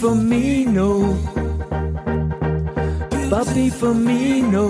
Bobby 0.00 0.14
Firmino. 0.14 0.88
Bobby 3.30 3.70
Firmino. 3.70 4.66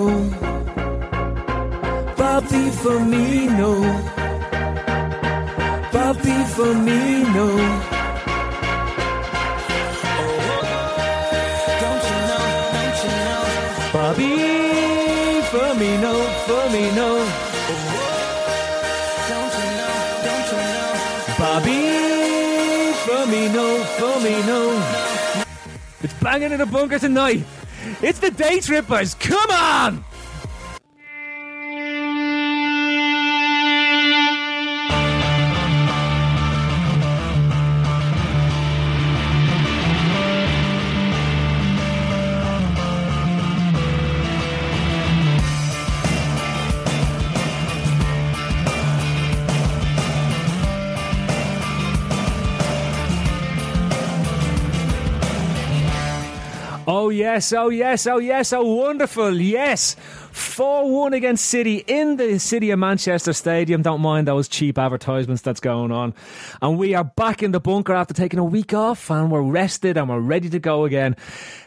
Bobby 2.17 2.63
Firmino. 2.81 3.71
Bobby 5.93 6.35
Firmino. 6.53 7.47
You 13.03 13.13
know? 13.25 13.43
Bobby 13.93 14.31
Firmino, 15.51 16.13
Firmino. 16.45 17.18
Banging 26.21 26.51
in 26.51 26.59
the 26.59 26.65
bunker 26.65 26.99
tonight. 26.99 27.43
It's 28.01 28.19
the 28.19 28.31
Day 28.31 28.59
Trippers. 28.59 29.13
Come 29.15 29.49
on! 29.51 30.03
Yes, 57.19 57.51
oh 57.51 57.67
yes, 57.67 58.07
oh 58.07 58.17
yes, 58.17 58.53
oh 58.53 58.63
wonderful, 58.63 59.39
yes. 59.39 59.97
4 60.31 60.89
1 60.89 61.13
against 61.13 61.45
City 61.45 61.83
in 61.85 62.15
the 62.15 62.39
City 62.39 62.71
of 62.71 62.79
Manchester 62.79 63.33
Stadium. 63.33 63.81
Don't 63.81 63.99
mind 63.99 64.27
those 64.27 64.47
cheap 64.47 64.77
advertisements 64.77 65.41
that's 65.41 65.59
going 65.59 65.91
on. 65.91 66.13
And 66.61 66.77
we 66.77 66.93
are 66.93 67.03
back 67.03 67.43
in 67.43 67.51
the 67.51 67.59
bunker 67.59 67.93
after 67.93 68.13
taking 68.13 68.39
a 68.39 68.43
week 68.43 68.73
off 68.73 69.11
and 69.11 69.31
we're 69.31 69.41
rested 69.41 69.97
and 69.97 70.07
we're 70.07 70.19
ready 70.19 70.49
to 70.49 70.59
go 70.59 70.85
again. 70.85 71.15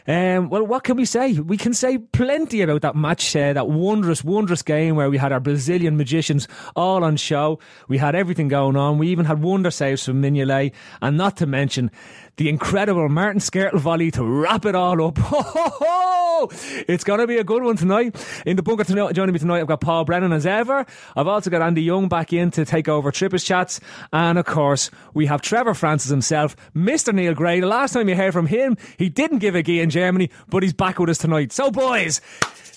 Um, 0.07 0.49
well, 0.49 0.65
what 0.65 0.83
can 0.83 0.97
we 0.97 1.05
say? 1.05 1.33
We 1.33 1.57
can 1.57 1.73
say 1.73 1.97
plenty 1.97 2.61
about 2.61 2.81
that 2.81 2.95
match, 2.95 3.35
uh, 3.35 3.53
that 3.53 3.67
wondrous, 3.67 4.23
wondrous 4.23 4.63
game 4.63 4.95
where 4.95 5.09
we 5.09 5.17
had 5.17 5.31
our 5.31 5.39
Brazilian 5.39 5.95
magicians 5.97 6.47
all 6.75 7.03
on 7.03 7.15
show. 7.15 7.59
We 7.87 7.97
had 7.97 8.15
everything 8.15 8.47
going 8.47 8.75
on. 8.75 8.97
We 8.97 9.09
even 9.09 9.25
had 9.25 9.43
wonder 9.43 9.71
saves 9.71 10.05
from 10.05 10.21
Mignolet. 10.21 10.71
And 11.01 11.17
not 11.17 11.37
to 11.37 11.45
mention, 11.45 11.91
the 12.37 12.49
incredible 12.49 13.09
Martin 13.09 13.39
Skrtel 13.39 13.79
volley 13.79 14.11
to 14.11 14.23
wrap 14.23 14.65
it 14.65 14.75
all 14.75 15.05
up. 15.05 15.17
Ho, 15.33 15.41
ho, 15.41 15.69
ho! 15.79 16.49
It's 16.87 17.03
going 17.03 17.19
to 17.19 17.27
be 17.27 17.37
a 17.37 17.43
good 17.43 17.63
one 17.63 17.77
tonight. 17.77 18.15
In 18.45 18.55
the 18.55 18.63
bunker 18.63 18.83
tonight, 18.83 19.13
joining 19.13 19.33
me 19.33 19.39
tonight, 19.39 19.61
I've 19.61 19.67
got 19.67 19.81
Paul 19.81 20.03
Brennan 20.03 20.33
as 20.33 20.45
ever. 20.45 20.85
I've 21.15 21.27
also 21.27 21.49
got 21.49 21.61
Andy 21.61 21.83
Young 21.83 22.09
back 22.09 22.33
in 22.33 22.51
to 22.51 22.65
take 22.65 22.89
over 22.89 23.11
Trippers 23.11 23.43
Chats. 23.43 23.79
And 24.11 24.37
of 24.37 24.45
course, 24.45 24.89
we 25.13 25.27
have 25.27 25.41
Trevor 25.41 25.73
Francis 25.73 26.09
himself, 26.09 26.55
Mr. 26.75 27.13
Neil 27.13 27.33
Gray. 27.33 27.59
The 27.59 27.67
last 27.67 27.93
time 27.93 28.09
you 28.09 28.15
heard 28.15 28.33
from 28.33 28.47
him, 28.47 28.77
he 28.97 29.09
didn't 29.09 29.39
give 29.39 29.55
a 29.55 29.63
gee 29.63 29.79
in 29.79 29.89
Germany, 29.89 30.29
but 30.49 30.63
he's 30.63 30.73
back 30.73 30.99
with 30.99 31.09
us 31.09 31.19
tonight. 31.19 31.51
So, 31.51 31.71
boys, 31.71 32.19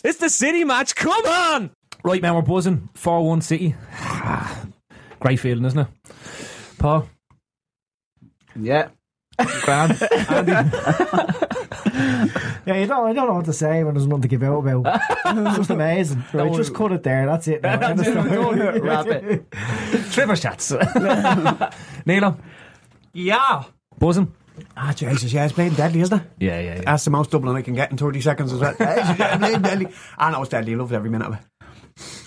it's 0.05 0.19
the 0.19 0.29
City 0.29 0.65
match. 0.65 0.95
Come 0.95 1.25
on! 1.27 1.71
Right, 2.05 2.23
man, 2.23 2.35
we're 2.35 2.43
buzzing. 2.43 2.89
4 2.95 3.27
1 3.27 3.41
City. 3.41 3.75
Great 5.21 5.41
feeling, 5.41 5.65
isn't 5.65 5.79
it? 5.79 5.89
Paul? 6.79 7.09
Yeah. 8.55 8.89
Grand. 9.63 10.03
Andy? 10.29 10.53
Yeah, 12.67 12.79
you 12.79 12.87
don't, 12.87 13.07
I 13.07 13.13
don't 13.13 13.29
know 13.29 13.35
what 13.35 13.45
to 13.45 13.53
say 13.53 13.85
when 13.85 13.95
there's 13.95 14.07
nothing 14.09 14.23
to 14.23 14.29
give 14.29 14.43
out 14.43 14.59
about. 14.67 15.01
it's 15.25 15.57
just 15.57 15.71
amazing. 15.71 16.25
Right, 16.33 16.53
just 16.53 16.75
cut 16.75 16.93
it 16.93 17.03
there. 17.05 17.25
That's 17.25 17.47
it. 17.49 17.63
Now. 17.63 17.77
That's 17.77 18.01
it, 18.01 18.17
End 18.17 18.19
of 18.19 18.27
we're 18.27 18.73
done. 18.73 18.83
Wrap 18.83 19.07
it. 19.07 19.51
Trevor 20.11 20.37
Chats. 20.37 20.73
Nilo? 22.07 22.37
Yeah. 23.13 23.65
Buzzing? 23.99 24.35
Ah, 24.77 24.93
Jesus, 24.95 25.33
yeah, 25.33 25.45
it's 25.45 25.53
playing 25.53 25.75
deadly, 25.75 26.01
isn't 26.01 26.19
it? 26.21 26.27
Yeah, 26.41 26.61
yeah, 26.61 26.75
yeah. 26.77 26.83
That's 26.83 27.05
the 27.05 27.11
most 27.11 27.31
doubling 27.31 27.57
I 27.57 27.63
can 27.63 27.75
get 27.75 27.91
in 27.91 27.97
30 27.99 28.21
seconds 28.21 28.53
as 28.53 28.59
well. 28.59 28.75
Yeah, 28.81 29.37
playing 29.39 29.63
deadly. 29.63 29.89
I 30.19 30.31
know 30.33 30.41
it's 30.43 30.51
deadly. 30.51 30.75
I 30.75 30.77
loved 30.77 30.93
every 30.93 31.11
minute 31.11 31.29
of 31.29 31.35
it. 31.35 31.41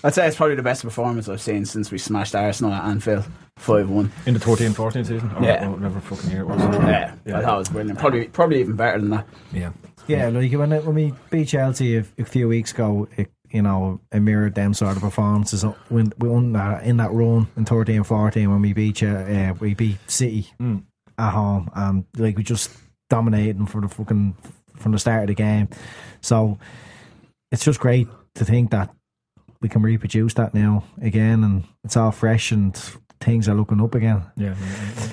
I'd 0.02 0.14
say 0.14 0.26
it's 0.26 0.36
probably 0.36 0.56
the 0.56 0.62
best 0.62 0.82
performance 0.82 1.28
I've 1.28 1.40
seen 1.40 1.64
since 1.64 1.90
we 1.90 1.98
smashed 1.98 2.34
Arsenal 2.34 2.72
at 2.72 2.84
Anfield 2.84 3.24
5 3.58 3.88
1. 3.88 4.12
In 4.26 4.34
the 4.34 4.40
13 4.40 4.72
14 4.72 5.04
season? 5.04 5.30
Or, 5.36 5.42
Yeah. 5.44 5.66
or 5.66 5.70
whatever 5.72 6.00
fucking 6.00 6.30
year 6.30 6.40
it 6.40 6.46
was. 6.46 6.58
Yeah, 6.60 7.14
I 7.26 7.42
thought 7.42 7.54
it 7.54 7.58
was 7.58 7.68
brilliant. 7.68 7.98
Probably, 7.98 8.24
probably 8.28 8.60
even 8.60 8.76
better 8.76 8.98
than 8.98 9.10
that. 9.10 9.26
Yeah. 9.52 9.70
Yeah, 10.06 10.28
like 10.28 10.50
when, 10.52 10.72
it, 10.72 10.84
when 10.84 10.94
we 10.96 11.14
beat 11.30 11.48
Chelsea 11.48 11.98
a, 11.98 12.04
a 12.18 12.24
few 12.24 12.48
weeks 12.48 12.72
ago, 12.72 13.06
it, 13.16 13.30
you 13.50 13.62
know, 13.62 14.00
it 14.10 14.20
mirrored 14.20 14.54
them 14.54 14.74
sort 14.74 14.96
of 14.96 15.02
performances 15.02 15.62
when 15.88 16.12
we 16.18 16.28
won 16.28 16.52
that, 16.54 16.82
in 16.84 16.96
that 16.96 17.12
run 17.12 17.46
in 17.56 17.64
13 17.64 18.02
14 18.02 18.50
when 18.50 18.62
we 18.62 18.72
beat 18.72 18.96
Ch- 18.96 19.02
uh, 19.04 19.54
we 19.60 19.74
beat 19.74 19.98
City 20.10 20.48
Mm. 20.60 20.82
at 21.18 21.30
home 21.30 21.70
and 21.74 22.04
like 22.16 22.36
we 22.36 22.42
just 22.42 22.70
dominated 23.08 23.58
them 23.58 23.66
for 23.66 23.80
the 23.80 23.88
fucking 23.88 24.36
from 24.76 24.92
the 24.92 24.98
start 24.98 25.22
of 25.22 25.28
the 25.28 25.34
game. 25.34 25.68
So 26.22 26.58
it's 27.52 27.64
just 27.64 27.78
great 27.80 28.08
to 28.36 28.44
think 28.44 28.70
that 28.70 28.90
we 29.60 29.68
can 29.68 29.82
reproduce 29.82 30.34
that 30.34 30.54
now 30.54 30.84
again 31.02 31.44
and 31.44 31.64
it's 31.84 31.96
all 31.96 32.10
fresh 32.10 32.52
and 32.52 32.74
things 33.20 33.48
are 33.48 33.54
looking 33.54 33.80
up 33.80 33.94
again. 33.94 34.22
Yeah. 34.36 34.54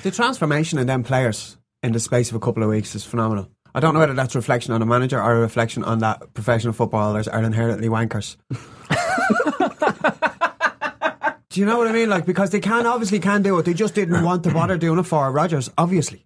The 0.02 0.10
transformation 0.10 0.78
in 0.78 0.86
them 0.86 1.04
players 1.04 1.58
in 1.82 1.92
the 1.92 2.00
space 2.00 2.30
of 2.30 2.36
a 2.36 2.40
couple 2.40 2.62
of 2.62 2.70
weeks 2.70 2.94
is 2.94 3.04
phenomenal. 3.04 3.48
I 3.74 3.80
don't 3.80 3.94
know 3.94 4.00
whether 4.00 4.14
that's 4.14 4.34
a 4.34 4.38
reflection 4.38 4.72
on 4.72 4.80
the 4.80 4.86
manager 4.86 5.22
or 5.22 5.36
a 5.36 5.40
reflection 5.40 5.84
on 5.84 5.98
that 5.98 6.32
professional 6.34 6.72
footballers 6.72 7.28
are 7.28 7.42
inherently 7.42 7.88
wankers. 7.88 8.36
do 11.50 11.60
you 11.60 11.66
know 11.66 11.76
what 11.76 11.86
I 11.86 11.92
mean? 11.92 12.08
Like 12.08 12.24
because 12.24 12.50
they 12.50 12.60
can 12.60 12.86
obviously 12.86 13.20
can 13.20 13.42
do 13.42 13.58
it. 13.58 13.66
They 13.66 13.74
just 13.74 13.94
didn't 13.94 14.24
want 14.24 14.42
to 14.44 14.50
bother 14.50 14.78
doing 14.78 14.98
it 14.98 15.04
for 15.04 15.30
Rodgers, 15.30 15.70
obviously. 15.76 16.24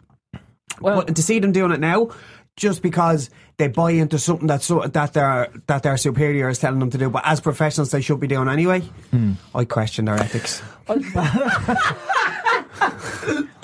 Well- 0.81 1.05
but 1.05 1.17
to 1.17 1.23
see 1.23 1.41
them 1.41 1.53
doing 1.53 1.73
it 1.73 1.81
now, 1.81 2.11
just 2.57 2.83
because 2.83 3.31
they 3.57 3.69
buy 3.69 3.93
into 3.93 4.19
something 4.19 4.47
that 4.49 4.63
so, 4.63 4.81
that 4.87 5.13
their 5.15 5.49
that 5.67 5.83
their 5.83 5.97
superior 5.97 6.49
is 6.49 6.59
telling 6.59 6.79
them 6.81 6.91
to 6.91 6.99
do, 6.99 7.09
but 7.11 7.23
as 7.25 7.41
professionals 7.41 7.91
they 7.91 8.01
should 8.01 8.21
be 8.21 8.27
doing 8.27 8.49
anyway. 8.49 8.81
Hmm. 9.11 9.33
I 9.55 9.65
question 9.65 10.05
their 10.07 10.17
ethics. 10.17 10.63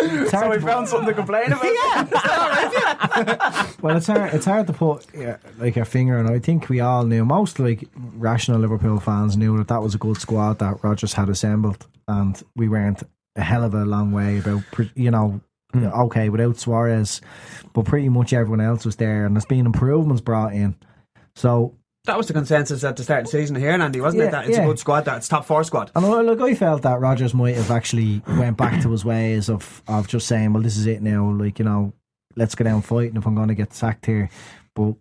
It's 0.00 0.30
So 0.30 0.48
we 0.48 0.56
to- 0.56 0.62
found 0.62 0.88
something 0.88 1.08
to 1.08 1.14
complain 1.14 1.52
about. 1.52 1.64
Well, 3.82 3.96
it's 3.96 4.06
hard. 4.08 4.34
It's 4.34 4.44
hard 4.46 4.66
to 4.68 4.72
put 4.72 5.06
yeah, 5.14 5.36
like 5.58 5.76
a 5.76 5.84
finger, 5.84 6.18
and 6.18 6.28
I 6.28 6.38
think 6.40 6.68
we 6.68 6.80
all 6.80 7.04
knew. 7.04 7.24
Most 7.24 7.58
like 7.60 7.88
rational 7.94 8.58
Liverpool 8.60 8.98
fans 9.00 9.36
knew 9.36 9.56
that 9.58 9.68
that 9.68 9.82
was 9.82 9.94
a 9.94 9.98
good 9.98 10.20
squad 10.20 10.58
that 10.58 10.82
Rodgers 10.82 11.12
had 11.12 11.28
assembled, 11.28 11.86
and 12.08 12.40
we 12.56 12.68
weren't 12.68 13.02
a 13.36 13.42
hell 13.42 13.62
of 13.64 13.74
a 13.74 13.84
long 13.84 14.10
way 14.12 14.38
about. 14.38 14.62
You 14.94 15.10
know, 15.12 15.40
Mm. 15.74 15.92
okay, 16.06 16.30
without 16.30 16.56
Suarez, 16.58 17.20
but 17.74 17.84
pretty 17.84 18.08
much 18.08 18.32
everyone 18.32 18.60
else 18.62 18.86
was 18.86 18.96
there, 18.96 19.26
and 19.26 19.36
there's 19.36 19.44
been 19.44 19.66
improvements 19.66 20.22
brought 20.22 20.54
in. 20.54 20.74
So 21.36 21.74
That 22.06 22.16
was 22.16 22.26
the 22.26 22.32
consensus 22.32 22.82
at 22.84 22.96
the 22.96 23.02
start 23.04 23.20
of 23.20 23.24
the 23.26 23.32
season 23.32 23.54
here, 23.54 23.70
Andy, 23.72 24.00
wasn't 24.00 24.22
Yeah, 24.22 24.28
it? 24.28 24.30
That 24.32 24.46
it's 24.48 24.56
yeah. 24.56 24.64
a 24.64 24.66
good 24.66 24.78
squad. 24.78 25.04
That 25.04 25.18
it's 25.18 25.28
top 25.28 25.44
four 25.44 25.62
squad. 25.64 25.90
And 25.94 26.06
I- 26.06 26.22
look, 26.22 26.40
I 26.40 26.54
felt 26.54 26.80
that 26.82 27.00
Rodgers 27.00 27.34
might 27.34 27.54
have 27.56 27.70
actually 27.70 28.22
went 28.26 28.56
back 28.56 28.80
to 28.82 28.90
his 28.90 29.04
ways 29.04 29.50
of 29.50 29.82
of 29.88 30.08
just 30.08 30.26
saying, 30.26 30.54
"Well, 30.54 30.62
this 30.62 30.78
is 30.78 30.86
it 30.86 31.02
now. 31.02 31.30
Like 31.30 31.58
you 31.58 31.66
know, 31.66 31.92
let's 32.34 32.54
go 32.54 32.64
down 32.64 32.80
fighting 32.80 33.16
if 33.16 33.26
I'm 33.26 33.34
going 33.34 33.48
to 33.48 33.54
get 33.54 33.74
sacked 33.74 34.06
here." 34.06 34.30
But 34.74 34.94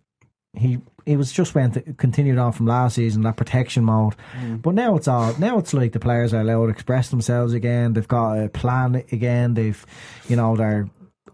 he 0.54 0.80
he 1.08 1.16
was 1.16 1.32
just 1.32 1.54
went 1.54 1.96
continued 1.98 2.38
on 2.38 2.52
from 2.52 2.66
last 2.66 2.94
season 2.96 3.22
that 3.22 3.36
protection 3.36 3.84
mode. 3.84 4.14
But 4.62 4.74
now 4.74 4.96
it's 4.96 5.08
all 5.08 5.34
now 5.38 5.58
it's 5.58 5.72
like 5.74 5.92
the 5.92 6.00
players 6.00 6.32
are 6.34 6.40
allowed 6.42 6.66
to 6.66 6.72
express 6.72 7.08
themselves 7.08 7.52
again. 7.54 7.94
They've 7.94 8.06
got 8.06 8.34
a 8.34 8.48
plan 8.48 9.02
again. 9.10 9.54
They've 9.54 9.84
you 10.28 10.36
know 10.36 10.56
they're. 10.56 10.88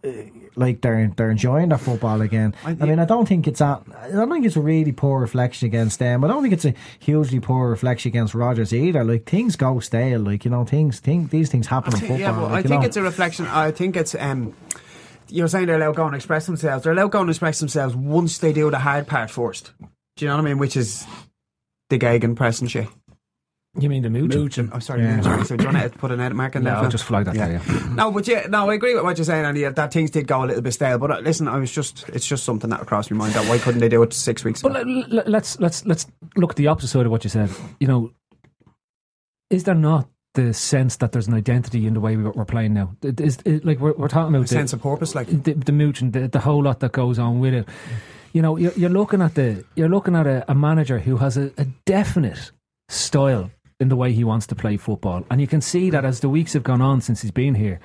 uh, 0.04 0.10
Like 0.56 0.82
they're 0.82 1.10
they're 1.16 1.32
enjoying 1.32 1.70
their 1.70 1.78
football 1.78 2.20
again. 2.22 2.54
I, 2.64 2.74
mean, 2.74 3.00
I 3.00 3.04
don't 3.04 3.26
think 3.26 3.48
it's 3.48 3.58
that. 3.58 3.82
I 3.98 4.12
don't 4.12 4.30
think 4.30 4.46
it's 4.46 4.54
a 4.54 4.60
really 4.60 4.92
poor 4.92 5.18
reflection 5.20 5.66
against 5.66 5.98
them. 5.98 6.22
I 6.22 6.28
don't 6.28 6.42
think 6.42 6.54
it's 6.54 6.64
a 6.64 6.74
hugely 7.00 7.40
poor 7.40 7.68
reflection 7.70 8.10
against 8.14 8.34
Rodgers 8.34 8.72
either. 8.72 9.02
Like 9.02 9.24
things 9.26 9.56
go 9.56 9.80
stale. 9.80 10.20
Like 10.20 10.44
you 10.44 10.52
know, 10.52 10.64
things, 10.64 11.00
think 11.00 11.30
these 11.30 11.50
things 11.50 11.66
happen 11.66 11.92
in 11.94 11.98
football. 11.98 12.18
Yeah, 12.18 12.38
but 12.38 12.52
like, 12.52 12.64
I 12.66 12.68
think 12.68 12.82
know. 12.82 12.86
it's 12.86 12.96
a 12.96 13.02
reflection. 13.02 13.46
I 13.46 13.72
think 13.72 13.96
it's. 13.96 14.14
Um, 14.14 14.54
you're 15.28 15.48
saying 15.48 15.66
they're 15.66 15.76
allowed 15.76 15.92
to 15.92 15.96
go 15.96 16.06
and 16.06 16.14
express 16.14 16.46
themselves. 16.46 16.84
They're 16.84 16.92
allowed 16.92 17.04
to 17.04 17.08
go 17.10 17.20
and 17.20 17.30
express 17.30 17.58
themselves 17.60 17.94
once 17.96 18.38
they 18.38 18.52
do 18.52 18.70
the 18.70 18.78
hard 18.78 19.06
part 19.06 19.30
first. 19.30 19.72
Do 20.16 20.24
you 20.24 20.28
know 20.28 20.36
what 20.36 20.42
I 20.42 20.48
mean? 20.48 20.58
Which 20.58 20.76
is 20.76 21.04
the 21.90 21.98
gegenpress 21.98 22.60
and 22.60 22.70
shit. 22.70 22.88
You 23.76 23.88
mean 23.88 24.04
the 24.04 24.10
mooch? 24.10 24.32
Mooching. 24.32 24.70
Oh, 24.72 24.78
sorry. 24.78 25.02
Yeah. 25.02 25.20
sorry. 25.20 25.44
So 25.44 25.56
do 25.56 25.64
you 25.64 25.72
want 25.72 25.92
to 25.92 25.98
put 25.98 26.12
an 26.12 26.20
edit 26.20 26.36
mark 26.36 26.54
in 26.54 26.62
there? 26.62 26.72
Yeah, 26.74 26.76
I'll 26.76 26.82
Phil? 26.84 26.90
just 26.92 27.02
flag 27.04 27.24
that 27.24 27.34
Yeah. 27.34 27.48
there. 27.58 27.62
Yeah. 27.66 27.88
No, 27.94 28.12
but 28.12 28.28
yeah, 28.28 28.46
no, 28.48 28.70
I 28.70 28.74
agree 28.74 28.94
with 28.94 29.02
what 29.02 29.18
you're 29.18 29.24
saying, 29.24 29.44
Andy. 29.44 29.64
That 29.68 29.92
things 29.92 30.12
did 30.12 30.28
go 30.28 30.44
a 30.44 30.46
little 30.46 30.62
bit 30.62 30.74
stale. 30.74 30.96
But 30.98 31.10
uh, 31.10 31.18
listen, 31.18 31.48
I 31.48 31.58
was 31.58 31.72
just, 31.72 32.08
it's 32.10 32.24
just 32.24 32.44
something 32.44 32.70
that 32.70 32.86
crossed 32.86 33.10
my 33.10 33.16
mind. 33.16 33.34
That 33.34 33.48
why 33.48 33.58
couldn't 33.58 33.80
they 33.80 33.88
do 33.88 34.00
it 34.04 34.12
six 34.12 34.44
weeks 34.44 34.60
ago? 34.60 34.68
But 34.72 34.86
let- 34.86 35.10
let- 35.10 35.28
let's 35.28 35.58
let's 35.58 35.84
let's 35.86 36.06
look 36.36 36.50
at 36.50 36.56
the 36.56 36.68
opposite 36.68 36.86
side 36.88 37.04
of 37.06 37.10
what 37.10 37.24
you 37.24 37.30
said. 37.30 37.50
You 37.80 37.88
know, 37.88 38.12
is 39.50 39.64
there 39.64 39.74
not 39.74 40.08
the 40.34 40.52
sense 40.52 40.96
that 40.96 41.12
there's 41.12 41.26
an 41.28 41.34
identity 41.34 41.86
in 41.86 41.94
the 41.94 42.00
way 42.00 42.16
we- 42.16 42.24
we're 42.24 42.44
playing 42.44 42.74
now? 42.74 42.94
It- 43.02 43.20
Is 43.20 43.38
it, 43.44 43.64
like 43.64 43.78
we're, 43.80 43.92
we're 43.94 44.08
talking 44.08 44.34
about 44.34 44.42
the, 44.48 44.54
sense 44.54 44.72
of 44.72 44.82
purpose, 44.82 45.14
like 45.14 45.26
the, 45.28 45.54
the 45.54 45.72
mooch 45.72 46.00
and 46.00 46.12
the, 46.12 46.28
the 46.28 46.40
whole 46.40 46.62
lot 46.62 46.80
that 46.80 46.92
goes 46.92 47.18
on 47.18 47.40
with 47.40 47.54
it. 47.54 47.68
You 48.32 48.42
know, 48.42 48.56
you're, 48.56 48.72
you're 48.72 48.90
looking 48.90 49.22
at 49.22 49.34
the 49.36 49.64
you're 49.76 49.88
looking 49.88 50.16
at 50.16 50.26
a, 50.26 50.44
a 50.50 50.54
manager 50.54 50.98
who 50.98 51.18
has 51.18 51.36
a, 51.36 51.52
a 51.56 51.64
definite 51.86 52.50
style 52.88 53.50
in 53.80 53.88
the 53.88 53.96
way 53.96 54.12
he 54.12 54.24
wants 54.24 54.46
to 54.48 54.54
play 54.54 54.76
football, 54.76 55.24
and 55.30 55.40
you 55.40 55.46
can 55.46 55.60
see 55.60 55.88
that 55.90 56.04
as 56.04 56.20
the 56.20 56.28
weeks 56.28 56.52
have 56.52 56.62
gone 56.64 56.80
on 56.82 57.00
since 57.00 57.22
he's 57.22 57.30
been 57.30 57.54
here. 57.54 57.78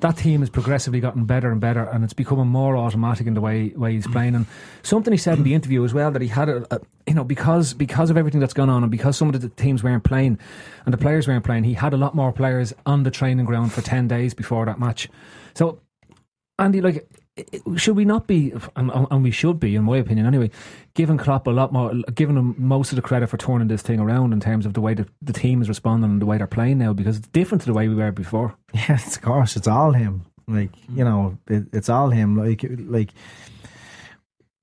That 0.00 0.16
team 0.16 0.40
has 0.40 0.50
progressively 0.50 1.00
gotten 1.00 1.24
better 1.24 1.50
and 1.50 1.60
better, 1.60 1.84
and 1.84 2.04
it's 2.04 2.12
becoming 2.12 2.46
more 2.46 2.76
automatic 2.76 3.26
in 3.26 3.34
the 3.34 3.40
way 3.40 3.68
way 3.76 3.92
he's 3.92 4.06
mm. 4.06 4.12
playing. 4.12 4.34
And 4.34 4.46
something 4.82 5.12
he 5.12 5.18
said 5.18 5.38
in 5.38 5.44
the 5.44 5.54
interview 5.54 5.84
as 5.84 5.92
well 5.92 6.10
that 6.10 6.22
he 6.22 6.28
had 6.28 6.48
a, 6.48 6.66
a 6.74 6.80
you 7.06 7.14
know 7.14 7.24
because 7.24 7.74
because 7.74 8.10
of 8.10 8.16
everything 8.16 8.40
that's 8.40 8.54
gone 8.54 8.70
on 8.70 8.82
and 8.82 8.90
because 8.90 9.16
some 9.16 9.32
of 9.32 9.40
the 9.40 9.48
teams 9.48 9.82
weren't 9.82 10.04
playing 10.04 10.38
and 10.84 10.92
the 10.92 10.98
players 10.98 11.28
weren't 11.28 11.44
playing, 11.44 11.64
he 11.64 11.74
had 11.74 11.92
a 11.92 11.96
lot 11.96 12.14
more 12.14 12.32
players 12.32 12.72
on 12.86 13.02
the 13.02 13.10
training 13.10 13.44
ground 13.44 13.72
for 13.72 13.82
ten 13.82 14.08
days 14.08 14.34
before 14.34 14.64
that 14.66 14.78
match. 14.78 15.08
So 15.54 15.80
Andy, 16.60 16.82
like, 16.82 17.08
should 17.76 17.96
we 17.96 18.04
not 18.04 18.26
be, 18.26 18.52
and, 18.76 18.90
and 19.10 19.22
we 19.22 19.30
should 19.30 19.60
be, 19.60 19.76
in 19.76 19.84
my 19.84 19.98
opinion 19.98 20.26
anyway, 20.26 20.50
giving 20.94 21.16
Klopp 21.16 21.46
a 21.46 21.50
lot 21.50 21.72
more, 21.72 21.92
giving 22.14 22.36
him 22.36 22.54
most 22.58 22.92
of 22.92 22.96
the 22.96 23.02
credit 23.02 23.28
for 23.28 23.36
turning 23.36 23.68
this 23.68 23.82
thing 23.82 24.00
around 24.00 24.32
in 24.32 24.40
terms 24.40 24.66
of 24.66 24.74
the 24.74 24.80
way 24.80 24.94
that 24.94 25.08
the 25.22 25.32
team 25.32 25.62
is 25.62 25.68
responding 25.68 26.10
and 26.10 26.20
the 26.20 26.26
way 26.26 26.38
they're 26.38 26.46
playing 26.46 26.78
now 26.78 26.92
because 26.92 27.18
it's 27.18 27.28
different 27.28 27.62
to 27.62 27.66
the 27.66 27.72
way 27.72 27.88
we 27.88 27.94
were 27.94 28.12
before. 28.12 28.56
Yeah, 28.74 28.94
it's- 28.94 29.16
of 29.16 29.22
course, 29.22 29.56
it's 29.56 29.68
all 29.68 29.92
him. 29.92 30.26
Like 30.48 30.72
mm. 30.72 30.98
you 30.98 31.04
know, 31.04 31.38
it, 31.46 31.64
it's 31.72 31.88
all 31.88 32.10
him. 32.10 32.36
Like 32.36 32.64
like. 32.68 33.10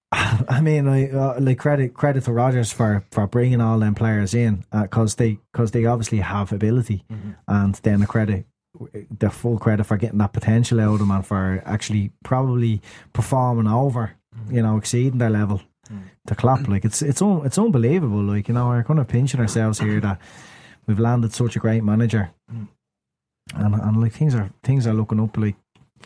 I 0.12 0.62
mean, 0.62 0.86
like, 0.86 1.14
uh, 1.14 1.36
like 1.40 1.60
credit 1.60 1.94
credit 1.94 2.24
to 2.25 2.31
Rodgers 2.31 2.72
for, 2.72 3.06
for 3.12 3.28
bringing 3.28 3.60
all 3.60 3.78
them 3.78 3.94
players 3.94 4.34
in 4.34 4.64
uh, 4.72 4.84
because 4.84 5.16
they 5.16 5.40
because 5.52 5.72
they 5.72 5.86
obviously 5.86 6.19
have 6.19 6.54
ability, 6.54 7.04
mm-hmm. 7.12 7.31
and 7.48 7.75
then 7.75 8.02
a 8.02 8.08
credit 8.08 8.46
the 9.18 9.29
full 9.29 9.57
credit 9.57 9.85
for 9.85 9.97
getting 9.97 10.19
that 10.19 10.33
potential 10.33 10.79
out 10.79 10.94
of 10.94 11.00
them 11.00 11.12
and 11.12 11.25
for 11.25 11.62
actually 11.65 12.12
probably 12.24 12.81
performing 13.13 13.68
over, 13.68 14.12
you 14.50 14.62
know, 14.62 14.77
exceeding 14.77 15.19
their 15.19 15.29
level 15.29 15.62
to 16.25 16.35
Klopp. 16.35 16.68
Like 16.68 16.85
it's 16.85 17.01
it's 17.01 17.21
un, 17.21 17.41
it's 17.45 17.57
unbelievable. 17.57 18.24
Like 18.24 18.47
you 18.47 18.53
know, 18.53 18.68
we're 18.68 18.83
kind 18.83 19.00
of 19.00 19.07
pinching 19.07 19.39
ourselves 19.39 19.79
here 19.79 20.00
that 20.01 20.19
we've 20.85 21.00
landed 21.00 21.33
such 21.33 21.56
a 21.56 21.59
great 21.59 21.83
manager, 21.83 22.31
and 22.50 22.68
and 23.56 24.01
like 24.01 24.13
things 24.13 24.35
are 24.35 24.50
things 24.63 24.85
are 24.85 24.94
looking 24.94 25.19
up. 25.19 25.38
Like 25.38 25.56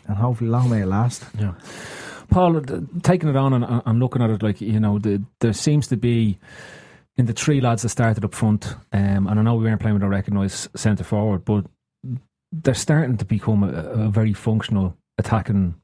and 0.06 0.16
hopefully 0.16 0.50
long 0.50 0.70
may 0.70 0.82
it 0.82 0.86
last. 0.86 1.24
Yeah. 1.38 1.54
Paul, 2.30 2.62
taking 3.02 3.28
it 3.28 3.36
on 3.36 3.52
and, 3.52 3.82
and 3.84 4.00
looking 4.00 4.22
at 4.22 4.30
it, 4.30 4.42
like, 4.42 4.60
you 4.60 4.80
know, 4.80 4.98
the, 4.98 5.22
there 5.40 5.52
seems 5.52 5.86
to 5.88 5.96
be, 5.96 6.38
in 7.16 7.26
the 7.26 7.34
three 7.34 7.60
lads 7.60 7.82
that 7.82 7.90
started 7.90 8.24
up 8.24 8.34
front, 8.34 8.74
um, 8.92 9.26
and 9.26 9.38
I 9.38 9.42
know 9.42 9.54
we 9.56 9.64
weren't 9.64 9.80
playing 9.80 9.94
with 9.94 10.02
a 10.02 10.08
recognised 10.08 10.68
centre 10.74 11.04
forward, 11.04 11.44
but 11.44 11.66
they're 12.52 12.74
starting 12.74 13.16
to 13.16 13.24
become 13.24 13.64
a, 13.64 13.72
a 13.72 14.08
very 14.08 14.32
functional 14.34 14.96
attacking 15.18 15.74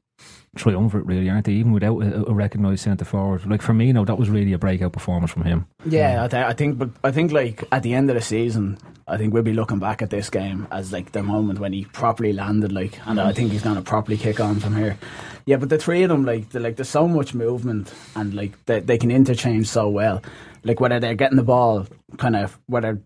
triumvirate, 0.55 1.05
really, 1.05 1.29
aren't 1.29 1.45
they? 1.45 1.53
Even 1.53 1.71
without 1.71 1.99
a, 1.99 2.27
a 2.27 2.33
recognised 2.33 2.83
centre 2.83 3.05
forward. 3.05 3.45
Like, 3.45 3.61
for 3.61 3.73
me, 3.73 3.91
no, 3.93 4.05
that 4.05 4.17
was 4.17 4.29
really 4.29 4.53
a 4.53 4.57
breakout 4.57 4.93
performance 4.93 5.31
from 5.31 5.43
him. 5.43 5.67
Yeah, 5.85 6.23
I, 6.23 6.27
th- 6.27 6.45
I 6.45 6.53
think, 6.53 6.77
but 6.77 6.89
I 7.03 7.11
think 7.11 7.31
like 7.31 7.63
at 7.71 7.83
the 7.83 7.93
end 7.93 8.09
of 8.09 8.15
the 8.15 8.21
season, 8.21 8.77
I 9.07 9.17
think 9.17 9.33
we'll 9.33 9.43
be 9.43 9.53
looking 9.53 9.79
back 9.79 10.01
at 10.01 10.09
this 10.09 10.29
game 10.29 10.67
as 10.71 10.91
like 10.91 11.11
the 11.11 11.23
moment 11.23 11.59
when 11.59 11.73
he 11.73 11.85
properly 11.85 12.33
landed, 12.33 12.71
like, 12.71 12.99
and 13.07 13.19
I 13.19 13.31
think 13.31 13.51
he's 13.51 13.63
going 13.63 13.75
to 13.75 13.81
properly 13.81 14.17
kick 14.17 14.39
on 14.39 14.59
from 14.59 14.75
here. 14.75 14.97
Yeah, 15.45 15.57
but 15.57 15.69
the 15.69 15.79
three 15.79 16.03
of 16.03 16.09
them, 16.09 16.25
like, 16.25 16.53
like 16.53 16.75
there's 16.75 16.89
so 16.89 17.07
much 17.07 17.33
movement 17.33 17.91
and 18.15 18.33
like 18.33 18.65
they, 18.65 18.81
they 18.81 18.97
can 18.97 19.11
interchange 19.11 19.67
so 19.67 19.89
well. 19.89 20.21
Like 20.63 20.79
whether 20.79 20.99
they're 20.99 21.15
getting 21.15 21.37
the 21.37 21.43
ball, 21.43 21.87
kind 22.17 22.35
of 22.35 22.59
whether 22.67 23.01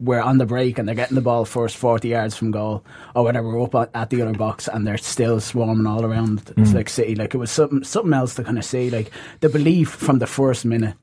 we're 0.00 0.20
on 0.20 0.38
the 0.38 0.46
break 0.46 0.78
and 0.78 0.88
they're 0.88 0.94
getting 0.94 1.14
the 1.14 1.20
ball 1.20 1.44
first 1.44 1.76
40 1.76 2.08
yards 2.08 2.36
from 2.36 2.50
goal, 2.50 2.84
or 3.14 3.24
whether 3.24 3.42
we're 3.42 3.62
up 3.62 3.90
at, 3.94 4.10
the 4.10 4.22
other 4.22 4.32
box 4.32 4.66
and 4.66 4.86
they're 4.86 4.98
still 4.98 5.40
swarming 5.40 5.86
all 5.86 6.04
around. 6.04 6.52
It's 6.56 6.72
like 6.72 6.88
City. 6.88 7.14
Like 7.14 7.34
it 7.34 7.38
was 7.38 7.50
something 7.50 7.84
something 7.84 8.14
else 8.14 8.34
to 8.36 8.44
kind 8.44 8.58
of 8.58 8.64
see. 8.64 8.90
Like 8.90 9.10
the 9.40 9.48
belief 9.48 9.90
from 9.90 10.18
the 10.18 10.26
first 10.26 10.64
minute 10.64 10.96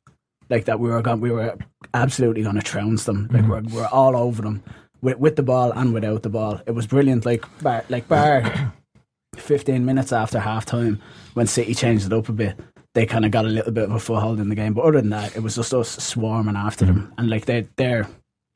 like 0.49 0.65
that 0.65 0.79
we 0.79 0.89
were 0.89 1.01
going, 1.01 1.19
we 1.19 1.31
were 1.31 1.57
absolutely 1.93 2.43
going 2.43 2.55
to 2.55 2.61
trounce 2.61 3.03
them. 3.03 3.27
Like 3.31 3.43
mm. 3.43 3.71
we're, 3.71 3.81
we're 3.81 3.87
all 3.87 4.15
over 4.15 4.41
them 4.41 4.63
with 5.01 5.17
with 5.19 5.35
the 5.35 5.43
ball 5.43 5.71
and 5.71 5.93
without 5.93 6.23
the 6.23 6.29
ball. 6.29 6.61
It 6.65 6.71
was 6.71 6.87
brilliant. 6.87 7.25
Like 7.25 7.45
bar, 7.61 7.83
like 7.89 8.07
bar, 8.07 8.73
fifteen 9.35 9.85
minutes 9.85 10.11
after 10.11 10.39
half 10.39 10.65
time 10.65 11.01
when 11.33 11.47
City 11.47 11.73
changed 11.73 12.07
it 12.07 12.13
up 12.13 12.29
a 12.29 12.33
bit. 12.33 12.59
They 12.93 13.05
kind 13.05 13.25
of 13.25 13.31
got 13.31 13.45
a 13.45 13.49
little 13.49 13.71
bit 13.71 13.83
of 13.83 13.91
a 13.91 13.99
foothold 13.99 14.39
in 14.39 14.49
the 14.49 14.55
game, 14.55 14.73
but 14.73 14.83
other 14.83 15.01
than 15.01 15.11
that, 15.11 15.35
it 15.35 15.43
was 15.43 15.55
just 15.55 15.73
us 15.73 15.89
swarming 15.89 16.55
after 16.55 16.85
mm. 16.85 16.89
them, 16.89 17.13
and 17.17 17.29
like 17.29 17.45
they 17.45 17.67
they're 17.75 18.07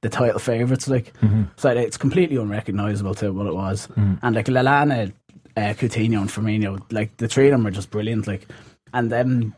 the 0.01 0.10
title 0.10 0.39
favourites. 0.39 0.88
Like 0.88 1.13
mm-hmm. 1.20 1.43
so, 1.58 1.70
it's 1.70 1.98
completely 1.98 2.38
unrecognisable 2.38 3.15
to 3.15 3.31
what 3.31 3.48
it 3.48 3.55
was. 3.55 3.88
Mm-hmm. 3.88 4.13
And 4.24 4.36
like 4.36 4.48
Lallana, 4.48 5.13
uh, 5.58 5.62
Coutinho, 5.74 6.22
and 6.22 6.29
Firmino, 6.29 6.81
like 6.91 7.17
the 7.17 7.27
three 7.27 7.48
of 7.48 7.51
them 7.51 7.63
were 7.63 7.72
just 7.72 7.91
brilliant. 7.91 8.27
Like, 8.27 8.48
and 8.93 9.12
then 9.12 9.53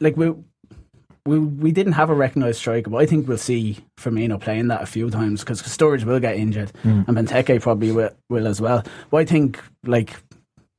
like 0.00 0.16
we 0.16 0.32
we 1.26 1.38
we 1.38 1.72
didn't 1.72 1.92
have 1.94 2.10
a 2.10 2.14
recognised 2.14 2.58
striker, 2.58 2.90
but 2.90 2.98
I 2.98 3.06
think 3.06 3.26
we'll 3.26 3.38
see 3.38 3.78
Firmino 3.96 4.40
playing 4.40 4.68
that 4.68 4.82
a 4.82 4.86
few 4.86 5.10
times 5.10 5.40
because 5.40 5.62
Sturridge 5.62 6.04
will 6.04 6.20
get 6.20 6.36
injured 6.36 6.72
mm. 6.82 7.08
and 7.08 7.16
Benteke 7.16 7.60
probably 7.62 7.92
will, 7.92 8.10
will 8.28 8.46
as 8.46 8.60
well. 8.60 8.84
But 9.10 9.16
I 9.18 9.24
think 9.24 9.58
like 9.84 10.14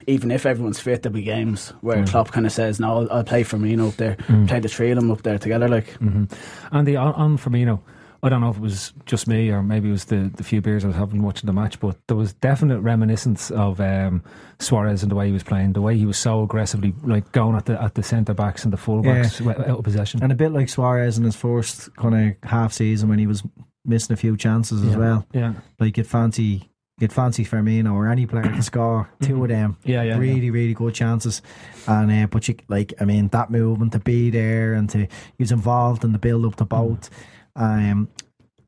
even 0.08 0.30
if 0.30 0.46
everyone's 0.46 0.80
fit, 0.80 1.02
there'll 1.02 1.16
be 1.16 1.24
games 1.24 1.74
where 1.82 1.98
mm. 1.98 2.08
Klopp 2.08 2.32
kind 2.32 2.46
of 2.46 2.52
says, 2.52 2.80
"No, 2.80 2.98
I'll, 2.98 3.12
I'll 3.12 3.24
play 3.24 3.44
Firmino 3.44 3.90
up 3.90 3.96
there, 3.96 4.16
mm. 4.16 4.48
play 4.48 4.60
the 4.60 4.70
three 4.70 4.92
of 4.92 4.98
them 4.98 5.10
up 5.10 5.24
there 5.24 5.40
together." 5.40 5.68
Like, 5.68 5.88
mm-hmm. 6.00 6.26
And 6.72 6.88
the 6.88 6.98
on, 6.98 7.14
on 7.14 7.38
Firmino, 7.38 7.80
I 8.26 8.30
don't 8.30 8.42
know 8.42 8.50
if 8.50 8.58
it 8.58 8.62
was 8.62 8.92
just 9.06 9.28
me 9.28 9.50
or 9.52 9.62
maybe 9.62 9.88
it 9.90 9.92
was 9.92 10.06
the, 10.06 10.32
the 10.36 10.44
few 10.44 10.60
beers 10.62 10.84
I 10.84 10.88
was 10.88 10.96
having 10.98 11.22
watching 11.22 11.46
the 11.48 11.54
match, 11.54 11.80
but 11.80 11.98
there 12.08 12.18
was 12.18 12.34
definite 12.34 12.80
reminiscence 12.82 13.52
of 13.52 13.80
um, 13.80 14.24
Suarez 14.60 15.04
and 15.04 15.12
the 15.12 15.16
way 15.16 15.28
he 15.28 15.32
was 15.32 15.44
playing, 15.44 15.74
the 15.74 15.82
way 15.82 15.96
he 15.98 16.06
was 16.06 16.18
so 16.18 16.42
aggressively 16.44 16.94
like 17.04 17.32
going 17.32 17.56
at 17.56 17.66
the 17.66 17.82
at 17.82 17.96
the 17.96 18.04
centre 18.04 18.34
backs 18.34 18.64
and 18.64 18.74
the 18.74 18.78
full 18.78 19.02
backs 19.02 19.40
out 19.42 19.58
of 19.60 19.84
possession. 19.84 20.24
And 20.24 20.32
a 20.32 20.36
bit 20.36 20.52
like 20.52 20.70
Suarez 20.70 21.18
in 21.18 21.24
his 21.24 21.36
first 21.36 21.96
kind 21.96 22.16
of 22.44 22.50
half 22.50 22.74
season 22.74 23.10
when 23.10 23.20
he 23.20 23.28
was 23.28 23.44
missing 23.86 24.14
a 24.14 24.18
few 24.18 24.36
chances 24.36 24.82
as 24.84 24.92
Yeah. 24.94 24.98
well. 24.98 25.26
Yeah. 25.32 25.54
Like 25.80 25.98
you'd 25.98 26.08
fancy 26.08 26.70
you'd 26.98 27.12
fancy 27.12 27.44
Firmino 27.44 27.94
or 27.94 28.08
any 28.08 28.26
player 28.26 28.44
to 28.44 28.64
score 28.64 29.10
two 29.22 29.44
of 29.44 29.50
them. 29.50 29.76
Yeah, 29.84 30.02
yeah, 30.04 30.18
really, 30.18 30.50
really 30.50 30.74
good 30.74 30.94
chances. 30.96 31.42
And 31.88 32.10
uh, 32.10 32.28
but 32.28 32.48
you 32.48 32.56
like, 32.70 32.94
I 33.02 33.06
mean, 33.06 33.28
that 33.30 33.52
movement 33.52 33.92
to 33.92 34.00
be 34.00 34.30
there 34.30 34.74
and 34.74 34.90
to 34.92 35.08
he's 35.38 35.52
involved 35.52 36.04
in 36.06 36.14
the 36.14 36.20
build 36.20 36.46
up 36.46 36.56
to 36.56 36.66
both. 36.66 37.10
Um, 37.56 38.10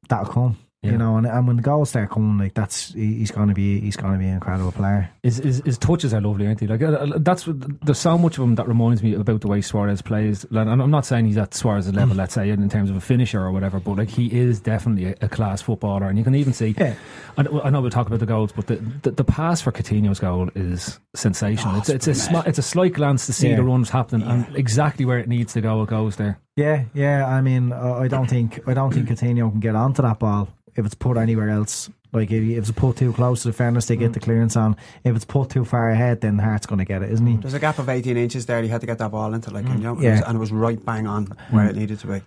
that'll 0.10 0.32
come. 0.32 0.58
Yeah. 0.84 0.92
You 0.92 0.98
know, 1.00 1.18
and, 1.18 1.26
and 1.26 1.48
when 1.48 1.56
the 1.56 1.64
goals 1.64 1.90
start 1.90 2.12
coming, 2.12 2.38
like 2.38 2.54
that's 2.54 2.94
he's 2.94 3.32
gonna 3.32 3.56
be 3.56 3.80
he's 3.80 3.96
gonna 3.98 4.20
be 4.20 4.26
an 4.28 4.36
incredible 4.36 4.72
player. 4.72 5.10
His, 5.24 5.38
his, 5.38 5.62
his 5.66 5.78
touches 5.80 6.14
are 6.14 6.22
lovely, 6.22 6.46
aren't 6.46 6.60
they? 6.60 6.68
Like 6.68 6.84
uh, 6.84 7.18
that's 7.18 7.48
what- 7.48 7.84
there's 7.84 7.98
so 7.98 8.16
much 8.16 8.38
of 8.38 8.44
him 8.44 8.54
that 8.56 8.68
reminds 8.68 9.02
me 9.02 9.16
about 9.16 9.42
the 9.42 9.48
way 9.48 9.60
Suarez 9.62 10.04
plays. 10.04 10.46
Like, 10.52 10.68
and 10.68 10.80
I'm 10.82 10.92
not 10.92 11.04
saying 11.08 11.26
he's 11.26 11.38
at 11.40 11.56
Suarez's 11.56 11.94
level, 11.96 12.16
let's 12.16 12.36
say, 12.36 12.52
in 12.52 12.70
terms 12.70 12.92
of 12.92 12.96
a 12.96 13.02
finisher 13.02 13.42
or 13.42 13.52
whatever, 13.52 13.80
but 13.80 13.98
like 13.98 14.08
he 14.10 14.28
is 14.32 14.60
definitely 14.62 15.06
a, 15.08 15.16
a 15.22 15.28
class 15.28 15.64
footballer, 15.64 16.06
and 16.08 16.18
you 16.18 16.24
can 16.24 16.36
even 16.36 16.54
see. 16.54 16.76
Yeah. 16.78 16.94
I, 17.38 17.42
know- 17.42 17.62
I 17.64 17.72
know 17.72 17.82
we'll 17.82 17.90
talk 17.90 18.06
about 18.06 18.20
the 18.20 18.28
goals, 18.28 18.52
but 18.52 18.68
the, 18.68 18.76
the, 18.76 19.12
the 19.12 19.24
pass 19.24 19.60
for 19.62 19.72
Coutinho's 19.72 20.20
goal 20.20 20.50
is 20.54 21.00
sensational. 21.16 21.76
it's 21.80 21.90
it's 21.90 22.08
a 22.08 22.12
smi- 22.12 22.46
it's 22.48 22.60
a 22.60 22.64
slight 22.64 22.94
glance 22.94 23.26
to 23.26 23.34
see 23.34 23.50
Yeah. 23.50 23.56
the 23.56 23.64
runs 23.64 23.90
happening 23.90 24.26
and 24.28 24.56
exactly 24.56 25.06
where 25.06 25.18
it 25.18 25.28
needs 25.28 25.54
to 25.54 25.62
go. 25.62 25.82
It 25.82 25.90
goes 25.90 26.18
there. 26.18 26.40
Yeah, 26.58 26.86
yeah. 26.94 27.26
I 27.26 27.40
mean, 27.42 27.72
I 27.72 28.10
don't 28.10 28.28
think 28.30 28.68
I 28.68 28.74
don't 28.74 28.94
think 28.94 29.08
Coutinho 29.08 29.50
can 29.50 29.62
get 29.62 29.76
onto 29.76 30.02
that 30.02 30.20
ball 30.20 30.50
if 30.76 30.86
it's 30.86 30.96
put 30.96 31.16
anywhere 31.16 31.50
else. 31.50 31.90
Like 32.14 32.32
if, 32.32 32.44
if 32.44 32.58
it's 32.58 32.72
put 32.72 32.98
too 32.98 33.14
close 33.14 33.44
to 33.44 33.50
the 33.50 33.54
fairness, 33.54 33.86
they 33.86 33.96
get 33.96 34.14
the 34.14 34.20
clearance 34.20 34.56
on. 34.58 34.76
If 35.04 35.16
it's 35.16 35.26
put 35.26 35.50
too 35.50 35.64
far 35.64 35.90
ahead, 35.90 36.22
then 36.22 36.40
Hart's 36.40 36.66
going 36.66 36.80
to 36.80 36.86
get 36.86 37.04
it, 37.04 37.12
isn't 37.12 37.28
he? 37.28 37.38
There's 37.38 37.54
a 37.54 37.60
gap 37.60 37.80
of 37.80 37.90
18 37.90 38.18
inches 38.18 38.46
there. 38.46 38.62
He 38.62 38.70
had 38.70 38.82
to 38.82 38.88
get 38.88 38.98
that 38.98 39.12
ball 39.12 39.34
into, 39.34 39.52
like, 39.52 39.66
and, 39.66 39.80
you 39.80 39.84
know, 39.84 40.00
it 40.00 40.10
was, 40.10 40.22
and 40.22 40.36
it 40.36 40.40
was 40.40 40.52
right 40.52 40.84
bang 40.84 41.06
on 41.06 41.26
where 41.52 41.68
it 41.68 41.76
needed 41.76 42.00
to 42.00 42.08
be. 42.08 42.22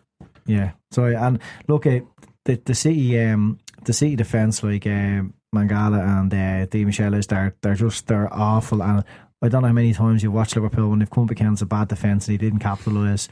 Yeah. 0.47 0.73
So 0.91 1.05
and 1.05 1.41
look 1.67 1.87
at 1.87 2.03
the 2.45 2.61
the 2.65 2.75
city 2.75 3.19
um 3.21 3.59
the 3.85 3.93
city 3.93 4.17
defense 4.17 4.63
like 4.63 4.87
um, 4.87 5.35
Mangala 5.55 6.01
and 6.21 6.33
uh, 6.33 6.67
Demichelis 6.67 7.27
they're 7.27 7.55
they're 7.63 7.75
just 7.75 8.07
they're 8.07 8.33
awful 8.33 8.83
and 8.83 9.05
I 9.43 9.49
don't 9.49 9.63
know 9.63 9.69
how 9.69 9.75
many 9.75 9.95
times 9.95 10.23
you 10.23 10.31
watch 10.31 10.55
Liverpool 10.55 10.91
when 10.91 10.99
they've 10.99 11.11
come 11.11 11.25
up 11.25 11.31
against 11.31 11.63
a 11.63 11.67
bad 11.67 11.89
defence 11.89 12.29
and 12.29 12.39
they 12.39 12.45
didn't 12.45 12.59
capitalise. 12.59 13.29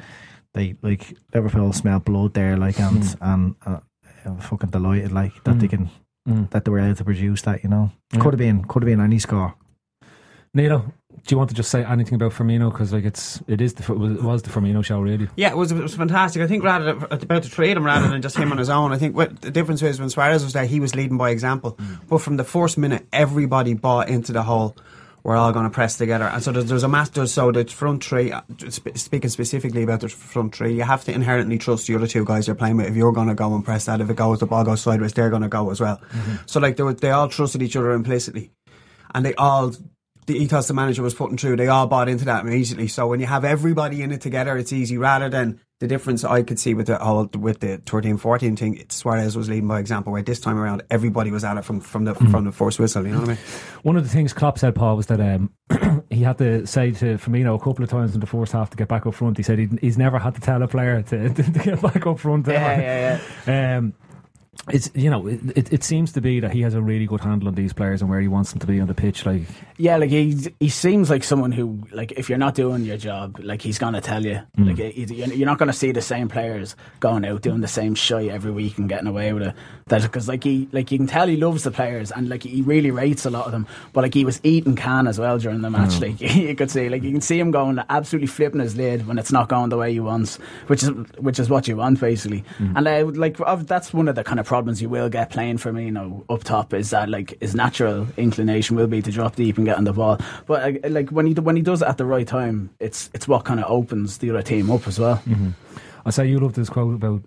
They 0.55 0.76
like 0.83 1.14
Liverpool 1.35 1.73
smell 1.73 2.00
blood 2.00 2.35
there 2.35 2.57
like 2.57 2.81
and 2.81 3.17
and 3.21 3.55
uh, 3.67 3.81
I'm 4.25 4.38
fucking 4.38 4.71
delighted 4.71 5.12
like 5.12 5.45
that 5.45 5.59
they 5.61 5.69
can 5.69 5.90
Mm. 6.28 6.50
that 6.50 6.64
they 6.67 6.71
were 6.71 6.81
able 6.81 6.95
to 6.95 7.05
produce 7.05 7.40
that 7.43 7.62
you 7.64 7.71
know 7.71 7.90
Yeah. 8.12 8.21
could 8.21 8.35
have 8.35 8.38
been 8.38 8.62
could 8.64 8.83
have 8.83 8.87
been 8.88 9.00
any 9.00 9.19
score. 9.19 9.55
Nilo, 10.55 10.78
do 10.78 11.35
you 11.35 11.38
want 11.38 11.49
to 11.50 11.57
just 11.57 11.71
say 11.71 11.85
anything 11.85 12.14
about 12.17 12.33
Firmino? 12.33 12.71
Because 12.71 12.93
like 12.93 13.05
it's 13.05 13.43
it 13.47 13.61
is 13.61 13.73
the 13.75 13.83
it 13.93 14.23
was, 14.23 14.43
the 14.43 14.50
Firmino 14.50 14.85
show 14.85 15.00
really. 15.00 15.28
Yeah, 15.37 15.50
it 15.50 15.57
was, 15.57 15.73
it 15.73 15.76
was 15.83 15.95
fantastic. 15.95 16.43
I 16.43 16.47
think 16.47 16.64
rather 16.64 16.90
about 17.11 17.43
to 17.45 17.49
trade 17.50 17.76
him 17.76 17.85
rather 17.85 18.09
than 18.09 18.21
just 18.23 18.37
him 18.37 18.50
on 18.52 18.59
his 18.59 18.69
own. 18.69 18.93
I 18.93 18.99
think 18.99 19.17
what 19.17 19.40
the 19.40 19.50
difference 19.50 19.83
is 19.83 20.00
when 20.00 20.11
Suarez 20.11 20.45
was 20.45 20.52
there, 20.52 20.67
he 20.67 20.81
was 20.81 20.95
leading 20.95 21.17
by 21.19 21.31
example. 21.31 21.78
But 22.09 22.19
from 22.19 22.37
the 22.37 22.45
first 22.45 22.76
minute, 22.78 23.07
everybody 23.12 23.75
bought 23.75 24.09
into 24.09 24.33
the 24.33 24.43
whole. 24.43 24.76
We're 25.25 25.37
all 25.37 25.53
going 25.53 25.65
to 25.65 25.71
press 25.71 25.99
together, 25.99 26.25
and 26.25 26.43
so 26.43 26.53
there's, 26.53 26.67
there's 26.67 26.85
a 26.85 26.89
master. 26.89 27.27
So 27.27 27.53
the 27.53 27.65
front 27.65 28.05
three, 28.05 28.33
uh, 28.33 28.43
sp- 28.71 28.97
speaking 28.97 29.31
specifically 29.31 29.83
about 29.83 30.01
the 30.01 30.09
front 30.09 30.55
three, 30.55 30.75
you 30.75 30.83
have 30.83 31.05
to 31.05 31.13
inherently 31.13 31.59
trust 31.59 31.87
the 31.87 31.97
other 31.97 32.07
two 32.07 32.25
guys 32.25 32.47
you're 32.47 32.57
playing 32.57 32.77
with. 32.77 32.87
If 32.87 32.97
you're 32.97 33.13
going 33.13 33.29
to 33.29 33.35
go 33.35 33.55
and 33.55 33.65
press 33.65 33.87
that, 33.87 34.01
if 34.01 34.09
it 34.09 34.17
goes, 34.17 34.39
the 34.39 34.47
ball 34.47 34.65
goes 34.65 34.81
sideways, 34.81 35.13
they're 35.13 35.31
going 35.31 35.43
to 35.43 35.49
go 35.49 35.71
as 35.71 35.81
well. 35.81 36.01
So 36.47 36.61
like 36.61 36.77
they, 36.77 36.83
were, 36.83 36.95
they 36.95 37.11
all 37.11 37.29
trusted 37.29 37.63
each 37.63 37.77
other 37.77 37.93
implicitly, 37.93 38.53
and 39.15 39.25
they 39.27 39.35
all 39.35 39.75
the 40.27 40.37
ethos 40.37 40.69
the 40.69 40.75
manager 40.75 41.03
was 41.03 41.15
putting 41.15 41.39
through, 41.39 41.57
they 41.57 41.69
all 41.69 41.87
bought 41.87 42.09
into 42.09 42.27
that 42.27 42.45
immediately. 42.45 42.87
So 42.87 43.07
when 43.07 43.19
you 43.19 43.27
have 43.27 43.45
everybody 43.45 44.03
in 44.03 44.13
it 44.13 44.21
together, 44.21 44.57
it's 44.57 44.73
easy. 44.73 44.99
Rather 44.99 45.29
than 45.29 45.61
the 45.81 45.87
difference 45.87 46.25
I 46.25 46.43
could 46.43 46.59
see 46.59 46.75
with 46.75 46.89
the 46.89 46.99
whole 46.99 47.29
with 47.39 47.61
the 47.61 47.79
13-14 47.79 48.59
thing, 48.59 48.85
Suarez 48.89 49.37
was 49.37 49.49
leading 49.49 49.69
by 49.69 49.79
example. 49.79 50.13
Where 50.13 50.23
this 50.23 50.41
time 50.41 50.59
around, 50.59 50.83
everybody 50.91 51.31
was 51.31 51.45
at 51.45 51.57
it 51.57 51.65
from 51.65 51.81
from 51.81 52.05
the 52.05 52.15
from 52.15 52.45
the 52.45 52.53
first 52.53 52.81
whistle. 52.81 53.07
You 53.07 53.13
know 53.13 53.21
what 53.21 53.29
I 53.29 53.33
mean? 53.33 53.41
One 53.83 53.97
of 53.97 54.03
the 54.03 54.09
things 54.09 54.33
Klopp 54.33 54.59
said, 54.59 54.75
Paul, 54.75 54.97
was 54.97 55.07
that 55.07 55.21
um, 55.21 55.53
he 56.11 56.23
had 56.23 56.39
to 56.39 56.67
say 56.67 56.91
to 56.93 57.17
Firmino 57.17 57.55
a 57.55 57.59
couple 57.59 57.85
of 57.85 57.91
times 57.91 58.15
in 58.15 58.21
the 58.21 58.27
first 58.27 58.53
half 58.53 58.71
to 58.71 58.77
get 58.77 58.89
back 58.89 59.07
up 59.07 59.15
front. 59.15 59.37
He 59.37 59.43
said 59.45 59.59
he'd, 59.61 59.79
he's 59.81 59.97
never 59.97 60.19
had 60.19 60.35
to 60.35 60.41
tell 60.41 60.63
a 60.63 60.69
player 60.69 61.01
to, 61.03 61.29
to, 61.35 61.43
get 61.43 61.81
back 61.81 62.07
up 62.07 62.19
front. 62.19 62.49
Yeah, 62.49 63.21
yeah, 63.47 63.77
Um, 63.77 63.95
it's 64.71 64.91
you 64.95 65.09
know 65.09 65.27
it, 65.27 65.41
it, 65.57 65.73
it 65.73 65.85
seems 65.85 66.12
to 66.12 66.21
be 66.21 66.41
that 66.41 66.53
he 66.53 66.61
has 66.62 66.75
a 66.75 66.83
really 66.83 67.07
good 67.07 67.21
handle 67.21 67.49
on 67.49 67.55
these 67.55 67.73
players 67.73 68.00
and 68.00 68.11
where 68.11 68.21
he 68.21 68.29
wants 68.29 68.50
them 68.50 68.59
to 68.61 68.67
be 68.67 68.81
on 68.81 68.87
the 68.87 68.95
pitch. 68.95 69.25
Like 69.25 69.43
Yeah, 69.77 69.97
like 69.97 70.11
he 70.11 70.55
he 70.61 70.69
seems 70.69 71.11
like 71.11 71.25
someone 71.25 71.53
who 71.53 71.83
like 71.93 72.12
if 72.12 72.29
you're 72.29 72.38
not 72.38 72.55
doing 72.55 72.85
your 72.85 72.97
job, 72.97 73.38
like 73.43 73.62
he's 73.62 73.79
gonna 73.79 74.00
tell 74.00 74.25
you. 74.25 74.41
Mm. 74.59 74.69
Like 74.69 75.11
you're 75.11 75.29
you're 75.29 75.47
not 75.47 75.59
gonna 75.59 75.73
see 75.73 75.93
the 75.93 76.03
same 76.03 76.29
players 76.29 76.77
going 77.00 77.25
out 77.25 77.43
doing 77.43 77.61
the 77.61 77.69
same 77.69 77.95
shit 77.95 78.31
every 78.31 78.50
week 78.50 78.79
and 78.79 78.88
getting 78.88 79.07
away 79.07 79.33
with 79.33 79.43
it. 79.45 79.55
That 79.88 80.02
because 80.02 80.28
like 80.28 80.45
he 80.45 80.68
like 80.73 80.90
you 80.90 80.99
can 80.99 81.07
tell 81.07 81.26
he 81.26 81.37
loves 81.37 81.64
the 81.64 81.71
players 81.71 82.11
and 82.11 82.28
like 82.28 82.42
he 82.42 82.62
really 82.62 82.90
rates 82.90 83.25
a 83.25 83.30
lot 83.30 83.47
of 83.47 83.52
them. 83.52 83.66
But 83.92 84.02
like 84.02 84.14
he 84.14 84.25
was 84.25 84.40
eating 84.42 84.76
can 84.76 85.07
as 85.07 85.18
well 85.18 85.38
during 85.38 85.62
the 85.62 85.71
match. 85.71 86.00
Like 86.00 86.21
you 86.35 86.54
could 86.54 86.71
see 86.71 86.88
like 86.88 87.02
you 87.02 87.12
can 87.12 87.21
see 87.21 87.38
him 87.38 87.50
going 87.50 87.80
absolutely 87.88 88.28
flipping 88.28 88.61
his 88.61 88.76
lid 88.76 89.07
when 89.07 89.18
it's 89.18 89.33
not 89.33 89.49
going 89.49 89.71
the 89.71 89.76
way 89.76 89.92
he 89.92 90.00
wants, 90.00 90.37
which 90.66 90.83
is 90.83 90.90
which 91.18 91.38
is 91.38 91.49
what 91.49 91.68
you 91.68 91.76
want 91.76 92.00
basically. 92.00 92.45
And 92.59 92.88
I 92.88 93.02
uh, 93.02 93.07
like 93.07 93.38
that's 93.66 93.92
one 93.92 94.09
of 94.09 94.14
the 94.14 94.25
kind 94.25 94.40
of 94.40 94.47
problems 94.47 94.83
you 94.83 94.88
will 94.88 95.09
get 95.09 95.30
playing 95.30 95.59
for 95.59 95.73
me, 95.73 95.87
you 95.87 95.90
know, 95.90 96.25
up 96.28 96.45
top 96.45 96.75
is 96.75 96.90
that 96.90 97.09
like 97.09 97.40
his 97.40 97.54
natural 97.54 98.07
inclination 98.16 98.76
will 98.76 98.87
be 98.87 99.02
to 99.02 99.11
drop 99.11 99.37
deep 99.37 99.57
and 99.57 99.66
get 99.66 99.76
on 99.76 99.85
the 99.85 99.92
ball. 99.92 100.18
But 100.47 100.85
uh, 100.85 100.88
like 100.88 101.11
when 101.11 101.26
he 101.26 101.35
when 101.35 101.57
he 101.57 101.62
does 101.62 101.83
it 101.83 101.88
at 101.88 101.99
the 101.99 102.04
right 102.04 102.26
time, 102.26 102.71
it's 102.80 103.11
it's 103.14 103.28
what 103.28 103.45
kind 103.45 103.61
of 103.61 103.71
opens 103.71 104.18
the 104.18 104.30
other 104.30 104.42
team 104.42 104.71
up 104.71 104.87
as 104.87 104.99
well. 104.99 105.23
I 106.04 106.11
say, 106.11 106.26
you 106.26 106.38
love 106.40 106.54
this 106.54 106.71
quote 106.71 106.95
about 106.95 107.23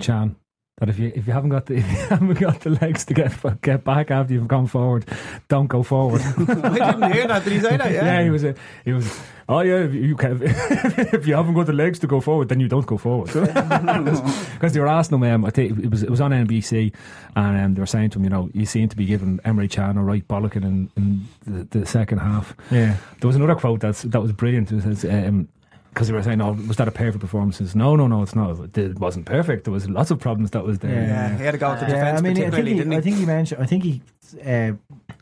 Can. 0.00 0.36
That 0.78 0.90
if 0.90 0.98
you 0.98 1.10
if 1.14 1.26
you 1.26 1.32
haven't 1.32 1.48
got 1.48 1.64
the 1.64 1.76
if 1.76 1.90
you 1.90 2.06
haven't 2.08 2.38
got 2.38 2.60
the 2.60 2.70
legs 2.70 3.06
to 3.06 3.14
get 3.14 3.32
get 3.62 3.82
back 3.82 4.10
after 4.10 4.34
you've 4.34 4.46
gone 4.46 4.66
forward, 4.66 5.06
don't 5.48 5.68
go 5.68 5.82
forward. 5.82 6.20
I 6.24 6.34
didn't 6.34 7.12
hear 7.12 7.26
that. 7.28 7.44
Did 7.44 7.52
he 7.54 7.60
say 7.60 7.78
that? 7.78 7.90
Yeah. 7.90 8.04
yeah, 8.04 8.22
he 8.22 8.28
was 8.28 8.44
a, 8.44 8.54
he 8.84 8.92
was. 8.92 9.20
Oh 9.48 9.60
yeah, 9.60 9.84
if 9.84 9.94
you 9.94 10.16
can, 10.16 10.40
if 10.42 11.26
you 11.26 11.34
haven't 11.34 11.54
got 11.54 11.66
the 11.66 11.72
legs 11.72 11.98
to 12.00 12.06
go 12.06 12.20
forward, 12.20 12.50
then 12.50 12.60
you 12.60 12.68
don't 12.68 12.84
go 12.84 12.98
forward. 12.98 13.32
Because 13.32 14.74
they 14.74 14.80
were 14.80 14.88
asking 14.88 15.22
him, 15.22 15.24
um, 15.24 15.44
I 15.46 15.50
think 15.50 15.78
it 15.78 15.90
was 15.90 16.02
it 16.02 16.10
was 16.10 16.20
on 16.20 16.32
NBC, 16.32 16.92
and 17.36 17.56
um, 17.56 17.74
they 17.74 17.80
were 17.80 17.86
saying 17.86 18.10
to 18.10 18.18
him, 18.18 18.24
you 18.24 18.30
know, 18.30 18.50
you 18.52 18.66
seem 18.66 18.90
to 18.90 18.96
be 18.96 19.06
giving 19.06 19.38
Emre 19.38 19.70
Can 19.70 19.96
a 19.96 20.02
right 20.02 20.28
bollocking 20.28 20.64
in, 20.64 20.90
in 20.96 21.26
the, 21.46 21.78
the 21.78 21.86
second 21.86 22.18
half. 22.18 22.54
Yeah. 22.70 22.96
There 23.20 23.28
was 23.28 23.36
another 23.36 23.54
quote 23.54 23.80
that's 23.80 24.02
that 24.02 24.20
was 24.20 24.32
brilliant. 24.32 24.70
It 24.72 24.82
says. 24.82 25.06
Um, 25.06 25.48
because 25.96 26.08
they 26.08 26.12
were 26.12 26.22
saying, 26.22 26.42
"Oh, 26.42 26.52
was 26.52 26.76
that 26.76 26.88
a 26.88 26.90
perfect 26.90 27.20
performance?" 27.22 27.56
He 27.56 27.64
says, 27.64 27.74
no, 27.74 27.96
no, 27.96 28.06
no, 28.06 28.22
it's 28.22 28.34
not. 28.34 28.76
It 28.76 28.98
wasn't 29.00 29.24
perfect. 29.24 29.64
There 29.64 29.72
was 29.72 29.88
lots 29.88 30.10
of 30.10 30.18
problems 30.18 30.50
that 30.50 30.62
was 30.62 30.78
there. 30.80 30.90
Yeah, 30.92 31.38
he 31.38 31.42
had 31.42 31.52
to 31.52 31.58
go 31.58 31.70
with 31.70 31.80
the 31.80 31.86
Yeah, 31.86 31.92
defence 31.94 32.18
I 32.18 32.22
mean, 32.22 32.32
I 32.32 32.50
think, 32.50 32.68
he, 32.68 32.74
didn't 32.74 32.92
he? 32.92 32.98
I 32.98 33.00
think 33.00 33.16
he 33.16 33.24
mentioned. 33.24 33.62
I 33.62 33.64
think 33.66 33.82
he 33.82 34.02
uh, 34.44 34.72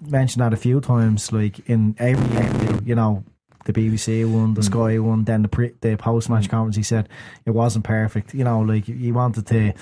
mentioned 0.04 0.42
that 0.42 0.52
a 0.52 0.56
few 0.56 0.80
times, 0.80 1.30
like 1.30 1.60
in 1.70 1.94
every 2.00 2.26
interview. 2.36 2.80
You 2.84 2.96
know, 2.96 3.22
the 3.66 3.72
BBC 3.72 4.28
one, 4.28 4.54
the 4.54 4.62
Mm. 4.62 4.64
Sky 4.64 4.98
one, 4.98 5.22
then 5.22 5.42
the 5.42 5.48
pre, 5.48 5.74
the 5.80 5.96
post 5.96 6.28
match 6.28 6.48
conference. 6.48 6.74
He 6.74 6.82
said 6.82 7.08
it 7.46 7.52
wasn't 7.52 7.84
perfect. 7.84 8.34
You 8.34 8.42
know, 8.42 8.58
like 8.58 8.86
he 8.86 9.12
wanted 9.12 9.46
to, 9.46 9.60
he 9.60 9.72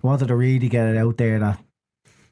wanted 0.00 0.28
to 0.28 0.34
really 0.34 0.70
get 0.70 0.88
it 0.88 0.96
out 0.96 1.18
there 1.18 1.38
that 1.40 1.58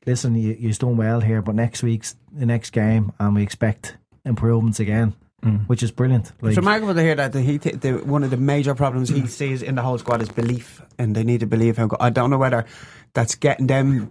listen, 0.07 0.37
you, 0.37 0.57
you've 0.59 0.79
done 0.79 0.97
well 0.97 1.21
here, 1.21 1.43
but 1.43 1.55
next 1.55 1.83
week's 1.83 2.17
the 2.33 2.47
next 2.47 2.71
game, 2.71 3.13
and 3.19 3.35
we 3.35 3.43
expect 3.43 3.99
improvements 4.25 4.81
again, 4.81 5.13
Mm. 5.47 5.69
which 5.69 5.85
is 5.85 5.93
brilliant. 5.93 6.33
Like, 6.41 6.51
It's 6.51 6.57
remarkable 6.57 6.95
to 6.95 7.03
hear 7.03 7.15
that 7.15 7.33
the, 7.33 7.41
he 7.41 7.59
th- 7.59 7.81
the, 7.81 7.93
one 7.99 8.25
of 8.25 8.31
the 8.31 8.37
major 8.37 8.75
problems 8.75 9.09
he 9.09 9.29
sees 9.29 9.63
in 9.63 9.77
the 9.77 9.83
whole 9.83 9.97
squad 9.97 10.21
is 10.21 10.29
belief, 10.29 10.83
and 10.99 11.15
they 11.15 11.23
need 11.23 11.39
to 11.41 11.47
believe 11.47 11.77
how. 11.77 11.87
Go- 11.87 11.97
I 12.01 12.11
don't 12.11 12.31
know 12.31 12.39
whether 12.39 12.67
that's 13.15 13.37
getting 13.37 13.69
them. 13.69 14.11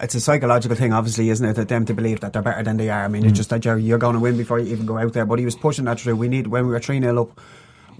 It's 0.00 0.16
a 0.16 0.20
psychological 0.20 0.76
thing, 0.76 0.92
obviously, 0.92 1.30
isn't 1.30 1.46
it? 1.46 1.52
That 1.54 1.68
them 1.68 1.84
to 1.84 1.94
believe 1.94 2.18
that 2.20 2.32
they're 2.32 2.42
better 2.42 2.64
than 2.64 2.78
they 2.78 2.90
are. 2.90 3.04
I 3.04 3.08
mean, 3.08 3.24
it's 3.24 3.34
mm. 3.34 3.36
just 3.36 3.50
that 3.50 3.64
you're, 3.64 3.78
you're 3.78 3.98
going 3.98 4.14
to 4.14 4.20
win 4.20 4.36
before 4.36 4.58
you 4.58 4.72
even 4.72 4.86
go 4.86 4.98
out 4.98 5.12
there. 5.12 5.24
But 5.24 5.38
he 5.38 5.44
was 5.44 5.54
pushing 5.54 5.84
that 5.84 6.00
through. 6.00 6.16
We 6.16 6.26
need 6.28 6.48
when 6.48 6.66
we 6.66 6.72
were 6.72 6.80
three 6.80 7.00
0 7.00 7.22
up. 7.22 7.40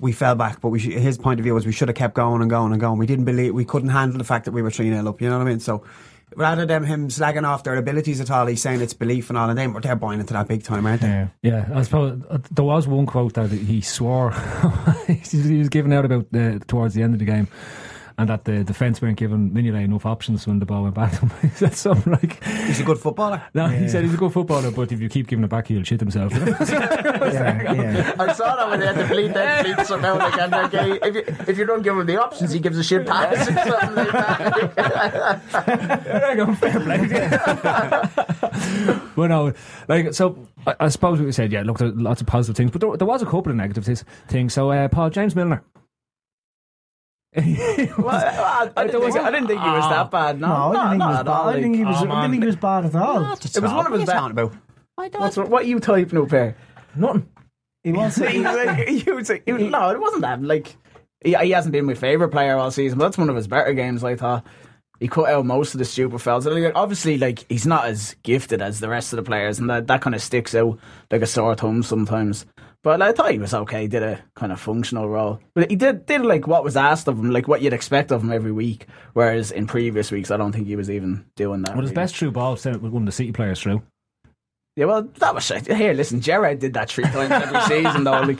We 0.00 0.11
fell 0.12 0.35
back, 0.35 0.61
but 0.61 0.70
we 0.70 0.80
sh- 0.80 0.92
his 0.92 1.18
point 1.18 1.38
of 1.38 1.44
view 1.44 1.54
was 1.54 1.64
we 1.66 1.73
should 1.73 1.88
have 1.88 1.96
kept 1.96 2.14
going 2.14 2.42
and 2.42 2.50
going 2.50 2.73
and 2.73 2.80
going. 2.80 2.99
We 2.99 3.06
didn't 3.06 3.26
believe 3.26 3.54
we 3.54 3.64
couldn't 3.64 3.90
handle 3.90 4.18
the 4.18 4.25
fact 4.25 4.44
that 4.46 4.52
we 4.52 4.61
were 4.61 4.70
three 4.70 4.90
0 4.90 5.08
up. 5.08 5.20
You 5.20 5.30
know 5.30 5.38
what 5.38 5.46
I 5.46 5.50
mean? 5.50 5.61
So 5.61 5.85
rather 6.37 6.66
than 6.66 6.85
him 6.85 7.09
slagging 7.09 7.45
off 7.45 7.64
their 7.64 7.76
abilities 7.76 8.21
at 8.21 8.31
all, 8.31 8.47
he's 8.47 8.62
saying 8.62 8.81
it's 8.81 8.93
belief 8.95 9.31
and 9.31 9.38
all, 9.38 9.49
and 9.49 9.59
them, 9.59 9.73
but 9.73 9.83
they're 9.83 9.97
buying 9.97 10.21
into 10.21 10.35
that 10.35 10.47
big 10.47 10.62
time, 10.62 10.87
aren't 10.87 11.00
they? 11.00 11.09
yeah. 11.09 11.28
Yeah, 11.43 11.69
I 11.75 11.83
suppose 11.83 12.23
uh, 12.28 12.38
there 12.50 12.64
was 12.64 12.87
one 12.87 13.07
quote 13.07 13.35
that 13.35 13.50
he 13.50 13.81
swore 13.81 14.33
he 15.07 15.59
was 15.59 15.69
giving 15.69 15.93
out 15.93 16.05
about 16.05 16.26
uh, 16.35 16.59
towards 16.66 16.95
the 16.95 17.02
end 17.02 17.14
of 17.14 17.19
the 17.19 17.25
game, 17.25 17.49
and 18.18 18.30
that 18.30 18.44
the 18.44 18.64
defence 18.64 19.02
weren't 19.02 19.18
giving 19.18 19.50
Mignolet 19.50 19.85
enough 19.85 20.06
options 20.06 20.46
when 20.46 20.58
the 20.58 20.64
ball 20.64 20.85
went 20.85 20.94
back 20.94 21.12
to 21.12 21.26
him. 21.26 21.30
he 21.42 21.49
said 21.49 21.75
something 21.75 22.12
like, 22.12 22.42
He's 22.44 22.80
a 22.80 22.85
good 22.85 22.99
footballer. 22.99 23.42
"No, 23.52 23.68
he 23.68 23.88
said 23.88 24.04
he's 24.04 24.14
a 24.14 24.16
good 24.16 24.32
footballer, 24.32 24.70
but 24.70 24.90
if 24.90 25.00
you 25.00 25.08
keep 25.08 25.26
giving 25.26 25.44
it 25.44 25.49
back, 25.49 25.66
he'll 25.68 25.82
shit 25.82 26.00
himself." 26.00 26.32
yeah, 26.35 27.73
yeah. 27.73 28.14
I 28.18 28.32
saw 28.32 28.56
that 28.56 28.70
when 28.70 28.80
they 28.80 28.87
had 28.87 28.96
to 28.96 29.06
bleed 29.06 29.35
that 29.35 29.64
bleed 29.64 29.87
somehow 29.87 30.16
like 30.18 30.38
and 30.38 30.54
eh, 30.54 30.99
if, 31.02 31.14
you, 31.14 31.25
if 31.46 31.58
you 31.58 31.66
don't 31.66 31.82
give 31.82 31.96
him 31.96 32.06
the 32.06 32.20
options, 32.20 32.52
he 32.52 32.58
gives 32.58 32.78
a 32.78 32.85
shit 32.85 33.06
pass 33.06 33.49
or 33.49 33.52
something 33.52 33.94
like 33.94 34.12
that. 34.75 36.04
There 36.04 36.37
you 36.37 36.46
go, 36.46 36.54
fair 36.54 36.80
play. 36.80 36.99
but 39.14 39.26
no, 39.26 39.52
like 39.88 40.14
so. 40.14 40.38
I, 40.66 40.75
I 40.80 40.88
suppose 40.88 41.20
we 41.20 41.32
said, 41.32 41.52
yeah. 41.52 41.62
Look, 41.62 41.78
there 41.78 41.88
lots 41.88 42.20
of 42.20 42.26
positive 42.26 42.56
things, 42.56 42.70
but 42.70 42.80
there, 42.80 42.96
there 42.96 43.06
was 43.06 43.23
a 43.23 43.26
couple 43.26 43.50
of 43.50 43.56
negative 43.56 43.85
things. 43.85 44.04
things. 44.28 44.54
So, 44.54 44.70
uh, 44.70 44.88
Paul 44.88 45.11
James 45.11 45.37
Milner. 45.37 45.62
Well, 47.37 48.09
I, 48.09 48.71
I, 48.76 48.87
didn't 48.87 49.02
think, 49.02 49.16
I 49.19 49.31
didn't 49.31 49.47
think 49.49 49.61
he 49.61 49.66
was 49.69 49.85
that 49.90 49.99
ah. 49.99 50.05
bad. 50.09 50.40
No, 50.40 50.73
No, 50.73 50.81
I 50.81 50.93
didn't 50.95 51.02
think 51.02 51.05
he 51.05 51.05
was 51.05 51.23
bad. 51.23 51.26
at 51.26 51.28
all, 51.28 51.49
I 51.49 51.52
think 51.61 51.76
he 51.76 51.85
like- 51.85 51.93
was. 51.95 52.02
Oh, 52.02 52.11
I 52.12 52.23
didn't 52.23 52.31
think 52.33 52.43
he 52.43 52.47
was 52.47 52.57
bad 52.57 52.85
at 52.87 52.95
all. 52.95 53.33
It 53.33 53.62
was 53.62 53.73
one 53.73 53.87
of 53.87 53.93
his 53.93 54.00
What 54.00 54.07
best. 54.07 54.16
are 54.16 54.31
about? 54.31 54.55
What's 55.21 55.37
what 55.37 55.62
are 55.64 55.66
you 55.66 55.81
typing 55.81 56.19
up 56.19 56.31
here? 56.31 56.57
Nothing. 56.95 57.28
He 57.85 57.93
wants 57.93 58.16
to. 58.19 58.28
He 58.31 58.40
was 58.40 58.57
like- 58.66 58.88
he 58.88 59.11
was 59.12 59.28
like- 59.28 59.43
he 59.45 59.52
was- 59.52 59.62
no, 59.62 59.90
it 59.90 60.00
wasn't 60.00 60.23
that. 60.23 60.43
Like 60.43 60.76
he, 61.25 61.35
he 61.35 61.50
hasn't 61.50 61.73
been 61.73 61.85
my 61.85 61.95
favorite 61.95 62.31
player 62.31 62.57
all 62.57 62.71
season, 62.71 62.99
but 62.99 63.05
that's 63.07 63.19
one 63.19 63.28
of 63.31 63.37
his 63.37 63.49
better 63.49 63.73
games. 63.75 64.02
I 64.02 64.16
thought 64.16 64.47
he 64.99 65.09
cut 65.09 65.28
out 65.28 65.45
most 65.45 65.75
of 65.75 65.78
the 65.78 65.85
stupid 65.85 66.21
fouls. 66.23 66.47
And, 66.47 66.62
like, 66.62 66.73
obviously, 66.75 67.19
like 67.19 67.45
he's 67.50 67.66
not 67.66 67.85
as 67.85 68.16
gifted 68.23 68.62
as 68.62 68.81
the 68.81 68.88
rest 68.88 69.12
of 69.12 69.19
the 69.19 69.23
players, 69.23 69.59
and 69.59 69.69
that 69.69 69.87
that 69.88 70.00
kind 70.00 70.14
of 70.14 70.23
sticks 70.23 70.55
out 70.55 70.78
like 71.11 71.21
a 71.23 71.26
sore 71.26 71.55
thumb 71.55 71.83
sometimes. 71.83 72.47
But 72.87 73.02
I 73.02 73.11
thought 73.11 73.33
he 73.33 73.40
was 73.40 73.52
okay. 73.52 73.83
He 73.83 73.88
did 73.88 74.05
a 74.05 74.23
kind 74.37 74.52
of 74.52 74.61
functional 74.61 75.09
role, 75.09 75.40
but 75.57 75.69
he 75.69 75.75
did 75.75 76.07
did 76.07 76.21
like 76.23 76.47
what 76.47 76.62
was 76.62 76.76
asked 76.76 77.09
of 77.09 77.19
him, 77.19 77.33
like 77.33 77.49
what 77.49 77.61
you'd 77.61 77.73
expect 77.73 78.12
of 78.12 78.23
him 78.23 78.31
every 78.31 78.52
week. 78.52 78.87
Whereas 79.12 79.50
in 79.50 79.66
previous 79.66 80.12
weeks, 80.12 80.31
I 80.31 80.37
don't 80.37 80.52
think 80.52 80.69
he 80.69 80.76
was 80.76 80.88
even 80.88 81.25
doing 81.35 81.62
that. 81.62 81.71
Well, 81.75 81.81
his 81.83 81.90
really. 81.90 81.95
best 82.05 82.14
true 82.14 82.31
ball 82.31 82.55
sent 82.57 82.81
one 82.81 83.02
of 83.02 83.07
the 83.07 83.11
City 83.11 83.33
players 83.33 83.61
through. 83.61 83.83
Yeah, 84.76 84.85
well, 84.85 85.02
that 85.19 85.35
was 85.35 85.45
shit. 85.45 85.66
Here, 85.66 85.95
listen, 85.95 86.21
Gerrard 86.21 86.61
did 86.61 86.75
that 86.75 86.88
three 86.88 87.02
times 87.02 87.33
every 87.33 87.61
season, 87.83 88.05
though. 88.05 88.21
Like, 88.21 88.38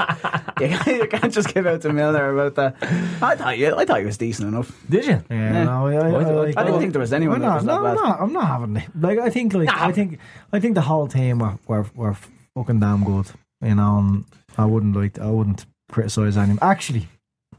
you, 0.61 0.69
can't- 0.69 0.87
you 1.03 1.09
can't 1.09 1.33
just 1.33 1.53
give 1.53 1.67
out 1.67 1.81
to 1.81 1.93
Milner 1.93 2.33
about 2.39 2.55
that. 2.55 2.77
I 3.23 3.35
thought, 3.35 3.59
you, 3.59 3.75
I 3.75 3.85
thought 3.85 3.99
he 3.99 4.07
was 4.07 4.17
decent 4.19 4.47
enough. 4.47 4.71
Did 4.89 5.07
you? 5.07 5.25
Yeah, 5.29 5.53
Yeah. 5.55 5.65
no, 5.65 5.87
I, 5.89 5.95
I, 5.95 6.09
I- 6.09 6.31
like- 6.35 6.57
I 6.57 6.63
didn't 6.63 6.79
think 6.79 6.93
there 6.93 7.01
was 7.01 7.13
anyone 7.13 7.37
I'm 7.37 7.41
that 7.43 7.47
not, 7.49 7.55
was 7.57 7.65
no, 7.65 7.83
that 7.83 7.89
I'm 7.89 7.97
bad. 7.97 8.03
not. 8.05 8.21
I'm 8.21 8.33
not 8.33 8.47
having 8.47 8.77
it. 8.77 8.85
Like 9.01 9.19
I 9.19 9.29
think, 9.31 9.55
like 9.55 9.71
I 9.73 9.91
think, 9.91 10.19
I 10.53 10.61
think 10.61 10.77
the 10.77 10.83
whole 10.83 11.09
team 11.09 11.41
were 11.41 11.59
were, 11.67 11.87
were 11.97 12.17
fucking 12.55 12.79
damn 12.79 13.03
good. 13.03 13.27
You 13.63 13.75
know, 13.75 13.99
and 13.99 14.25
I 14.59 14.65
wouldn't 14.67 14.95
like. 14.97 15.19
I 15.19 15.31
wouldn't 15.31 15.65
criticize 15.91 16.37
anyone. 16.37 16.59
Actually, 16.63 17.09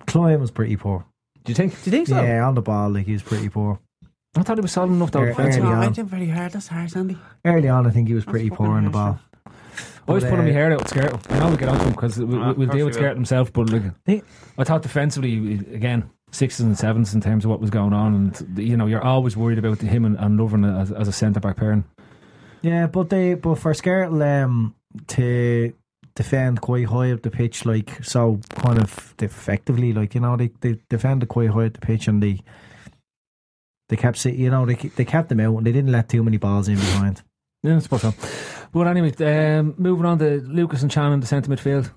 Clyne 0.05 0.39
was 0.39 0.51
pretty 0.51 0.75
poor. 0.77 1.05
Do 1.43 1.51
you 1.51 1.55
think? 1.55 1.73
Do 1.83 1.89
you 1.89 1.91
think 1.91 2.07
so? 2.07 2.21
Yeah, 2.21 2.45
on 2.47 2.55
the 2.55 2.61
ball, 2.61 2.89
like 2.89 3.05
he 3.05 3.13
was 3.13 3.23
pretty 3.23 3.49
poor. 3.49 3.79
I 4.35 4.43
thought 4.43 4.57
he 4.57 4.61
was 4.61 4.71
solid 4.71 4.91
enough 4.91 5.11
though. 5.11 5.21
Early 5.21 5.29
defensively. 5.33 5.69
on. 5.71 5.77
I 5.83 5.89
did 5.89 6.05
very 6.07 6.27
hard. 6.27 6.51
That's 6.51 6.67
hard, 6.67 6.91
Sandy. 6.91 7.17
Early 7.43 7.69
on, 7.69 7.87
I 7.87 7.89
think 7.89 8.07
he 8.07 8.13
was 8.13 8.25
pretty 8.25 8.49
poor 8.51 8.67
on 8.69 8.91
the 8.91 8.91
harsh, 8.91 9.17
ball. 9.17 9.53
I 10.07 10.11
was 10.13 10.23
But, 10.23 10.29
putting 10.29 10.45
uh, 10.45 10.47
my 10.49 10.53
hair 10.53 10.71
out 10.71 10.79
with 10.79 10.89
Skirt. 10.89 11.31
I 11.31 11.39
know 11.39 11.49
we 11.49 11.57
get 11.57 11.69
on 11.69 11.77
to 11.79 11.83
him 11.85 11.91
because 11.91 12.17
we, 12.19 12.37
Ah, 12.37 12.49
we, 12.51 12.53
we'll 12.53 12.69
of 12.69 12.75
deal 12.75 12.85
course 12.85 12.85
with 12.85 12.85
you 12.85 12.93
Skirt 12.93 13.07
will. 13.09 13.15
himself. 13.15 13.51
But 13.53 13.69
like, 13.71 14.23
I 14.57 14.63
thought 14.63 14.81
defensively, 14.83 15.53
again, 15.73 16.09
sixes 16.31 16.59
and 16.61 16.77
sevens 16.77 17.13
in 17.15 17.21
terms 17.21 17.43
of 17.45 17.51
what 17.51 17.59
was 17.59 17.69
going 17.71 17.93
on, 17.93 18.13
and 18.13 18.59
you 18.59 18.77
know, 18.77 18.85
you're 18.85 19.03
always 19.03 19.35
worried 19.35 19.57
about 19.57 19.79
him 19.81 20.05
and, 20.05 20.17
and 20.17 20.39
Lovren 20.39 20.79
as, 20.79 20.91
as 20.91 21.07
a 21.07 21.11
centre 21.11 21.39
back 21.39 21.57
pairing. 21.57 21.83
Yeah, 22.61 22.87
but 22.87 23.09
they 23.09 23.33
but 23.33 23.55
for 23.55 23.73
Skrtel 23.73 24.43
um, 24.43 24.75
to 25.07 25.73
defend 26.17 26.59
quite 26.61 26.87
high 26.87 27.11
up 27.11 27.21
the 27.21 27.29
pitch, 27.29 27.65
like 27.65 28.03
so 28.03 28.39
kind 28.55 28.79
of 28.81 29.13
effectively, 29.21 29.93
like 29.93 30.15
you 30.15 30.21
know 30.21 30.35
they 30.35 30.49
they 30.61 30.79
defended 30.89 31.29
quite 31.29 31.51
high 31.51 31.67
up 31.67 31.73
the 31.73 31.79
pitch 31.79 32.07
and 32.07 32.21
they 32.21 32.41
they 33.87 33.95
kept 33.95 34.25
it, 34.25 34.35
you 34.35 34.49
know 34.49 34.65
they 34.65 34.75
they 34.75 35.05
kept 35.05 35.29
them 35.29 35.39
out 35.39 35.55
and 35.55 35.65
they 35.65 35.71
didn't 35.71 35.91
let 35.91 36.09
too 36.09 36.23
many 36.23 36.37
balls 36.37 36.67
in 36.67 36.75
behind. 36.75 37.21
Yeah, 37.63 37.77
I 37.77 37.79
suppose 37.79 38.01
so. 38.01 38.13
But 38.71 38.87
anyway, 38.87 39.13
um, 39.57 39.75
moving 39.77 40.05
on 40.05 40.19
to 40.19 40.41
Lucas 40.41 40.81
and 40.81 40.91
Can 40.91 41.13
in 41.13 41.19
the 41.19 41.27
centre 41.27 41.49
midfield. 41.49 41.89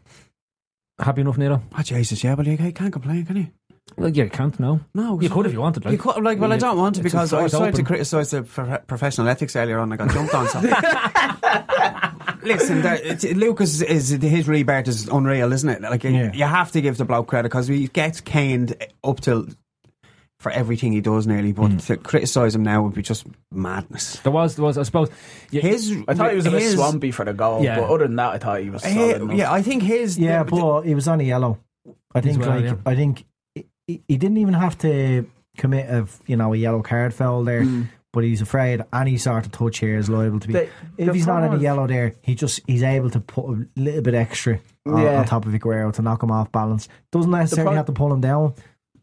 Happy 0.99 1.23
enough, 1.23 1.39
Nero? 1.39 1.63
Oh, 1.77 1.83
Jesus, 1.83 2.23
yeah, 2.23 2.35
but 2.35 2.47
you 2.47 2.57
can't 2.57 2.93
complain, 2.93 3.25
can 3.25 3.37
you? 3.37 3.47
Well, 3.97 4.11
yeah, 4.11 4.25
you 4.25 4.31
can't. 4.31 4.59
No, 4.61 4.81
No, 4.95 5.21
you 5.21 5.29
could 5.31 5.47
if 5.47 5.53
you 5.53 5.61
wanted. 5.61 5.85
Like, 5.85 5.93
You 5.93 5.99
could, 5.99 6.23
like, 6.23 6.39
well, 6.39 6.53
I 6.53 6.59
don't 6.59 6.79
want 6.79 6.97
to 6.97 7.03
because 7.03 7.33
I 7.33 7.41
force 7.41 7.53
tried 7.53 7.75
to 7.75 7.83
criticise 7.83 8.31
the 8.31 8.43
professional 8.87 9.29
ethics 9.29 9.57
earlier 9.57 9.79
on. 9.79 9.93
I 9.93 9.97
got 9.97 10.11
jumped 10.11 10.35
on. 10.35 10.49
So. 10.49 10.61
Listen, 12.43 12.83
there, 12.83 12.95
it's- 12.95 13.25
Lucas 13.37 13.81
is 13.83 14.09
his 14.11 14.49
rebirth 14.49 14.89
is 14.89 15.09
unreal, 15.09 15.53
isn't 15.53 15.69
it? 15.69 15.83
Like 15.83 16.05
Yeah. 16.05 16.33
you 16.33 16.45
have 16.45 16.73
to 16.73 16.81
give 16.81 16.97
the 16.97 17.05
bloke 17.05 17.29
credit 17.29 17.49
because 17.49 17.69
he 17.69 17.89
gets 17.89 18.21
caned 18.21 18.77
up 19.05 19.21
till 19.21 19.47
for 20.39 20.51
everything 20.53 20.93
he 20.93 21.01
does 21.03 21.27
nearly. 21.27 21.53
But 21.53 21.69
hmm. 21.71 21.77
to 21.79 21.97
criticise 21.99 22.55
him 22.55 22.63
now 22.63 22.83
would 22.83 22.95
be 22.95 23.03
just 23.03 23.27
madness. 23.53 24.19
there 24.21 24.33
was, 24.33 24.57
there 24.57 24.65
was. 24.65 24.79
I 24.79 24.85
suppose. 24.85 25.11
Yeah, 25.51 25.63
His, 25.63 25.95
I 26.09 26.15
thought 26.15 26.31
he 26.31 26.37
was 26.37 26.47
a 26.47 26.51
bit 26.51 26.63
his- 26.63 26.75
swampy 26.75 27.11
for 27.11 27.25
the 27.25 27.35
goal, 27.35 27.63
Yeah. 27.63 27.81
but 27.81 27.91
other 27.91 28.07
than 28.07 28.17
that, 28.17 28.31
I 28.35 28.39
thought 28.39 28.61
he 28.63 28.71
was 28.71 28.83
solid 28.83 29.21
enough. 29.23 29.37
yeah, 29.37 29.53
I 29.53 29.61
think 29.63 29.83
his 29.83 30.19
Yeah, 30.19 30.43
the- 30.43 30.51
but 30.51 30.83
he 30.83 30.95
was 30.95 31.07
on 31.09 31.21
a 31.21 31.25
yellow. 31.25 31.59
I 32.15 32.21
think 32.23 32.41
well, 32.41 32.51
like 32.51 32.65
yeah. 32.65 32.75
I 32.87 32.95
think 32.97 33.25
he, 33.55 34.03
he 34.09 34.17
didn't 34.17 34.39
even 34.39 34.55
have 34.55 34.77
to 34.79 35.27
commit 35.57 35.91
a 35.91 36.07
you 36.27 36.37
know 36.37 36.53
a 36.55 36.57
yellow 36.57 36.83
card 36.83 37.13
foul 37.13 37.45
there. 37.45 37.63
Hmm. 37.65 37.83
But 38.13 38.25
he's 38.25 38.41
afraid 38.43 38.83
any 38.93 39.17
sort 39.19 39.47
of 39.47 39.53
touch 39.53 39.79
here 39.79 39.97
is 39.97 40.09
liable 40.11 40.41
to 40.41 40.49
be. 40.49 40.53
The- 40.55 40.69
if 40.99 41.07
the 41.07 41.13
he's 41.13 41.27
not 41.29 41.45
in 41.45 41.53
a 41.53 41.57
is- 41.57 41.63
yellow 41.63 41.87
there, 41.87 42.15
he 42.23 42.35
just 42.35 42.61
he's 42.67 42.83
able 42.83 43.09
to 43.11 43.21
put 43.21 43.45
a 43.47 43.67
little 43.77 44.03
bit 44.03 44.15
extra 44.15 44.59
on, 44.87 45.03
Yeah. 45.03 45.21
on 45.21 45.25
top 45.27 45.47
of 45.47 45.53
Aguero 45.53 45.93
to 45.93 46.03
knock 46.03 46.23
him 46.23 46.31
off 46.33 46.51
balance. 46.51 46.89
Doesn't 47.13 47.31
necessarily 47.31 47.67
prob- 47.69 47.77
have 47.77 47.87
to 47.87 47.93
pull 47.93 48.13
him 48.13 48.21
down. 48.21 48.55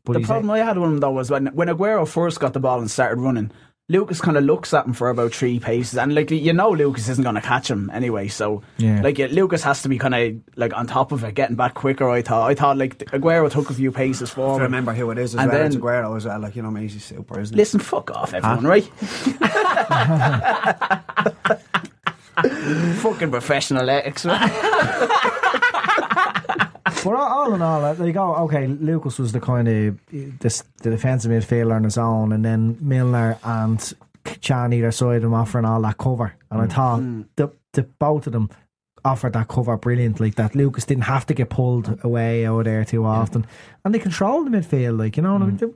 But 0.04 0.14
the 0.14 0.20
problem 0.22 0.50
I 0.52 0.60
had 0.60 0.78
with 0.78 0.90
him 0.90 0.98
though 1.00 1.12
was 1.12 1.30
when 1.32 1.48
when 1.48 1.68
Aguero 1.70 2.06
first 2.08 2.40
got 2.40 2.52
the 2.54 2.60
ball 2.60 2.80
and 2.80 2.92
started 2.92 3.20
running, 3.22 3.52
Lucas 3.90 4.20
kind 4.20 4.36
of 4.36 4.44
looks 4.44 4.74
at 4.74 4.86
him 4.86 4.92
for 4.92 5.08
about 5.10 5.34
three 5.34 5.62
paces, 5.62 5.98
and 5.98 6.14
like 6.14 6.30
you 6.30 6.52
know, 6.52 6.72
Lucas 6.72 7.08
isn't 7.08 7.24
going 7.24 7.36
to 7.36 7.42
catch 7.42 7.72
him 7.72 7.90
anyway. 7.94 8.28
So 8.28 8.62
Yeah. 8.78 9.00
like 9.02 9.18
yeah, 9.18 9.28
Lucas 9.32 9.64
has 9.64 9.82
to 9.84 9.88
be 9.90 9.98
kind 9.98 10.14
of 10.14 10.36
like 10.58 10.76
on 10.76 10.88
top 10.88 11.14
of 11.14 11.24
it, 11.24 11.36
getting 11.36 11.56
back 11.56 11.74
quicker. 11.74 12.10
I 12.10 12.22
thought 12.22 12.50
I 12.50 12.54
thought 12.54 12.78
like 12.78 12.98
Aguero 12.98 13.50
took 13.50 13.70
a 13.70 13.74
few 13.74 13.94
paces 13.94 14.28
to 14.30 14.36
forward. 14.36 14.64
remember 14.64 14.92
who 14.94 15.10
it 15.12 15.18
is 15.18 15.36
as 15.36 15.40
And 15.42 15.50
well. 15.50 15.58
then- 15.60 15.68
it's 15.68 15.78
Aguero 15.78 16.18
as 16.18 16.26
well. 16.26 16.38
Like 16.42 16.58
you 16.58 16.64
know, 16.64 16.68
I 16.68 16.72
mean, 16.72 16.90
he's 16.90 17.02
super, 17.02 17.40
isn't 17.40 17.56
he? 17.56 17.58
Listen, 17.58 17.80
fuck 17.80 18.12
off, 18.12 18.34
everyone, 18.34 18.66
right? 18.68 18.84
Fucking 23.02 23.32
professional 23.32 23.90
ethics. 23.90 24.26
man. 27.08 27.16
But 27.16 27.22
all, 27.22 27.40
all 27.40 27.54
in 27.54 27.62
all, 27.62 27.82
like 27.82 28.14
go 28.14 28.36
oh, 28.36 28.44
okay, 28.46 28.68
Lucas 28.68 29.20
was 29.20 29.32
the 29.32 29.40
kind 29.40 29.68
of 29.68 30.00
this 30.40 30.64
the 30.84 30.90
defensive 30.90 31.32
midfielder 31.32 31.76
on 31.76 31.84
his 31.84 31.98
own, 31.98 32.32
and 32.32 32.44
then 32.44 32.78
Milner 32.82 33.38
and 33.44 33.94
Can 34.24 34.74
either 34.74 34.92
side 34.92 35.18
of 35.18 35.24
him 35.24 35.34
offering 35.34 35.66
all 35.66 35.82
that 35.82 35.98
cover. 35.98 36.36
And 36.52 36.62
I 36.62 36.66
mm. 36.66 36.74
thought 36.74 37.00
mm. 37.00 37.26
the, 37.36 37.50
the 37.74 37.84
both 37.84 38.28
of 38.28 38.34
them 38.34 38.50
offered 39.06 39.34
that 39.34 39.48
cover 39.48 39.78
brilliantly. 39.78 40.32
That 40.32 40.56
Lucas 40.56 40.86
didn't 40.86 41.06
have 41.06 41.26
to 41.28 41.34
get 41.34 41.50
pulled 41.50 42.00
away 42.04 42.46
out 42.46 42.66
there 42.66 42.84
too 42.84 43.06
often, 43.06 43.46
and 43.86 43.94
they 43.94 44.00
controlled 44.00 44.52
the 44.52 44.58
midfield. 44.58 45.00
Like 45.00 45.18
you 45.18 45.24
know, 45.24 45.34
what 45.34 45.44
I 45.44 45.46
mean? 45.46 45.58
There- 45.58 45.72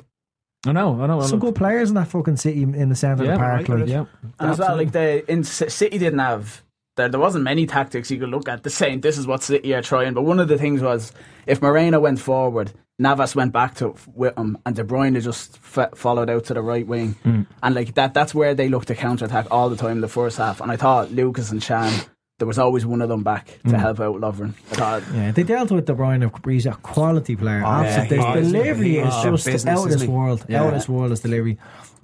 I 0.65 0.73
know, 0.73 1.01
I 1.01 1.07
know. 1.07 1.19
I 1.19 1.25
some 1.25 1.39
know. 1.39 1.47
good 1.47 1.55
players 1.55 1.89
in 1.89 1.95
that 1.95 2.07
fucking 2.07 2.37
city 2.37 2.61
in 2.61 2.89
the 2.89 2.95
centre 2.95 3.23
Yeah, 3.23 3.31
of 3.31 3.39
the 3.39 3.43
park. 3.43 3.67
right, 3.67 3.79
like 3.79 3.89
yeah. 3.89 4.05
And 4.39 4.51
as 4.51 4.59
well, 4.59 4.75
like 4.75 4.91
the 4.91 5.29
in 5.31 5.43
City 5.43 5.97
didn't 5.97 6.19
have 6.19 6.61
there. 7.01 7.09
There 7.09 7.19
wasn't 7.19 7.43
many 7.43 7.65
tactics 7.65 8.11
you 8.11 8.19
could 8.19 8.29
look 8.29 8.47
at. 8.47 8.63
The 8.63 8.69
same. 8.69 9.01
this 9.01 9.17
is 9.17 9.27
what 9.27 9.43
City 9.43 9.73
are 9.73 9.81
trying. 9.81 10.13
But 10.13 10.23
one 10.23 10.39
of 10.39 10.47
the 10.47 10.57
things 10.57 10.81
was 10.81 11.11
if 11.47 11.61
Moreno 11.61 11.99
went 11.99 12.19
forward, 12.19 12.71
Navas 12.99 13.35
went 13.35 13.51
back 13.51 13.75
to 13.75 13.95
with 14.13 14.37
him, 14.37 14.57
and 14.65 14.75
De 14.75 14.83
Bruyne 14.83 15.19
just 15.21 15.57
f- 15.75 15.97
followed 15.97 16.29
out 16.29 16.45
to 16.45 16.53
the 16.53 16.61
right 16.61 16.85
wing, 16.85 17.13
hmm. 17.23 17.41
and 17.63 17.75
like 17.75 17.95
that. 17.95 18.13
That's 18.13 18.35
where 18.35 18.53
they 18.53 18.69
looked 18.69 18.89
to 18.89 18.95
counter 18.95 19.25
attack 19.25 19.47
all 19.49 19.69
the 19.69 19.75
time 19.75 19.93
in 19.93 20.01
the 20.01 20.07
first 20.07 20.37
half. 20.37 20.61
And 20.61 20.71
I 20.71 20.75
thought 20.75 21.11
Lucas 21.11 21.51
and 21.51 21.61
Can. 21.61 21.91
There 22.41 22.47
was 22.47 22.57
always 22.57 22.87
one 22.87 23.03
of 23.03 23.09
them 23.09 23.21
back 23.21 23.59
to 23.69 23.77
help 23.77 23.99
out 23.99 24.15
Lovren. 24.19 24.55
Yeah, 25.13 25.29
they 25.31 25.43
dealt 25.43 25.69
with 25.69 25.85
De 25.85 25.93
Bruyne. 25.93 26.51
He's 26.51 26.65
a 26.65 26.71
quality 26.71 27.35
player. 27.35 27.61
Oh, 27.63 27.67
Absolutely. 27.69 28.17
yeah, 28.17 28.35
His 28.35 28.45
he 28.47 28.51
delivery 28.51 28.97
is 28.97 29.13
is 29.15 29.23
just 29.23 29.45
business, 29.45 29.65
out 29.79 29.85
of 29.85 29.91
this 29.99 30.07
world. 30.07 30.43
Yeah. 30.49 30.61
Out 30.63 30.69
of 30.69 30.73
this 30.73 30.89
world 30.89 31.11
is 31.11 31.19
delivery. 31.19 31.59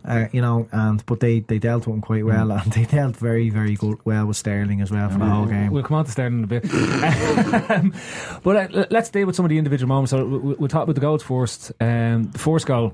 Uh, 0.06 0.28
you 0.32 0.42
know, 0.42 0.68
and 0.72 1.04
but 1.08 1.20
they, 1.22 1.40
they 1.40 1.58
dealt 1.58 1.88
with 1.88 1.96
him 1.96 2.02
quite 2.02 2.24
well, 2.24 2.52
and 2.58 2.72
they 2.72 2.86
dealt 2.86 3.18
very 3.18 3.50
very 3.50 3.74
good 3.76 3.98
well 4.06 4.28
with 4.28 4.38
Sterling 4.38 4.80
as 4.82 4.92
well 4.92 5.10
for 5.10 5.18
the 5.18 5.26
whole 5.26 5.48
game. 5.48 5.72
We'll 5.72 5.82
come 5.82 5.98
on 5.98 6.06
to 6.06 6.12
Sterling 6.12 6.38
in 6.38 6.44
a 6.44 6.48
bit. 6.48 7.72
Um, 7.72 7.94
but 8.44 8.76
uh, 8.76 8.86
let's 8.92 9.10
deal 9.10 9.26
with 9.26 9.36
some 9.36 9.44
of 9.44 9.50
the 9.50 9.58
individual 9.58 9.88
moments. 9.90 10.12
So 10.12 10.24
we- 10.24 10.38
we- 10.38 10.54
we'll 10.54 10.68
talk 10.70 10.84
about 10.84 10.94
the 10.96 11.02
goals 11.02 11.24
first. 11.24 11.72
Um, 11.82 12.30
the 12.32 12.38
first 12.40 12.68
goal, 12.68 12.94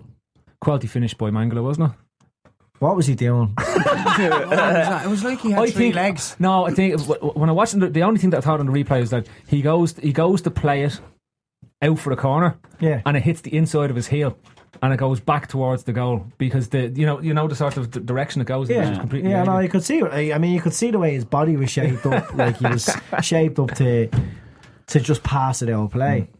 quality 0.62 0.88
finish 0.88 1.14
by 1.14 1.30
Mangala, 1.30 1.62
wasn't 1.62 1.92
it? 1.92 1.98
What 2.84 2.96
was 2.98 3.08
he 3.08 3.15
doing? 3.15 3.54
it 3.60 5.10
was 5.10 5.24
like 5.24 5.39
he 5.39 5.52
had 5.52 5.63
I 5.63 5.67
three 5.69 5.86
think- 5.86 5.96
legs. 5.96 6.36
No, 6.39 6.65
I 6.65 6.72
think 6.72 7.00
when 7.36 7.50
I 7.50 7.54
watched 7.54 7.76
it, 7.76 7.93
the 7.93 8.04
only 8.04 8.19
thing 8.19 8.32
that 8.32 8.38
I 8.39 8.41
thought 8.41 8.60
on 8.60 8.65
the 8.65 8.74
replay 8.74 9.02
is 9.02 9.10
that 9.12 9.28
he 9.48 9.62
goes 9.62 9.96
he 9.98 10.12
goes 10.12 10.41
to 10.41 10.52
play 10.52 10.84
it 10.84 11.00
out 11.82 11.98
for 12.00 12.10
the 12.13 12.22
corner, 12.22 12.58
Yeah. 12.80 13.02
and 13.06 13.15
it 13.17 13.24
hits 13.24 13.41
the 13.41 13.56
inside 13.56 13.89
of 13.89 13.96
his 13.96 14.08
heel. 14.08 14.38
And 14.82 14.91
it 14.93 14.98
goes 14.98 15.19
back 15.22 15.48
towards 15.48 15.84
the 15.84 15.93
goal 15.93 16.26
because 16.38 16.69
the 16.69 16.89
you 16.89 17.06
know 17.06 17.22
you 17.22 17.34
know 17.34 17.48
the 17.48 17.56
sort 17.56 17.78
of 17.78 17.89
d- 17.91 18.00
direction 18.02 18.41
it 18.41 18.48
goes. 18.48 18.69
in, 18.69 18.78
which 18.78 18.84
is 18.86 18.89
Yeah, 18.91 19.00
completely 19.00 19.30
yeah. 19.32 19.43
No, 19.43 19.60
you 19.60 19.69
could 19.69 19.84
see. 19.84 20.02
I 20.04 20.38
mean, 20.38 20.52
you 20.54 20.60
could 20.62 20.74
see 20.74 20.91
the 20.91 21.00
way 21.00 21.13
his 21.13 21.24
body 21.26 21.56
was 21.56 21.69
shaped 21.69 22.06
up, 22.06 22.34
like 22.34 22.58
he 22.58 22.65
was 22.67 22.89
shaped 23.22 23.60
up 23.60 23.72
to 23.76 24.10
to 24.88 25.00
just 25.00 25.24
pass 25.24 25.62
it 25.62 25.69
out 25.69 25.91
play. 25.91 26.28
Mm. 26.30 26.38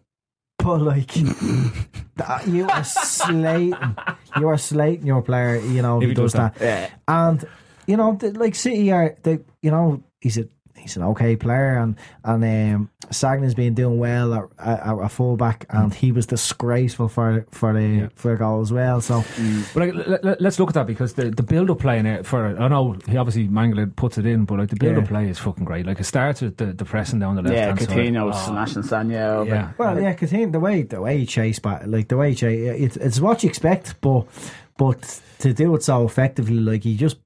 But 0.58 0.82
like, 0.82 1.12
that- 2.16 2.48
you 2.48 2.68
are 2.70 2.84
slating, 2.84 3.76
you 4.38 4.48
are 4.48 4.58
slating 4.58 5.06
your 5.06 5.22
player. 5.22 5.58
You 5.60 5.82
know, 5.82 6.02
If 6.02 6.10
he, 6.10 6.14
does 6.16 6.34
does 6.34 6.34
that. 6.34 6.92
And 7.08 7.44
you 7.88 7.98
know, 7.98 8.16
the, 8.16 8.32
like 8.32 8.56
City 8.56 8.92
are 8.92 9.16
they. 9.24 9.40
You 9.62 9.72
know, 9.72 10.04
he's 10.22 10.38
a 10.38 10.48
he's 10.84 10.96
an 10.98 11.04
okay 11.04 11.36
player, 11.36 11.78
and 11.80 11.96
and 12.24 12.44
um, 12.76 12.90
Sagna's 13.08 13.56
been 13.56 13.74
doing 13.74 13.98
well 13.98 14.34
at, 14.34 14.44
at, 14.60 15.00
at 15.00 15.08
fullback, 15.12 15.66
and 15.70 15.94
he 15.94 16.12
was 16.12 16.28
disgraceful 16.28 17.08
for 17.08 17.46
for 17.52 17.74
the 17.74 18.10
for 18.16 18.32
the 18.32 18.38
goal 18.38 18.62
as 18.62 18.72
well. 18.72 19.02
So, 19.02 19.24
But 19.74 19.96
like, 19.96 20.24
let, 20.24 20.42
us 20.42 20.60
look 20.60 20.70
at 20.70 20.76
that 20.76 20.88
because 20.88 21.14
the, 21.14 21.32
the 21.32 21.44
build 21.44 21.70
up 21.72 21.80
play 21.80 21.98
in 21.98 22.06
it 22.06 22.26
for 22.26 22.46
I 22.60 22.68
know 22.68 22.96
he 23.08 23.18
obviously 23.18 23.48
Mangala 23.48 23.94
puts 23.96 24.18
it 24.18 24.26
in, 24.26 24.46
but 24.46 24.60
like 24.60 24.70
the 24.70 24.76
build 24.76 24.98
up 24.98 25.04
Yeah. 25.06 25.10
play 25.10 25.30
is 25.30 25.40
fucking 25.40 25.66
great. 25.66 25.86
Like 25.86 26.00
it 26.00 26.04
starts 26.06 26.42
with 26.42 26.58
the, 26.58 26.68
the 26.68 26.86
pressing 26.86 27.20
down 27.20 27.36
the 27.36 27.42
left 27.42 27.56
Yeah, 27.56 27.66
hand 27.68 27.80
side. 27.80 27.90
Coutinho 27.90 28.34
Oh, 28.34 28.46
smashing 28.48 28.84
Sagna. 28.84 29.46
Yeah. 29.48 29.72
well, 29.78 30.00
yeah, 30.00 30.14
Coutinho, 30.14 30.52
the 30.52 30.60
way 30.60 30.84
the 30.84 31.02
way 31.02 31.18
he 31.20 31.26
chased 31.26 31.62
back, 31.62 31.84
like 31.86 32.08
the 32.10 32.18
way 32.18 32.30
he 32.30 32.36
chased, 32.36 32.82
it's, 32.82 32.98
it's 32.98 33.20
what 33.20 33.44
you 33.44 33.50
expect, 33.50 34.00
but 34.02 34.26
but 34.78 35.22
to 35.40 35.54
do 35.54 35.76
it 35.76 35.84
so 35.84 36.06
effectively, 36.06 36.56
like 36.60 36.84
he 36.84 36.98
just 36.98 37.18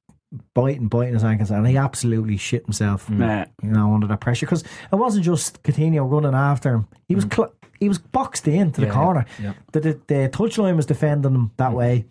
biting, 0.54 0.88
biting 0.88 1.14
his 1.14 1.24
ankles, 1.24 1.52
and 1.52 1.68
he 1.68 1.78
absolutely 1.78 2.38
shit 2.38 2.64
himself. 2.66 3.08
Mm. 3.08 3.20
Yeah. 3.20 3.46
you 3.64 3.70
know, 3.72 3.94
under 3.94 4.08
that 4.08 4.20
pressure. 4.22 4.46
Because 4.46 4.64
it 4.64 4.96
wasn't 4.96 5.26
just 5.26 5.62
Coutinho 5.64 6.10
running 6.10 6.34
after 6.36 6.74
him; 6.74 6.88
he 7.08 7.16
was 7.16 7.26
mm. 7.26 7.36
cl- 7.36 7.54
he 7.80 7.88
was 7.88 8.00
boxed 8.00 8.48
into 8.48 8.82
the 8.82 8.88
Yeah, 8.88 8.94
corner. 8.94 9.26
yeah. 9.42 9.54
The, 9.72 9.80
the 9.80 10.02
the 10.08 10.30
touchline 10.32 10.76
was 10.76 10.86
defending 10.86 11.34
him 11.34 11.52
that 11.58 11.72
mm. 11.72 11.76
way. 11.76 12.06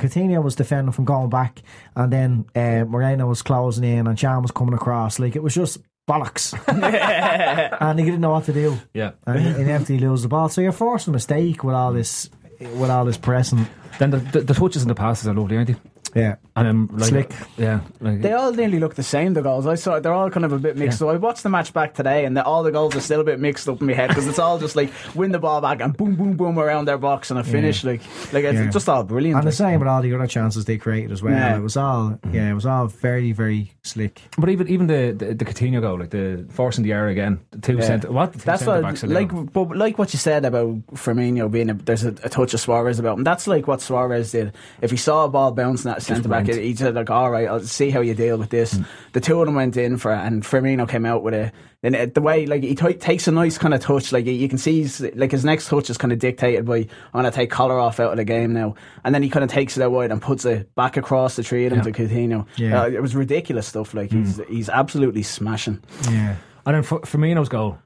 Coutinho 0.00 0.42
was 0.42 0.56
defending 0.56 0.92
from 0.92 1.04
going 1.04 1.28
back, 1.28 1.62
and 1.94 2.12
then 2.12 2.46
uh, 2.56 2.84
Moreno 2.84 3.26
was 3.26 3.42
closing 3.42 3.84
in, 3.84 4.06
and 4.06 4.18
Can 4.18 4.42
was 4.42 4.50
coming 4.50 4.74
across. 4.74 5.18
Like 5.18 5.36
it 5.36 5.42
was 5.42 5.54
just 5.54 5.78
bollocks, 6.08 6.54
and 7.80 7.98
he 7.98 8.04
didn't 8.04 8.20
know 8.22 8.30
what 8.30 8.44
to 8.44 8.52
do. 8.52 8.78
Yeah. 8.94 9.12
and 9.26 9.40
he 9.40 9.48
inevitably 9.62 9.98
lose 9.98 10.22
the 10.22 10.28
ball. 10.28 10.48
So 10.48 10.62
you're 10.62 10.72
forcing 10.72 11.12
a 11.12 11.16
mistake 11.16 11.62
with 11.62 11.74
all 11.74 11.92
this, 11.92 12.30
with 12.60 12.90
all 12.90 13.04
this 13.04 13.18
pressing. 13.18 13.66
Then 13.98 14.10
the, 14.10 14.18
the, 14.18 14.40
the 14.40 14.54
touches 14.54 14.82
and 14.82 14.90
the 14.90 14.94
passes 14.94 15.28
are 15.28 15.34
lovely, 15.34 15.56
aren't 15.58 15.68
they? 15.68 15.76
Yeah, 16.14 16.36
And 16.46 16.47
um, 16.66 16.88
like, 16.92 17.08
Slick. 17.08 17.32
Yeah. 17.56 17.80
Like, 18.00 18.20
They 18.22 18.32
all 18.32 18.52
nearly 18.52 18.78
look 18.78 18.94
the 18.94 19.02
same. 19.02 19.34
The 19.34 19.42
goals 19.42 19.66
I 19.66 19.74
saw, 19.76 20.00
they're 20.00 20.12
all 20.12 20.30
kind 20.30 20.44
of 20.44 20.52
a 20.52 20.58
bit 20.58 20.76
mixed. 20.76 20.98
So 20.98 21.08
I 21.08 21.16
watched 21.16 21.42
the 21.42 21.48
match 21.48 21.72
back 21.72 21.94
today, 21.94 22.24
and 22.24 22.36
the, 22.36 22.44
all 22.44 22.62
the 22.62 22.72
goals 22.72 22.94
are 22.96 23.00
still 23.00 23.20
a 23.20 23.24
bit 23.24 23.40
mixed 23.40 23.68
up 23.68 23.80
in 23.80 23.86
my 23.86 23.92
head 23.94 24.08
because 24.08 24.26
it's 24.26 24.38
all 24.38 24.58
just 24.58 24.76
like 24.76 24.90
win 25.14 25.32
the 25.32 25.38
ball 25.38 25.60
back 25.60 25.80
and 25.80 25.96
boom, 25.96 26.14
boom, 26.16 26.36
boom 26.36 26.58
around 26.58 26.86
their 26.86 26.98
box 26.98 27.30
and 27.30 27.38
a 27.38 27.44
finish. 27.44 27.84
Like, 27.84 28.00
like 28.32 28.44
it's 28.44 28.54
Yeah. 28.58 28.70
just 28.70 28.88
all 28.88 29.02
brilliant. 29.04 29.38
and 29.38 29.46
the 29.46 29.52
same 29.52 29.78
with 29.80 29.88
all 29.88 30.02
the 30.02 30.14
other 30.14 30.26
chances 30.26 30.64
they 30.64 30.78
created 30.78 31.12
as 31.12 31.22
well. 31.22 31.32
Yeah. 31.34 31.56
It 31.56 31.60
was 31.62 31.76
all, 31.76 32.18
yeah, 32.32 32.50
it 32.50 32.54
was 32.54 32.66
all 32.66 32.86
very, 32.86 33.32
very 33.32 33.72
slick. 33.82 34.20
But 34.38 34.48
even 34.50 34.68
even 34.68 34.86
the, 34.86 35.14
the 35.16 35.34
the 35.34 35.44
Coutinho 35.44 35.80
goal, 35.80 35.98
like 35.98 36.10
the 36.10 36.46
forcing 36.50 36.84
the 36.84 36.92
error 36.92 37.08
again, 37.08 37.40
the 37.50 37.58
two 37.60 37.74
Yeah. 37.76 37.80
centre, 37.82 38.10
what 38.12 38.32
the 38.32 38.38
two 38.38 38.44
That's 38.44 38.64
what, 38.66 38.82
backs 38.82 39.02
like, 39.04 39.30
doing. 39.30 39.46
but 39.46 39.76
like 39.76 39.98
what 39.98 40.12
you 40.12 40.18
said 40.18 40.44
about 40.44 40.84
Firmino 40.94 41.50
being 41.50 41.70
a, 41.70 41.74
there's 41.74 42.04
a, 42.04 42.08
a 42.24 42.28
touch 42.28 42.54
of 42.54 42.60
Suarez 42.60 42.98
about 42.98 43.18
him. 43.18 43.24
That's 43.24 43.46
like 43.46 43.66
what 43.66 43.80
Suarez 43.80 44.32
did. 44.32 44.52
If 44.82 44.90
he 44.90 44.96
saw 44.96 45.24
a 45.24 45.28
ball 45.28 45.52
bouncing 45.52 45.90
at 45.90 46.02
centre 46.02 46.28
back, 46.28 46.47
went. 46.54 46.62
he 46.64 46.74
said 46.74 46.94
like, 46.94 47.10
"All 47.10 47.30
right, 47.30 47.48
I'll 47.48 47.60
see 47.60 47.90
how 47.90 48.00
you 48.00 48.14
deal 48.14 48.36
with 48.38 48.50
this." 48.50 48.74
Hmm. 48.74 48.82
The 49.12 49.20
two 49.20 49.40
of 49.40 49.46
them 49.46 49.54
went 49.54 49.76
in 49.76 49.96
for 49.98 50.12
it, 50.12 50.18
and 50.18 50.42
Firmino 50.42 50.88
came 50.88 51.04
out 51.06 51.22
with 51.22 51.34
it. 51.34 51.52
And 51.82 51.94
it- 51.94 52.08
uh, 52.08 52.12
the 52.14 52.20
way 52.20 52.44
like 52.46 52.62
he 52.64 52.74
t- 52.74 52.94
takes 52.94 53.28
a 53.28 53.30
nice 53.32 53.56
kind 53.56 53.72
of 53.72 53.80
touch, 53.80 54.10
like 54.12 54.26
you 54.26 54.48
can 54.48 54.58
see, 54.58 54.80
he's, 54.82 55.00
like 55.14 55.30
his 55.30 55.44
next 55.44 55.68
touch 55.68 55.88
is 55.90 55.96
kind 55.98 56.12
of 56.12 56.18
dictated 56.18 56.64
by 56.66 56.78
I'm 56.78 56.88
gonna 57.12 57.30
take 57.30 57.50
Kolarov 57.52 58.00
out 58.00 58.10
of 58.10 58.16
the 58.16 58.24
game 58.24 58.52
now, 58.52 58.74
and 59.04 59.14
then 59.14 59.22
he 59.22 59.28
kind 59.30 59.44
of 59.44 59.50
takes 59.50 59.76
it 59.76 59.82
out 59.82 59.92
wide 59.92 60.10
and 60.10 60.20
puts 60.20 60.44
it 60.44 60.74
back 60.74 60.96
across 60.96 61.36
the 61.36 61.42
tree 61.44 61.68
them 61.68 61.78
Yeah. 61.78 61.84
to 61.84 61.92
Coutinho. 61.92 62.46
Yeah. 62.56 62.82
Uh, 62.82 62.86
it 62.88 63.00
was 63.00 63.14
ridiculous 63.14 63.66
stuff. 63.68 63.94
Like 63.94 64.10
he's 64.10 64.36
hmm. 64.38 64.52
he's 64.52 64.68
absolutely 64.68 65.22
smashing. 65.22 65.80
Yeah, 66.10 66.34
And 66.66 66.74
then 66.74 66.82
F- 66.82 67.08
Firmino's 67.10 67.48
goal, 67.48 67.78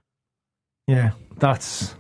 yeah. 0.87 1.11
that's 1.39 1.95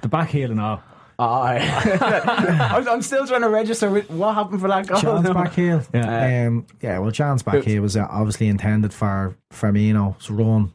the 0.00 0.08
back 0.08 0.30
heel 0.30 0.50
and 0.50 0.60
all. 0.60 0.82
Aye. 1.18 2.68
I'm, 2.72 2.88
I'm 2.88 3.02
still 3.02 3.26
trying 3.26 3.40
to 3.40 3.48
register 3.48 3.90
with 3.90 4.08
what 4.08 4.34
happened 4.34 4.60
for 4.60 4.68
that 4.68 4.86
goal. 4.86 5.00
Can's 5.00 5.30
back 5.30 5.52
heel. 5.52 5.82
Yeah. 5.92 6.46
Um, 6.46 6.66
yeah, 6.80 6.98
well, 7.00 7.10
Can's 7.10 7.42
back 7.42 7.64
here 7.64 7.82
was 7.82 7.96
uh, 7.96 8.06
obviously 8.08 8.46
intended 8.48 8.92
for 8.92 9.36
Firmino's 9.52 10.30
run 10.30 10.72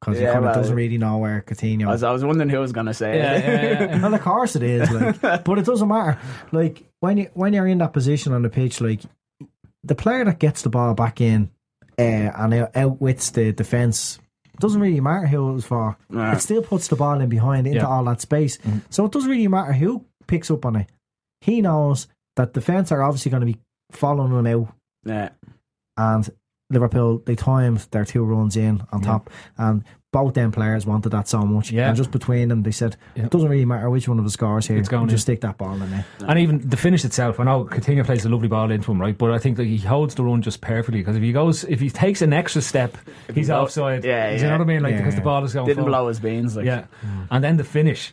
because 0.00 0.18
he 0.18 0.24
kind 0.24 0.38
of 0.38 0.44
well, 0.44 0.54
doesn't 0.54 0.76
really 0.76 0.98
know 0.98 1.18
where 1.18 1.42
Coutinho. 1.42 1.88
I 1.88 1.92
was, 1.92 2.02
I 2.04 2.12
was 2.12 2.24
wondering 2.24 2.48
who 2.48 2.60
was 2.60 2.72
going 2.72 2.86
to 2.86 2.94
say 2.94 3.16
Yeah, 3.16 3.34
it. 3.34 3.44
yeah, 3.44 3.84
yeah. 3.96 4.02
well, 4.02 4.14
of 4.14 4.20
course 4.20 4.54
it 4.54 4.62
is, 4.62 4.88
like, 4.90 5.20
but 5.44 5.58
it 5.58 5.64
doesn't 5.66 5.88
matter. 5.88 6.18
Like 6.52 6.84
when 7.00 7.16
you 7.18 7.30
when 7.34 7.52
you're 7.52 7.66
in 7.66 7.78
that 7.78 7.92
position 7.92 8.32
on 8.32 8.42
the 8.42 8.50
pitch, 8.50 8.80
like 8.80 9.00
the 9.82 9.94
player 9.96 10.24
that 10.24 10.38
gets 10.38 10.62
the 10.62 10.70
ball 10.70 10.94
back 10.94 11.20
in 11.20 11.50
uh, 11.98 12.02
and 12.02 12.68
outwits 12.74 13.30
the 13.30 13.52
defense. 13.52 14.20
Doesn't 14.58 14.80
really 14.80 15.00
matter 15.00 15.26
who 15.26 15.50
it 15.50 15.54
was 15.54 15.64
for. 15.64 15.96
Nah. 16.10 16.32
It 16.32 16.40
still 16.40 16.62
puts 16.62 16.88
the 16.88 16.96
ball 16.96 17.20
in 17.20 17.28
behind 17.28 17.66
into 17.66 17.78
Yeah. 17.80 17.86
all 17.86 18.04
that 18.04 18.20
space. 18.20 18.58
Mm-hmm. 18.58 18.78
So 18.90 19.04
it 19.06 19.12
doesn't 19.12 19.30
really 19.30 19.48
matter 19.48 19.72
who 19.72 20.04
picks 20.26 20.50
up 20.50 20.64
on 20.66 20.76
it. 20.76 20.88
He 21.40 21.60
knows 21.62 22.06
that 22.36 22.52
defense 22.52 22.92
are 22.92 23.02
obviously 23.02 23.30
going 23.30 23.40
to 23.40 23.46
be 23.46 23.58
following 23.90 24.32
him 24.32 24.46
out 24.46 24.74
Yeah. 25.04 25.30
and 25.96 26.28
Liverpool 26.70 27.22
they 27.26 27.34
timed 27.34 27.80
their 27.90 28.04
two 28.04 28.24
runs 28.24 28.56
in 28.56 28.82
on 28.92 29.02
top 29.02 29.28
and 29.58 29.84
both 30.12 30.34
them 30.34 30.52
players 30.52 30.86
wanted 30.86 31.08
that 31.10 31.26
so 31.26 31.40
much 31.42 31.70
Yeah. 31.72 31.88
and 31.88 31.96
just 31.96 32.10
between 32.10 32.48
them 32.48 32.62
they 32.62 32.70
said 32.70 32.96
Yeah. 33.16 33.24
it 33.24 33.30
doesn't 33.30 33.48
really 33.48 33.64
matter 33.64 33.88
which 33.90 34.06
one 34.08 34.18
of 34.18 34.24
the 34.24 34.30
scores 34.30 34.66
here 34.66 34.76
It's 34.76 34.88
going 34.88 35.06
to 35.08 35.10
just 35.12 35.28
in. 35.28 35.34
stick 35.34 35.40
that 35.40 35.56
ball 35.58 35.74
in 35.74 35.90
there 35.90 36.04
And 36.28 36.38
even 36.38 36.60
the 36.68 36.76
finish 36.76 37.04
itself, 37.04 37.40
I 37.40 37.44
know 37.44 37.64
Coutinho 37.64 38.04
plays 38.04 38.24
a 38.24 38.28
lovely 38.28 38.48
ball 38.48 38.70
into 38.70 38.92
him, 38.92 39.00
right? 39.00 39.16
But 39.16 39.32
I 39.32 39.38
think 39.38 39.56
that 39.56 39.64
he 39.66 39.78
holds 39.78 40.14
the 40.14 40.22
run 40.22 40.42
just 40.42 40.60
perfectly 40.60 41.00
because 41.00 41.16
if 41.16 41.22
he 41.22 41.32
goes, 41.32 41.64
if 41.64 41.80
he 41.80 41.88
takes 41.90 42.20
an 42.22 42.32
extra 42.32 42.60
step, 42.62 42.96
he's 43.34 43.50
offside. 43.50 44.04
Yeah, 44.04 44.36
Do 44.36 44.42
you 44.42 44.46
know 44.48 44.52
what 44.58 44.60
I 44.60 44.64
mean? 44.64 44.82
Like 44.82 44.92
Yeah. 44.92 44.98
because 44.98 45.14
the 45.16 45.22
ball 45.22 45.42
is 45.44 45.54
going 45.54 45.66
Didn't 45.66 45.82
full. 45.84 45.86
blow 45.90 46.08
his 46.08 46.20
beans. 46.20 46.56
Like. 46.56 46.66
Yeah, 46.66 46.84
mm. 47.04 47.26
and 47.30 47.42
then 47.42 47.56
the 47.56 47.64
finish. 47.64 48.12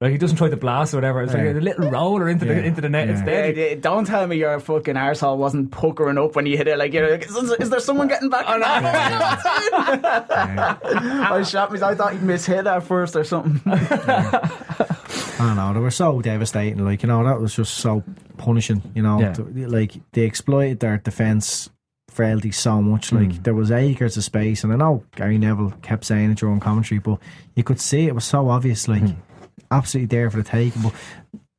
Like 0.00 0.12
he 0.12 0.18
doesn't 0.18 0.36
try 0.36 0.48
to 0.48 0.56
blast 0.56 0.94
or 0.94 0.98
whatever. 0.98 1.22
It's 1.22 1.32
like 1.34 1.42
Yeah. 1.42 1.50
a 1.50 1.54
little 1.54 1.90
roller 1.90 2.28
into 2.28 2.46
Yeah. 2.46 2.54
the 2.54 2.64
into 2.64 2.80
the 2.80 2.88
net. 2.88 3.08
It's 3.08 3.20
Yeah. 3.20 3.26
Yeah, 3.26 3.42
deadly. 3.52 3.74
d- 3.74 3.80
don't 3.80 4.04
tell 4.06 4.28
me 4.28 4.36
your 4.36 4.60
fucking 4.60 4.94
arsehole 4.94 5.38
wasn't 5.38 5.72
puckering 5.72 6.16
up 6.18 6.36
when 6.36 6.46
you 6.46 6.56
hit 6.56 6.68
it. 6.68 6.78
Like, 6.78 6.92
you're 6.92 7.10
like, 7.10 7.26
is, 7.26 7.34
is 7.36 7.68
there 7.70 7.80
someone 7.80 8.06
getting 8.06 8.28
back? 8.30 8.48
on 8.48 8.60
that? 8.60 9.40
I 11.30 11.42
shot 11.42 11.72
me. 11.72 11.80
I 11.82 11.94
thought 11.96 12.12
he'd 12.12 12.22
miss 12.22 12.46
hit 12.46 12.66
at 12.66 12.84
first 12.84 13.16
or 13.16 13.24
something. 13.24 13.60
I 15.40 15.46
don't 15.46 15.56
know 15.56 15.72
they 15.72 15.80
were 15.80 15.90
so 15.92 16.20
devastating 16.20 16.84
like 16.84 17.02
you 17.04 17.08
know 17.08 17.22
that 17.24 17.40
was 17.40 17.54
just 17.54 17.74
so 17.74 18.02
punishing 18.38 18.82
you 18.94 19.02
know 19.02 19.20
Yeah. 19.20 19.34
Th- 19.34 19.68
like 19.68 19.92
they 20.12 20.22
exploited 20.22 20.80
their 20.80 20.98
defence 20.98 21.70
frailty 22.08 22.50
so 22.50 22.82
much 22.82 23.12
like 23.12 23.28
Mm. 23.28 23.44
there 23.44 23.54
was 23.54 23.70
acres 23.70 24.16
of 24.16 24.24
space 24.24 24.64
and 24.64 24.72
I 24.72 24.76
know 24.76 25.04
Gary 25.14 25.38
Neville 25.38 25.72
kept 25.82 26.04
saying 26.04 26.32
it 26.32 26.38
during 26.38 26.58
commentary 26.58 26.98
but 26.98 27.20
you 27.54 27.62
could 27.62 27.78
see 27.80 28.06
it 28.08 28.14
was 28.16 28.24
so 28.24 28.48
obvious 28.48 28.88
like 28.88 29.02
Mm. 29.02 29.14
Absolutely 29.70 30.06
there 30.06 30.30
for 30.30 30.38
the 30.38 30.44
taking 30.44 30.82
but 30.82 30.94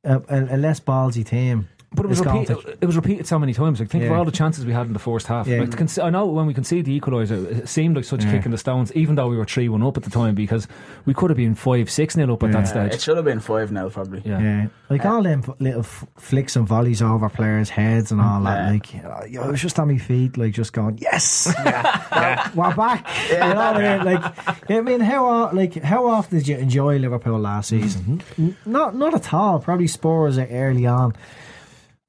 a, 0.04 0.22
a, 0.28 0.56
a 0.56 0.58
less 0.58 0.80
ballsy 0.80 1.24
team 1.24 1.68
But 1.92 2.04
it 2.06 2.08
was 2.08 2.18
is 2.20 2.24
going 2.24 2.46
repeated. 2.46 2.78
It 2.80 2.86
was 2.86 2.94
repeated 2.94 3.26
so 3.26 3.36
many 3.36 3.52
times. 3.52 3.80
Like 3.80 3.90
think 3.90 4.04
of 4.04 4.12
all 4.12 4.24
the 4.24 4.30
chances 4.30 4.64
we 4.64 4.72
had 4.72 4.86
in 4.86 4.92
the 4.92 5.00
first 5.00 5.26
half. 5.26 5.48
Yeah. 5.48 5.58
Like, 5.58 5.70
conce- 5.70 6.00
I 6.02 6.08
know 6.08 6.26
when 6.26 6.46
we 6.46 6.54
conceded 6.54 6.84
the 6.84 7.00
equaliser, 7.00 7.44
it 7.62 7.68
seemed 7.68 7.96
like 7.96 8.04
such 8.04 8.22
a 8.22 8.26
Yeah. 8.28 8.34
kick 8.36 8.44
in 8.44 8.52
the 8.52 8.58
stones, 8.58 8.92
even 8.94 9.16
though 9.16 9.26
we 9.26 9.36
were 9.36 9.44
three 9.44 9.68
one 9.68 9.82
up 9.82 9.96
at 9.96 10.04
the 10.04 10.10
time, 10.10 10.36
because 10.36 10.68
we 11.04 11.14
could 11.14 11.30
have 11.30 11.36
been 11.36 11.56
five 11.56 11.90
six 11.90 12.16
nil 12.16 12.32
up 12.32 12.44
at 12.44 12.52
that 12.52 12.68
stage. 12.68 12.92
it 12.94 13.00
should 13.00 13.16
have 13.16 13.24
been 13.24 13.40
5 13.40 13.70
0 13.70 13.90
probably. 13.90 14.22
Yeah. 14.24 14.38
Yeah, 14.40 14.66
like 14.88 15.04
all 15.04 15.20
them 15.24 15.42
little 15.58 15.80
f- 15.80 16.06
flicks 16.16 16.54
and 16.54 16.64
volleys 16.66 17.02
over 17.02 17.28
players' 17.28 17.70
heads 17.70 18.12
and 18.12 18.20
all 18.20 18.40
that. 18.44 18.66
Yeah. 18.66 18.70
Like, 18.70 18.94
you 18.94 19.02
know, 19.02 19.42
I 19.42 19.50
was 19.50 19.60
just 19.60 19.76
on 19.80 19.88
my 19.88 19.98
feet, 19.98 20.36
like 20.38 20.52
just 20.52 20.72
going, 20.72 20.96
"Yes, 20.98 21.52
we're 22.54 22.74
back." 22.76 23.04
You 23.30 23.38
know 23.38 23.54
what 23.56 23.76
I 23.76 23.96
mean? 23.96 24.04
Like, 24.06 24.70
I 24.70 24.80
mean, 24.80 25.00
how 25.00 25.26
o- 25.26 25.50
like 25.52 25.74
how 25.82 26.06
often 26.06 26.38
did 26.38 26.46
you 26.46 26.56
enjoy 26.56 26.98
Liverpool 26.98 27.38
last 27.40 27.70
season? 27.70 28.22
Mm-hmm. 28.22 28.42
N- 28.44 28.56
Not, 28.64 28.94
not 28.94 29.12
at 29.14 29.34
all. 29.34 29.58
Probably 29.58 29.88
Spurs 29.88 30.38
early 30.38 30.86
on, 30.86 31.14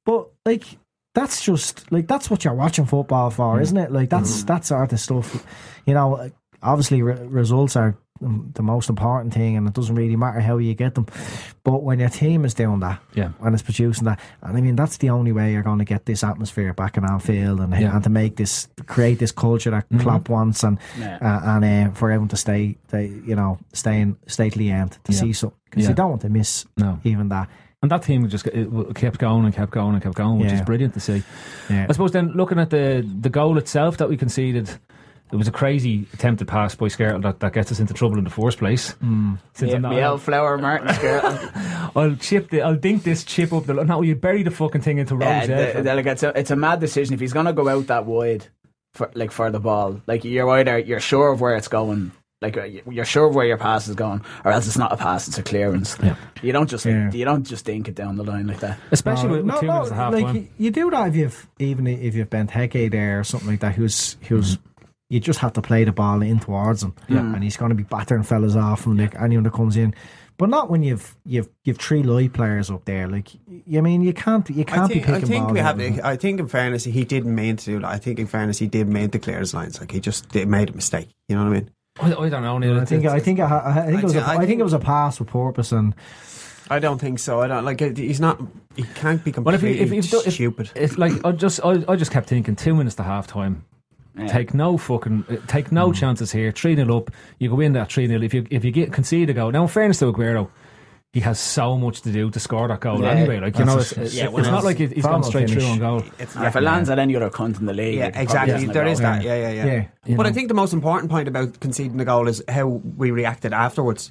but 0.04 0.28
like 0.44 0.64
that's 1.14 1.44
just 1.44 1.90
like 1.92 2.06
that's 2.08 2.30
what 2.30 2.44
you're 2.44 2.54
watching 2.54 2.86
football 2.86 3.30
for, 3.30 3.60
isn't 3.60 3.76
it? 3.76 3.92
Like 3.92 4.10
that's 4.10 4.44
that 4.44 4.64
sort 4.64 4.92
of 4.92 5.00
stuff. 5.00 5.46
You 5.86 5.94
know, 5.94 6.30
obviously 6.62 7.02
re- 7.02 7.26
results 7.26 7.76
are 7.76 7.96
the 8.20 8.62
most 8.62 8.88
important 8.88 9.34
thing, 9.34 9.56
and 9.56 9.66
it 9.66 9.74
doesn't 9.74 9.96
really 9.96 10.14
matter 10.14 10.38
how 10.40 10.56
you 10.58 10.74
get 10.74 10.94
them. 10.94 11.06
But 11.64 11.82
when 11.82 11.98
your 11.98 12.08
team 12.08 12.44
is 12.44 12.54
doing 12.54 12.78
that, 12.80 13.00
Yeah. 13.14 13.30
when 13.40 13.52
it's 13.52 13.64
producing 13.64 14.04
that, 14.04 14.20
and 14.42 14.56
I 14.56 14.60
mean 14.60 14.76
that's 14.76 14.98
the 14.98 15.10
only 15.10 15.32
way 15.32 15.52
you're 15.52 15.64
going 15.64 15.80
to 15.80 15.84
get 15.84 16.06
this 16.06 16.22
atmosphere 16.22 16.72
back 16.72 16.96
in 16.96 17.04
Anfield, 17.04 17.60
and 17.60 17.72
Yeah. 17.74 17.94
and 17.94 18.04
to 18.04 18.10
make 18.10 18.36
this 18.36 18.68
create 18.86 19.18
this 19.18 19.32
culture 19.32 19.70
that 19.72 19.86
Klopp 19.98 20.28
wants, 20.28 20.62
and 20.62 20.78
Yeah. 20.98 21.18
uh, 21.20 21.56
and 21.56 21.64
uh, 21.64 21.92
for 21.94 22.10
everyone 22.10 22.28
to 22.28 22.36
stay, 22.36 22.76
they, 22.90 23.06
you 23.06 23.34
know, 23.34 23.58
stay 23.72 24.00
in 24.00 24.16
stay 24.28 24.50
to 24.50 24.68
end 24.68 24.92
to 25.04 25.12
Yeah. 25.12 25.18
see 25.18 25.32
so 25.32 25.52
because 25.64 25.82
Yeah. 25.82 25.88
you 25.90 25.94
don't 25.96 26.10
want 26.10 26.22
to 26.22 26.28
miss 26.30 26.64
No. 26.78 27.00
even 27.02 27.28
that. 27.30 27.48
And 27.82 27.90
that 27.90 28.02
team 28.04 28.28
just 28.28 28.46
it 28.46 28.68
kept 28.94 29.18
going 29.18 29.44
and 29.44 29.52
kept 29.52 29.72
going 29.72 29.94
and 29.94 30.02
kept 30.02 30.14
going, 30.14 30.38
which 30.38 30.48
Yeah. 30.50 30.54
is 30.54 30.60
brilliant 30.62 30.94
to 30.94 31.00
see. 31.00 31.22
Yeah. 31.68 31.86
I 31.88 31.92
suppose 31.92 32.12
then 32.12 32.28
looking 32.34 32.58
at 32.60 32.70
the 32.70 33.04
the 33.20 33.28
goal 33.30 33.58
itself 33.58 33.96
that 33.96 34.08
we 34.08 34.16
conceded, 34.16 34.70
it 35.32 35.36
was 35.36 35.48
a 35.48 35.50
crazy 35.50 36.06
attempted 36.14 36.46
pass 36.46 36.76
by 36.76 36.86
Skrtel 36.86 37.22
that, 37.22 37.40
that 37.40 37.52
gets 37.54 37.72
us 37.72 37.80
into 37.80 37.92
trouble 37.92 38.18
in 38.18 38.24
the 38.24 38.30
first 38.30 38.58
place. 38.58 38.94
Mm. 39.02 39.38
Since 39.54 39.70
Yeah, 39.70 39.76
I'm 39.76 39.82
not- 39.82 39.92
Miel 39.94 40.18
Flower, 40.18 40.58
Martin 40.58 40.88
Skrtel. 40.88 41.90
I'll 41.96 42.14
chip 42.16 42.50
the, 42.50 42.62
I'll 42.62 42.76
dink 42.76 43.02
this 43.02 43.24
chip 43.24 43.52
up 43.52 43.66
the. 43.66 43.74
No, 43.74 44.02
you 44.02 44.14
bury 44.14 44.44
the 44.44 44.50
fucking 44.52 44.82
thing 44.82 44.98
into 44.98 45.16
yeah, 45.18 45.38
Rose. 45.40 45.48
the- 45.48 45.56
head. 45.56 45.84
the- 45.84 45.94
like 45.96 46.06
it's, 46.06 46.22
a, 46.22 46.38
it's 46.38 46.50
a 46.52 46.56
mad 46.56 46.78
decision. 46.78 47.14
If 47.14 47.20
he's 47.20 47.32
going 47.32 47.46
to 47.46 47.52
go 47.52 47.68
out 47.68 47.88
that 47.88 48.06
wide, 48.06 48.46
for, 48.94 49.10
like 49.14 49.32
for 49.32 49.50
the 49.50 49.58
ball, 49.58 50.00
like 50.06 50.22
you're 50.22 50.48
either 50.50 50.78
you're 50.78 51.00
sure 51.00 51.32
of 51.32 51.40
where 51.40 51.56
it's 51.56 51.66
going. 51.68 52.12
Like 52.42 52.56
uh, 52.58 52.64
you're 52.64 53.04
sure 53.06 53.26
of 53.28 53.34
where 53.34 53.46
your 53.46 53.56
pass 53.56 53.88
is 53.88 53.94
going, 53.94 54.20
or 54.44 54.52
else 54.52 54.66
it's 54.66 54.76
not 54.76 54.92
a 54.92 54.96
pass; 54.96 55.28
it's 55.28 55.38
a 55.38 55.42
clearance. 55.42 55.96
Yeah. 56.02 56.16
You 56.42 56.52
don't 56.52 56.68
just 56.68 56.84
Yeah. 56.84 57.10
you 57.12 57.24
don't 57.24 57.44
just 57.44 57.64
dink 57.64 57.88
it 57.88 57.94
down 57.94 58.16
the 58.16 58.24
line 58.24 58.46
like 58.48 58.60
that. 58.60 58.78
Especially 58.90 59.28
with, 59.30 59.38
with 59.38 59.46
no, 59.46 59.60
two 59.60 59.66
no, 59.68 59.72
minutes 59.74 59.90
and 59.92 60.00
a 60.00 60.02
half 60.02 60.12
like 60.12 60.24
time. 60.26 60.36
you, 60.36 60.48
you 60.58 60.70
do 60.70 60.90
that 60.90 61.08
if 61.08 61.16
you've 61.16 61.48
even 61.58 61.86
if 61.86 62.14
you've 62.14 62.28
bent 62.28 62.50
Benteke 62.50 62.90
there 62.90 63.20
or 63.20 63.24
something 63.24 63.48
like 63.48 63.60
that, 63.60 63.74
who's 63.74 64.16
who's 64.28 64.56
Mm-hmm. 64.56 65.14
you 65.14 65.20
just 65.20 65.38
have 65.40 65.52
to 65.54 65.62
play 65.62 65.84
the 65.84 65.92
ball 65.92 66.22
in 66.22 66.40
towards 66.40 66.82
him, 66.82 66.94
and 67.08 67.42
he's 67.44 67.56
going 67.56 67.68
to 67.68 67.74
be 67.74 67.82
battering 67.84 68.22
fellas 68.24 68.56
off 68.56 68.80
from 68.82 68.96
like 68.96 69.14
anyone 69.20 69.44
that 69.44 69.52
comes 69.52 69.76
in. 69.76 69.94
But 70.38 70.48
not 70.48 70.70
when 70.70 70.82
you've 70.82 71.14
you've 71.26 71.48
you've 71.62 71.76
three 71.78 72.02
live 72.02 72.32
players 72.32 72.70
up 72.70 72.86
there. 72.86 73.06
Like, 73.06 73.28
y- 73.46 73.78
I 73.78 73.80
mean, 73.82 74.00
you 74.02 74.14
can't 74.14 74.48
you 74.50 74.64
can't 74.64 74.84
I 74.84 74.88
think, 74.88 75.06
be 75.06 75.12
I 75.12 75.20
think 75.20 75.44
balls 75.44 75.52
we 75.52 75.58
have. 75.60 75.78
of 75.78 75.96
To, 75.96 76.06
I 76.06 76.16
think 76.16 76.40
in 76.40 76.48
fairness, 76.48 76.82
he 76.84 77.04
didn't 77.04 77.34
mean 77.34 77.56
to 77.58 77.64
do 77.66 77.80
that. 77.80 77.86
I 77.88 77.98
think 77.98 78.18
in 78.18 78.26
fairness, 78.26 78.58
he 78.58 78.66
did 78.66 78.88
mean 78.88 79.10
to 79.10 79.18
clear 79.18 79.38
his 79.38 79.52
lines. 79.54 79.78
Like 79.78 79.92
he 79.92 80.00
just 80.00 80.30
did, 80.30 80.48
made 80.48 80.70
a 80.70 80.72
mistake. 80.72 81.10
You 81.28 81.36
know 81.36 81.44
what 81.44 81.50
I 81.50 81.60
mean? 81.60 81.70
I, 82.02 82.14
I 82.24 82.28
don't 82.28 82.42
know. 82.42 82.58
Neil. 82.58 82.80
I 82.80 82.84
think 82.84 83.04
I 83.06 83.20
think 83.20 83.40
I, 83.40 83.72
I 83.76 83.86
think 83.86 83.98
it 84.00 84.04
was 84.04 84.16
a, 84.16 84.20
I 84.20 84.24
I 84.32 84.36
think 84.38 84.48
think- 84.48 84.60
it 84.60 84.64
was 84.64 84.72
a 84.72 84.78
pass 84.78 85.18
with 85.20 85.28
purpose 85.28 85.72
and 85.72 85.94
I 86.70 86.78
don't 86.78 86.98
think 86.98 87.18
so. 87.18 87.40
I 87.40 87.48
don't 87.48 87.64
like. 87.64 87.80
He's 87.96 88.20
not. 88.20 88.40
He 88.76 88.82
can't 88.94 89.22
be 89.22 89.30
Well, 89.32 89.54
if, 89.54 89.60
completely 89.60 89.78
you- 89.94 89.98
if, 90.00 90.12
if, 90.12 90.26
if, 90.26 90.32
stupid. 90.34 90.70
It's 90.74 90.96
like 90.98 91.24
I 91.24 91.32
just 91.32 91.60
I, 91.64 91.84
I 91.88 91.96
just 91.96 92.10
kept 92.10 92.28
thinking 92.28 92.56
two 92.56 92.74
minutes 92.74 92.96
to 92.96 93.02
half 93.02 93.26
time. 93.26 93.64
Take 94.28 94.52
no 94.52 94.76
fucking 94.76 95.24
uh, 95.30 95.36
take 95.46 95.72
no 95.72 95.86
Hmm. 95.88 95.92
chances 95.94 96.30
here. 96.32 96.52
Three 96.52 96.76
0 96.76 96.96
up. 96.98 97.10
You 97.38 97.48
go 97.48 97.60
in 97.60 97.72
that 97.72 97.90
three 97.90 98.06
0 98.06 98.20
If 98.22 98.34
you 98.34 98.46
if 98.50 98.64
you 98.64 98.70
get 98.70 98.92
concede 98.92 99.30
a 99.30 99.32
goal. 99.34 99.50
Now, 99.50 99.62
in 99.62 99.68
fairness 99.68 99.98
to 100.00 100.12
Aguero, 100.12 100.50
he 101.12 101.20
has 101.20 101.38
so 101.38 101.76
much 101.76 102.00
to 102.02 102.10
do 102.12 102.30
to 102.30 102.40
score 102.40 102.66
that 102.68 102.80
goal 102.80 103.02
Yeah. 103.02 103.10
anyway. 103.10 103.38
Like 103.40 103.58
you 103.58 103.64
know, 103.66 103.76
That's 103.76 103.92
it's, 103.92 104.00
it's, 104.00 104.14
yeah, 104.14 104.24
it's 104.24 104.32
when 104.32 104.44
not 104.44 104.54
it's 104.56 104.64
like 104.64 104.78
he- 104.78 104.86
he's 104.86 105.02
from 105.02 105.12
gone 105.12 105.20
a 105.20 105.24
straight 105.24 105.50
through 105.50 105.60
finish. 105.60 105.72
on 105.72 105.78
goal. 105.78 106.02
It's 106.18 106.34
if 106.36 106.56
it 106.56 106.62
lands 106.62 106.88
at 106.88 106.98
any 106.98 107.14
other 107.16 107.28
cunt 107.28 107.60
in 107.60 107.66
the 107.66 107.74
league, 107.74 107.96
Yeah, 107.98 108.18
exactly. 108.18 108.54
isn't 108.54 108.72
There 108.72 108.84
goal. 108.84 108.92
is 108.92 108.98
that. 109.00 109.22
Yeah, 109.22 109.34
yeah, 109.36 109.50
yeah. 109.50 109.64
Yeah. 109.66 109.84
You 110.06 110.16
But 110.16 110.26
I 110.26 110.32
think 110.32 110.48
the 110.48 110.54
most 110.54 110.72
important 110.72 111.10
point 111.10 111.28
about 111.28 111.60
conceding 111.60 111.98
the 111.98 112.06
goal 112.06 112.28
is 112.28 112.42
how 112.48 112.66
we 112.66 113.10
reacted 113.10 113.52
afterwards. 113.52 114.10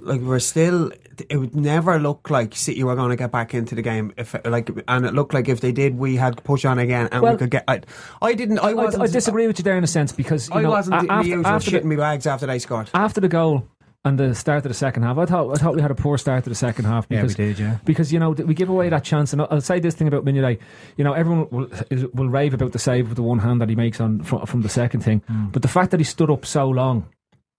Like 0.00 0.22
we're 0.22 0.38
still, 0.38 0.90
it 1.28 1.36
would 1.36 1.54
never 1.54 1.98
look 1.98 2.30
like 2.30 2.56
City 2.56 2.82
were 2.82 2.96
going 2.96 3.10
to 3.10 3.16
get 3.16 3.30
back 3.30 3.52
into 3.52 3.74
the 3.74 3.82
game. 3.82 4.14
If 4.16 4.34
like, 4.46 4.70
and 4.88 5.04
it 5.04 5.12
looked 5.12 5.34
like 5.34 5.50
if 5.50 5.60
they 5.60 5.70
did, 5.70 5.98
we 5.98 6.16
had 6.16 6.38
to 6.38 6.42
push 6.42 6.64
on 6.64 6.78
again, 6.78 7.10
and 7.12 7.22
Well, 7.22 7.32
we 7.32 7.38
could 7.38 7.50
get. 7.50 7.64
I, 7.68 7.82
I 8.22 8.32
didn't. 8.32 8.58
I 8.60 8.70
I, 8.70 8.72
wasn't. 8.72 9.02
I 9.02 9.06
disagree 9.08 9.46
with 9.46 9.58
you 9.58 9.64
there 9.64 9.76
in 9.76 9.84
a 9.84 9.86
sense 9.86 10.10
because 10.10 10.48
you 10.48 10.54
I 10.54 10.62
know 10.62 10.70
wasn't 10.70 11.02
a- 11.02 11.06
the 11.06 11.12
after, 11.12 11.28
usual 11.28 11.46
after, 11.46 11.70
shitting 11.72 11.82
the, 11.82 11.88
me 11.88 11.96
bags 11.96 12.26
after 12.26 12.46
they 12.46 12.58
scored. 12.58 12.88
after 12.94 13.20
the 13.20 13.28
goal 13.28 13.68
and 14.04 14.18
the 14.18 14.34
start 14.34 14.58
of 14.58 14.64
the 14.64 14.74
second 14.74 15.04
half, 15.04 15.16
I 15.18 15.26
thought 15.26 15.52
I 15.56 15.62
thought 15.62 15.74
we 15.76 15.82
had 15.82 15.90
a 15.90 15.94
poor 15.94 16.18
start 16.18 16.44
to 16.44 16.50
the 16.50 16.56
second 16.56 16.86
half 16.86 17.06
Yeah, 17.08 17.18
we 17.18 17.22
because 17.28 17.36
did, 17.36 17.58
yeah. 17.58 17.78
because 17.84 18.12
you 18.12 18.18
know 18.18 18.30
we 18.30 18.52
give 18.54 18.68
away 18.68 18.88
that 18.88 19.04
chance. 19.04 19.32
And 19.32 19.42
I'll 19.42 19.60
say 19.60 19.78
this 19.80 19.94
thing 19.94 20.08
about 20.08 20.24
Mignolet, 20.24 20.58
you 20.96 21.04
know, 21.04 21.12
everyone 21.12 21.48
will 21.50 21.68
is, 21.90 22.04
will 22.12 22.28
rave 22.28 22.52
about 22.54 22.72
the 22.72 22.78
save 22.80 23.08
with 23.08 23.16
the 23.16 23.22
one 23.22 23.38
hand 23.38 23.60
that 23.60 23.68
he 23.68 23.76
makes 23.76 24.00
on 24.00 24.22
from, 24.24 24.44
from 24.46 24.62
the 24.62 24.68
second 24.68 25.00
thing, 25.02 25.22
Mm. 25.30 25.52
but 25.52 25.62
the 25.62 25.68
fact 25.68 25.90
that 25.92 26.00
he 26.00 26.04
stood 26.04 26.30
up 26.30 26.44
so 26.46 26.68
long. 26.68 27.06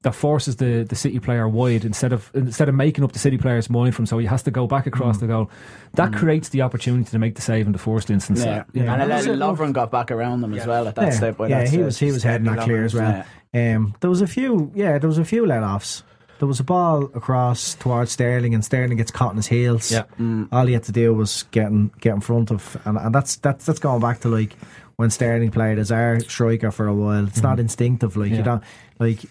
That 0.02 0.14
forces 0.16 0.58
the, 0.58 0.84
the 0.84 0.98
City 0.98 1.18
player 1.22 1.48
wide 1.48 1.86
instead 1.86 2.12
of 2.12 2.30
instead 2.34 2.68
of 2.68 2.76
making 2.76 3.06
up 3.06 3.14
the 3.14 3.20
City 3.20 3.38
player's 3.38 3.70
mind 3.70 3.96
from 3.96 4.06
so 4.06 4.18
he 4.18 4.26
has 4.26 4.44
to 4.44 4.52
go 4.52 4.68
back 4.68 4.84
Mm. 4.84 4.88
across 4.88 5.20
the 5.20 5.28
goal. 5.28 5.50
That 5.94 6.12
creates 6.12 6.50
the 6.50 6.62
opportunity 6.62 7.10
to 7.12 7.20
make 7.20 7.36
the 7.36 7.42
save 7.42 7.68
in 7.68 7.72
the 7.72 7.80
first 7.80 8.10
instance. 8.10 8.44
Yeah, 8.44 8.66
You 8.74 8.84
know, 8.84 8.96
and 8.96 9.10
that's 9.10 9.24
then 9.28 9.36
it. 9.36 9.40
Lovren 9.40 9.72
got 9.72 9.92
back 9.92 10.12
around 10.12 10.42
them 10.42 10.54
as 10.56 10.68
well 10.68 10.90
at 10.90 10.96
that 10.96 11.06
yeah, 11.06 11.10
step. 11.12 11.40
Yeah, 11.40 11.48
that 11.48 11.62
he 11.62 11.68
stage. 11.76 11.86
was 11.86 11.98
he 12.00 12.12
was 12.12 12.22
heading 12.22 12.48
that 12.54 12.66
clear 12.66 12.84
as 12.84 12.94
well. 12.94 13.24
Um, 13.54 13.96
there 14.02 14.10
was 14.10 14.20
a 14.22 14.28
few, 14.28 14.74
yeah, 14.76 14.98
there 14.98 15.08
was 15.08 15.20
a 15.20 15.24
few 15.24 15.46
let 15.46 15.64
offs. 15.64 16.04
There 16.44 16.48
was 16.50 16.60
a 16.60 16.64
ball 16.66 17.06
across 17.16 17.74
towards 17.76 18.12
Sterling, 18.12 18.54
and 18.54 18.66
Sterling 18.66 18.98
gets 18.98 19.12
caught 19.12 19.32
in 19.32 19.38
his 19.38 19.48
heels. 19.48 19.90
Yeah. 19.94 20.04
all 20.52 20.66
he 20.66 20.74
had 20.74 20.84
to 20.84 20.92
do 20.92 21.14
was 21.14 21.44
get 21.52 21.68
in, 21.72 21.90
get 22.02 22.16
in 22.16 22.20
front 22.20 22.52
of, 22.52 22.76
and, 22.84 22.98
and 22.98 23.16
that's 23.16 23.38
that's 23.38 23.66
that's 23.66 23.80
going 23.80 24.02
back 24.02 24.20
to 24.20 24.28
like 24.28 24.58
when 24.98 25.10
Sterling 25.10 25.52
played 25.52 25.80
as 25.80 25.90
our 25.90 26.20
striker 26.20 26.70
for 26.70 26.88
a 26.88 26.94
while. 26.94 27.26
It's 27.30 27.42
not 27.42 27.62
instinctive, 27.62 28.18
like 28.18 28.32
Yeah. 28.32 28.38
you 28.40 28.44
don't 28.44 28.64
like 29.00 29.24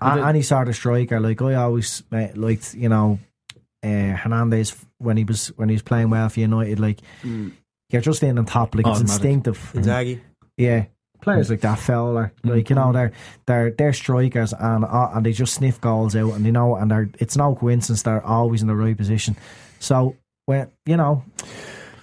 a- 0.00 0.16
the- 0.18 0.26
any 0.26 0.42
sort 0.42 0.68
of 0.68 0.74
striker. 0.74 1.20
Like 1.20 1.40
I 1.40 1.54
always 1.54 2.02
uh, 2.10 2.26
liked, 2.34 2.74
you 2.74 2.88
know, 2.88 3.20
uh, 3.84 4.16
Hernandez 4.16 4.74
when 4.98 5.16
he 5.18 5.22
was 5.22 5.52
when 5.56 5.68
he 5.68 5.76
was 5.76 5.82
playing 5.82 6.10
well 6.10 6.28
for 6.30 6.40
United. 6.40 6.80
Like 6.80 6.98
you're 7.22 8.02
just 8.02 8.24
in 8.24 8.38
on 8.40 8.44
top, 8.46 8.74
like 8.74 8.88
it's 8.88 9.00
instinctive. 9.02 9.70
Inzaghi. 9.72 10.20
Yeah. 10.56 10.86
Players 11.20 11.50
like 11.50 11.60
that 11.60 11.78
Fowler, 11.78 12.32
like 12.44 12.70
you 12.70 12.76
know, 12.76 12.92
they're 12.92 13.12
they're 13.46 13.70
they're 13.70 13.92
strikers 13.92 14.52
and 14.52 14.84
uh, 14.84 15.10
and 15.14 15.24
they 15.26 15.32
just 15.32 15.54
sniff 15.54 15.80
goals 15.80 16.16
out, 16.16 16.32
and 16.34 16.44
you 16.46 16.52
know, 16.52 16.76
and 16.76 16.90
they're 16.90 17.10
it's 17.18 17.36
no 17.36 17.54
coincidence 17.54 18.02
they're 18.02 18.24
always 18.24 18.62
in 18.62 18.68
the 18.68 18.74
right 18.76 18.96
position. 18.96 19.36
So 19.78 20.16
when 20.46 20.70
you 20.86 20.96
know, 20.96 21.24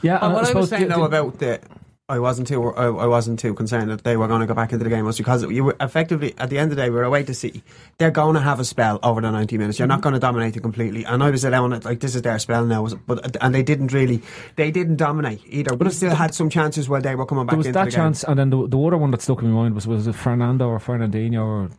yeah. 0.02 0.16
And 0.16 0.26
and 0.26 0.34
what 0.34 0.38
I 0.38 0.40
was 0.42 0.48
suppose 0.50 0.70
saying 0.70 0.84
the- 0.84 0.90
though 0.90 1.00
the- 1.02 1.06
about 1.06 1.40
the, 1.40 1.60
I 2.10 2.20
wasn't 2.20 2.48
too, 2.48 2.64
I, 2.72 2.86
I 2.86 3.06
wasn't 3.06 3.38
too 3.38 3.54
concerned 3.54 3.92
that 3.92 4.06
they 4.06 4.16
were 4.16 4.30
going 4.30 4.40
to 4.40 4.48
go 4.48 4.54
back 4.54 4.72
into 4.72 4.86
the 4.86 4.90
game 4.90 5.04
was 5.04 5.18
because 5.18 5.44
you 5.44 5.66
were 5.66 5.76
effectively 5.82 6.34
at 6.38 6.50
the 6.50 6.58
end 6.58 6.72
of 6.72 6.78
the 6.78 6.82
day 6.84 6.90
we 6.90 6.96
were 6.96 7.04
away 7.04 7.24
to 7.24 7.34
see 7.34 7.62
They're 7.98 8.12
going 8.12 8.36
to 8.36 8.40
have 8.40 8.62
a 8.62 8.64
spell 8.64 8.98
over 9.04 9.20
the 9.20 9.30
ninety 9.30 9.58
minutes. 9.58 9.78
You're 9.78 9.90
not 9.90 10.00
going 10.00 10.14
to 10.14 10.20
dominate 10.20 10.56
it 10.56 10.62
completely. 10.62 11.04
And 11.04 11.22
I 11.22 11.32
was 11.32 11.44
allowing 11.44 11.74
it 11.74 11.84
like 11.84 12.00
this 12.00 12.16
is 12.16 12.22
their 12.22 12.40
spell 12.40 12.64
now, 12.66 12.88
but 13.08 13.36
and 13.44 13.54
they 13.54 13.62
didn't 13.62 13.92
really, 13.92 14.22
they 14.56 14.72
didn't 14.72 14.96
dominate 14.96 15.42
either. 15.48 15.76
But 15.76 15.88
we 15.88 15.94
still 15.94 16.16
had 16.16 16.34
some 16.34 16.50
chances 16.50 16.88
where 16.88 17.02
they 17.02 17.14
were 17.14 17.26
coming 17.26 17.46
back 17.46 17.52
there 17.52 17.58
was 17.58 17.68
into 17.68 17.80
that 17.80 17.86
the 17.86 17.92
chance, 17.92 18.24
and 18.24 18.40
then 18.40 18.52
the, 18.52 18.68
the 18.70 18.80
other 18.80 18.98
one 18.98 19.12
that 19.12 19.22
stuck 19.22 19.42
in 19.42 19.52
my 19.52 19.64
mind 19.64 19.76
was 19.76 19.86
was 19.86 20.08
it 20.08 20.14
Fernando 20.16 20.68
or 20.70 20.80
Fernandinho 20.80 21.46
or 21.46 21.70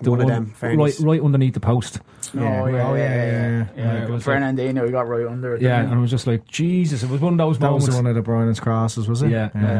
the 0.00 0.10
One 0.12 0.20
of 0.20 0.28
them, 0.28 0.44
right, 0.44 0.56
fairness. 0.56 1.00
right 1.00 1.20
underneath 1.20 1.54
the 1.54 1.60
post. 1.60 1.98
Oh, 2.36 2.38
yeah, 2.40 2.46
oh, 2.46 2.66
yeah, 2.68 2.68
yeah, 2.68 2.94
yeah. 2.94 2.94
yeah, 2.94 3.66
yeah. 3.76 3.94
Yeah, 3.94 4.04
it 4.04 4.10
was 4.10 4.24
like- 4.26 4.36
Fernandinho, 4.38 4.84
he 4.86 4.92
got 4.92 5.08
right 5.08 5.26
under 5.26 5.56
it. 5.56 5.62
Yeah, 5.62 5.80
and 5.80 5.92
I 5.92 5.98
was 5.98 6.10
just 6.10 6.28
like, 6.28 6.46
Jesus! 6.46 7.02
It 7.02 7.10
was 7.10 7.20
one 7.20 7.32
of 7.32 7.38
those 7.38 7.58
that 7.58 7.66
moments. 7.66 7.88
was 7.88 7.96
one 7.96 8.06
of 8.06 8.14
De 8.14 8.22
Bruyne's 8.22 8.60
crosses, 8.60 9.08
was 9.08 9.22
it? 9.22 9.30
yeah, 9.30 9.50
yeah. 9.54 9.71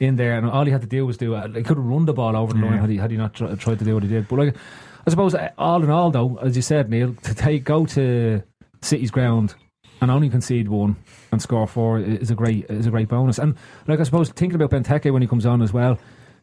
In 0.00 0.16
there, 0.16 0.36
and 0.36 0.46
all 0.46 0.64
he 0.64 0.72
had 0.72 0.82
to 0.82 0.86
do 0.86 1.04
was 1.04 1.16
do. 1.16 1.34
it. 1.34 1.56
He 1.56 1.62
could 1.62 1.76
have 1.76 1.86
run 1.86 2.04
the 2.04 2.12
ball 2.12 2.36
over 2.36 2.52
the 2.52 2.60
line 2.60 2.78
had 2.78 2.90
he 2.90 2.96
had 2.96 3.10
he 3.10 3.16
not 3.16 3.34
tr- 3.34 3.54
tried 3.56 3.78
to 3.80 3.84
do 3.84 3.94
what 3.94 4.02
he 4.02 4.08
did. 4.08 4.28
But 4.28 4.38
like, 4.38 4.56
I 5.06 5.10
suppose 5.10 5.34
uh, 5.34 5.50
all 5.58 5.82
in 5.82 5.90
all, 5.90 6.10
though, 6.10 6.36
as 6.36 6.56
you 6.56 6.62
said, 6.62 6.88
Neil, 6.90 7.14
to 7.14 7.34
take 7.34 7.64
go 7.64 7.86
to 7.86 8.42
City's 8.82 9.10
ground 9.10 9.54
and 10.00 10.10
only 10.10 10.28
concede 10.28 10.68
one 10.68 10.96
and 11.32 11.42
score 11.42 11.66
four 11.66 11.98
is 11.98 12.30
a 12.30 12.34
great 12.34 12.66
is 12.68 12.86
a 12.86 12.90
great 12.90 13.08
bonus. 13.08 13.38
And 13.38 13.56
like 13.86 14.00
I 14.00 14.04
suppose 14.04 14.30
thinking 14.30 14.60
about 14.60 14.70
Benteke 14.70 15.12
when 15.12 15.22
he 15.22 15.28
comes 15.28 15.46
on 15.46 15.62
as 15.62 15.72
well. 15.72 15.98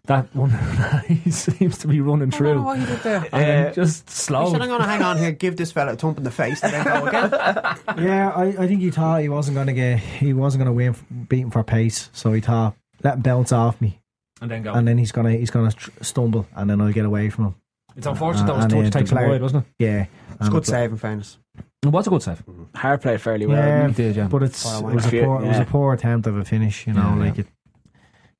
That 0.07 0.35
one 0.35 0.49
he 1.07 1.31
seems 1.31 1.77
to 1.79 1.87
be 1.87 1.99
running 2.01 2.33
I 2.33 2.37
don't 2.37 2.41
know 2.41 2.53
through. 2.53 2.61
what 2.63 2.79
he 2.79 2.85
did 2.85 2.99
there. 2.99 3.27
And 3.31 3.41
then 3.43 3.73
just 3.73 4.09
He 4.09 4.15
slow. 4.15 4.51
said, 4.51 4.61
I'm 4.61 4.67
going 4.67 4.81
to 4.81 4.87
hang 4.87 5.01
on 5.01 5.17
here, 5.17 5.31
give 5.31 5.55
this 5.57 5.71
fella 5.71 5.93
a 5.93 5.95
thump 5.95 6.17
in 6.17 6.23
the 6.23 6.31
face, 6.31 6.63
and 6.63 6.73
then 6.73 6.83
go 6.83 7.05
again. 7.07 7.31
Yeah, 8.05 8.29
I, 8.31 8.43
I 8.63 8.67
think 8.67 8.81
he 8.81 8.91
thought 8.91 9.21
he 9.21 9.29
wasn't 9.29 9.55
going 9.55 9.67
to 9.67 9.73
get, 9.73 9.99
he 9.99 10.33
wasn't 10.33 10.63
going 10.63 10.73
to 10.73 10.77
win, 10.77 10.89
f- 10.89 11.03
beat 11.29 11.41
him 11.41 11.51
for 11.51 11.63
pace. 11.63 12.09
So 12.13 12.33
he 12.33 12.41
thought, 12.41 12.75
let 13.03 13.15
him 13.15 13.21
bounce 13.21 13.51
off 13.51 13.79
me, 13.81 13.99
and 14.41 14.51
then 14.51 14.63
go. 14.63 14.73
and 14.73 14.87
then 14.87 14.97
he's 14.97 15.11
gonna 15.11 15.31
he's 15.31 15.49
gonna 15.51 15.71
tr- 15.71 15.91
stumble, 16.01 16.47
and 16.55 16.69
then 16.69 16.81
I'll 16.81 16.91
get 16.91 17.05
away 17.05 17.29
from 17.29 17.45
him. 17.45 17.55
it's 17.95 18.05
unfortunate 18.07 18.47
that 18.47 18.53
Uh, 18.53 18.55
was 18.55 18.63
and, 18.65 18.71
touch 18.73 18.79
uh, 18.95 18.99
takes 18.99 19.09
the 19.09 19.15
him 19.15 19.17
player- 19.19 19.29
wide, 19.31 19.41
wasn't 19.41 19.65
it? 19.65 19.83
Yeah, 19.83 20.05
It's 20.31 20.41
and 20.41 20.51
good 20.51 20.65
save, 20.65 20.91
in 20.91 20.97
fairness. 20.97 21.37
It 21.83 21.89
was 21.89 22.07
a 22.07 22.09
good 22.09 22.23
save. 22.23 22.43
Hart 22.73 23.01
played 23.01 23.21
fairly 23.21 23.45
well. 23.45 23.57
Yeah, 23.57 23.81
didn't 23.83 23.97
He 23.97 24.03
did, 24.03 24.15
yeah. 24.15 24.27
but 24.27 24.43
it's 24.43 24.63
Far 24.63 24.75
it 24.75 24.83
away. 24.83 24.93
was 24.95 25.05
a 25.05 25.15
Yeah. 25.15 25.25
poor 25.25 25.43
it 25.43 25.47
was 25.47 25.59
a 25.59 25.65
poor 25.65 25.93
attempt 25.93 26.27
of 26.27 26.37
a 26.37 26.43
finish. 26.45 26.87
You 26.87 26.93
know, 26.93 27.09
Yeah, 27.09 27.15
like 27.15 27.35
yeah. 27.37 27.41
it. 27.41 27.47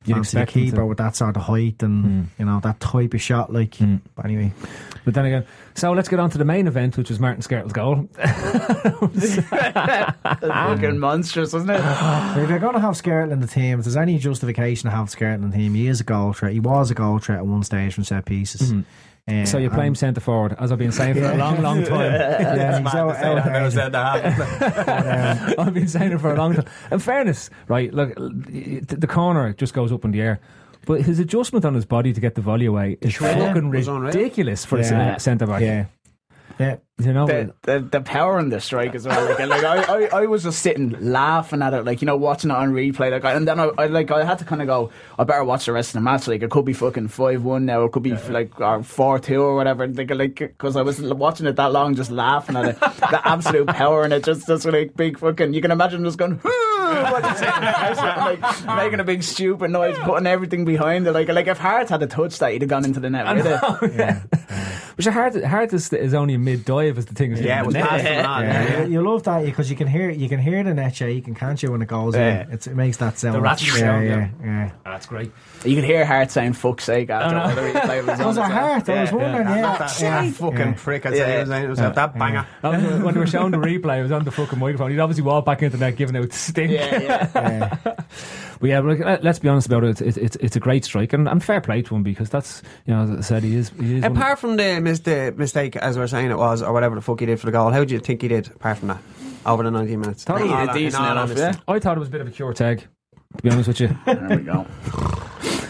You'd 0.06 0.16
fancy 0.16 0.38
a 0.38 0.42
expect 0.42 0.52
him 0.52 0.66
to- 0.66 0.72
keeper 0.72 0.86
with 0.86 0.98
that 1.00 1.16
sort 1.16 1.36
of 1.36 1.44
height 1.44 1.82
and 1.84 2.06
Mm. 2.06 2.26
you 2.40 2.46
know 2.46 2.60
that 2.62 2.80
type 2.80 3.14
of 3.14 3.22
shot. 3.22 3.52
Like, 3.54 3.72
Mm. 3.72 4.02
but 4.16 4.26
anyway, 4.26 4.54
But 5.04 5.14
then 5.14 5.26
again, 5.26 5.46
so 5.76 5.92
let's 5.92 6.10
get 6.10 6.20
on 6.20 6.30
to 6.32 6.38
the 6.40 6.46
main 6.46 6.66
event, 6.68 6.98
which 6.98 7.10
was 7.10 7.20
Martin 7.20 7.42
Skrtel's 7.44 7.74
goal. 7.74 8.08
he? 9.14 9.42
fucking 10.48 11.00
monstrous, 11.00 11.54
wasn't 11.54 11.72
it? 11.72 11.80
if 12.44 12.50
you're 12.50 12.60
going 12.60 12.74
to 12.74 12.80
have 12.80 12.96
Skrtel 12.96 13.32
in 13.32 13.40
the 13.40 13.48
team, 13.48 13.80
if 13.80 13.86
there's 13.86 13.96
any 13.98 14.18
justification 14.18 14.90
to 14.90 14.96
have 14.96 15.08
Skrtel 15.08 15.36
in 15.36 15.50
the 15.52 15.56
team, 15.58 15.74
he 15.76 15.88
is 15.88 16.02
a 16.02 16.04
goal 16.04 16.34
threat. 16.34 16.54
He 16.54 16.60
was 16.60 16.92
a 16.92 16.96
goal 16.96 17.20
threat 17.20 17.40
at 17.40 17.46
one 17.46 17.64
stage 17.64 17.94
from 17.94 18.04
set 18.04 18.26
pieces. 18.26 18.74
Uh, 19.28 19.44
so 19.44 19.58
you 19.58 19.70
play 19.72 19.80
him 19.82 19.88
and- 19.88 19.98
centre 19.98 20.22
forward, 20.22 20.56
as 20.60 20.72
I've 20.72 20.78
been 20.78 20.92
saying 20.92 21.16
for 21.16 21.24
a 21.32 21.36
long, 21.36 21.60
long 21.62 21.84
time. 21.94 22.12
Yeah, 22.14 22.78
he's 22.80 22.94
out, 22.94 23.16
out, 23.16 23.40
I've 25.60 25.74
been 25.74 25.88
saying 25.88 26.12
it 26.12 26.20
for 26.20 26.34
a 26.34 26.38
long 26.38 26.54
time. 26.54 26.66
In 26.92 27.00
fairness, 27.00 27.50
right, 27.68 27.92
look, 27.94 28.14
the 28.16 29.08
corner 29.10 29.54
just 29.54 29.74
goes 29.74 29.92
up 29.92 30.06
in 30.06 30.12
the 30.12 30.22
air. 30.22 30.40
But 30.86 31.02
his 31.02 31.18
adjustment 31.18 31.66
on 31.66 31.74
his 31.74 31.86
body 31.86 32.14
to 32.14 32.22
get 32.22 32.36
the 32.36 32.42
volley 32.42 32.68
away 32.68 32.98
is 33.02 33.16
fucking 33.16 33.72
ridiculous 33.72 34.64
for 34.64 34.80
Yeah. 34.80 35.16
a 35.16 35.20
centre 35.20 35.48
back. 35.48 35.62
yeah, 35.62 35.86
yeah. 36.60 36.76
You 36.98 37.12
know, 37.12 37.28
the, 37.28 37.54
the 37.64 37.80
the 37.82 38.00
power 38.00 38.40
in 38.40 38.48
the 38.48 38.62
strike 38.62 38.96
as 38.96 39.06
well. 39.06 39.30
Like, 39.30 39.42
and, 39.42 39.50
like 39.50 39.66
I, 39.66 39.82
I, 39.84 40.22
I 40.22 40.26
was 40.28 40.44
just 40.44 40.62
sitting 40.62 40.96
laughing 41.12 41.62
at 41.62 41.74
it, 41.74 41.84
like 41.84 42.02
you 42.02 42.06
know, 42.06 42.16
watching 42.16 42.52
it 42.52 42.56
on 42.56 42.72
replay. 42.72 43.12
Like, 43.12 43.26
I, 43.26 43.34
and 43.34 43.46
then 43.46 43.60
I, 43.60 43.70
I 43.78 43.88
like 43.88 44.12
I 44.12 44.24
had 44.24 44.40
to 44.40 44.46
kind 44.46 44.62
of 44.62 44.68
go. 44.68 44.92
I 45.20 45.26
better 45.26 45.44
watch 45.44 45.66
the 45.66 45.74
rest 45.74 45.90
of 45.90 45.96
the 45.96 46.02
match. 46.02 46.26
Like, 46.26 46.42
it 46.42 46.50
could 46.50 46.64
be 46.64 46.72
fucking 46.72 47.10
five 47.10 47.44
one 47.44 47.66
now. 47.66 47.84
It 47.84 47.92
could 47.92 48.04
be 48.04 48.14
like 48.14 48.54
four 48.86 49.20
two 49.20 49.42
or 49.42 49.58
whatever. 49.58 49.86
Like, 49.86 50.10
like 50.10 50.36
because 50.36 50.78
I 50.78 50.84
was 50.84 51.02
watching 51.02 51.48
it 51.48 51.58
that 51.58 51.74
long, 51.74 51.96
just 51.96 52.12
laughing 52.12 52.56
at 52.56 52.64
it. 52.64 52.80
the 52.80 53.22
absolute 53.26 53.68
power 53.68 54.06
in 54.06 54.14
it, 54.14 54.24
just 54.24 54.48
just 54.48 54.64
like 54.64 54.96
big 54.96 55.20
fucking. 55.20 55.54
You 55.54 55.62
can 55.62 55.72
imagine 55.72 56.02
just 56.06 56.18
going. 56.18 56.40
what 56.40 57.26
he's 57.26 57.40
saying 57.40 57.56
in 57.56 57.62
the 57.62 57.72
house, 57.72 58.64
like 58.64 58.78
making 58.78 59.00
a 59.02 59.04
big 59.04 59.22
stupid 59.22 59.72
noise, 59.72 59.98
putting 60.04 60.28
everything 60.28 60.64
behind 60.64 61.08
it. 61.08 61.12
Like, 61.12 61.28
like 61.28 61.48
if 61.48 61.58
Hart 61.58 61.90
had 61.90 62.04
a 62.04 62.08
touch 62.08 62.40
that, 62.40 62.54
he'd 62.54 62.62
have 62.62 62.70
gone 62.70 62.86
into 62.86 63.02
the 63.02 63.10
net 63.10 63.36
with 63.36 63.46
it. 63.48 64.22
Which 64.96 65.08
Hart, 65.08 65.44
Hart 65.44 65.74
is, 65.74 65.92
is 65.92 66.14
only 66.14 66.36
a 66.36 66.40
mid 66.40 66.64
dive 66.64 66.85
live 66.86 66.98
as 66.98 67.06
the 67.06 67.14
thing 67.14 67.32
is 67.34 67.42
Yeah, 67.42 67.62
it 67.62 67.66
was 67.66 67.76
hitting 67.76 67.90
the 67.90 67.98
mad 67.98 68.04
net. 68.04 68.24
from 68.24 68.24
that, 68.24 68.44
Yeah, 68.44 68.64
yeah. 68.80 68.86
you, 68.86 68.92
you 68.94 69.10
love 69.10 69.24
that 69.24 69.46
because 69.46 69.70
you 69.70 69.76
can 69.76 69.88
hear 69.88 70.10
you 70.10 70.30
can 70.30 70.40
hear 70.40 70.64
the 70.64 70.74
net 70.74 71.00
you 71.00 71.22
can't 71.22 71.62
you, 71.62 71.72
when 71.72 71.82
it 71.82 71.88
goes 71.88 72.16
Yeah. 72.16 72.44
in? 72.44 72.52
It's, 72.52 72.68
it 72.68 72.76
makes 72.76 72.98
that 72.98 73.18
sound. 73.18 73.42
rattling 73.42 73.72
yeah, 73.74 73.80
sound, 73.80 74.06
yeah, 74.08 74.30
yeah. 74.42 74.46
yeah. 74.46 74.72
That's 74.84 75.06
great. 75.08 75.32
You 75.64 75.76
can 75.76 75.84
hear 75.84 76.06
Hart 76.06 76.32
saying 76.32 76.54
"fuck's 76.54 76.84
sake" 76.86 77.10
after 77.10 77.36
Oh, 77.36 77.40
no. 77.40 77.44
all 77.46 77.56
the 77.56 77.62
replay 77.80 78.06
was 78.06 78.20
on. 78.20 78.26
Was 78.28 78.38
it 78.38 78.42
as 78.44 78.90
I 78.90 79.02
was 79.02 79.12
wondering. 79.12 79.46
That, 79.46 79.58
Yeah, 79.58 79.78
that, 79.78 80.00
yeah. 80.02 80.22
that 80.22 80.34
fucking 80.36 80.58
yeah. 80.60 80.74
prick, 80.78 81.06
I'd 81.06 81.14
say. 81.14 81.38
It 81.38 81.48
was, 81.48 81.50
it 81.50 81.70
was 81.70 81.80
that 81.80 82.18
banger. 82.18 82.48
That 82.62 83.04
when 83.04 83.14
they 83.14 83.20
were 83.20 83.28
showing 83.28 83.52
the 83.52 83.58
replay, 83.58 84.00
it 84.00 84.04
was 84.04 84.12
on 84.12 84.24
the 84.24 84.32
fucking 84.32 84.60
microphone. 84.60 84.92
He'd 84.92 85.00
obviously 85.00 85.24
walk 85.24 85.46
back 85.46 85.62
into 85.64 85.78
the 85.78 85.86
net 85.86 85.96
giving 85.96 86.16
out 86.16 86.32
stink. 86.34 86.72
Yeah, 86.72 87.30
yeah. 87.36 87.96
Yeah. 88.56 88.60
But 88.60 88.70
yeah, 88.70 88.80
look, 88.80 89.00
let- 89.00 89.24
let's 89.24 89.40
be 89.40 89.48
honest 89.50 89.68
about 89.68 89.84
it. 89.84 90.02
It's, 90.02 90.18
it's, 90.18 90.36
it's 90.38 90.56
a 90.56 90.60
great 90.60 90.86
strike 90.86 91.14
and, 91.14 91.28
and 91.28 91.44
fair 91.44 91.62
play 91.62 91.82
to 91.84 91.96
him 91.96 92.04
because 92.04 92.30
that's, 92.30 92.62
you 92.86 92.94
know, 92.94 93.04
as 93.04 93.12
I 93.12 93.22
said, 93.22 93.44
he 93.44 93.56
is. 93.56 93.70
He 93.80 93.98
is 93.98 94.04
Apart 94.04 94.40
from 94.40 94.56
the, 94.58 94.80
mis- 94.82 95.00
the 95.00 95.34
mistake, 95.38 95.76
as 95.76 95.98
we 95.98 96.04
are 96.04 96.08
saying 96.08 96.32
it 96.32 96.38
was, 96.38 96.62
or 96.62 96.74
whatever 96.74 96.96
the 96.96 97.02
fuck 97.02 97.20
he 97.20 97.26
did 97.26 97.40
for 97.40 97.46
the 97.48 97.52
goal, 97.52 97.72
how 97.72 97.84
do 97.84 97.94
you 97.94 98.00
think 98.00 98.22
he 98.22 98.28
did 98.28 98.48
apart 98.48 98.78
from 98.78 98.88
that 98.90 99.02
over 99.46 99.64
the 99.64 99.72
90 99.72 99.96
minutes? 99.98 100.24
Thought 100.24 100.42
he 100.42 100.46
In 100.46 100.52
did 100.52 100.70
all- 100.70 100.74
decent 100.76 101.04
in 101.04 101.10
all 101.18 101.24
enough, 101.24 101.38
yeah. 101.38 101.54
I 101.68 101.80
thought 101.80 101.98
it 101.98 102.00
was 102.00 102.10
a 102.10 102.12
bit 102.12 102.22
of 102.22 102.28
a 102.28 102.32
cure 102.32 102.54
tag, 102.54 102.80
to 103.38 103.44
be 103.44 103.50
honest 103.50 103.68
with 103.68 103.80
you. 103.82 103.98
There 104.06 104.28
we 104.30 104.38
go. 104.44 104.66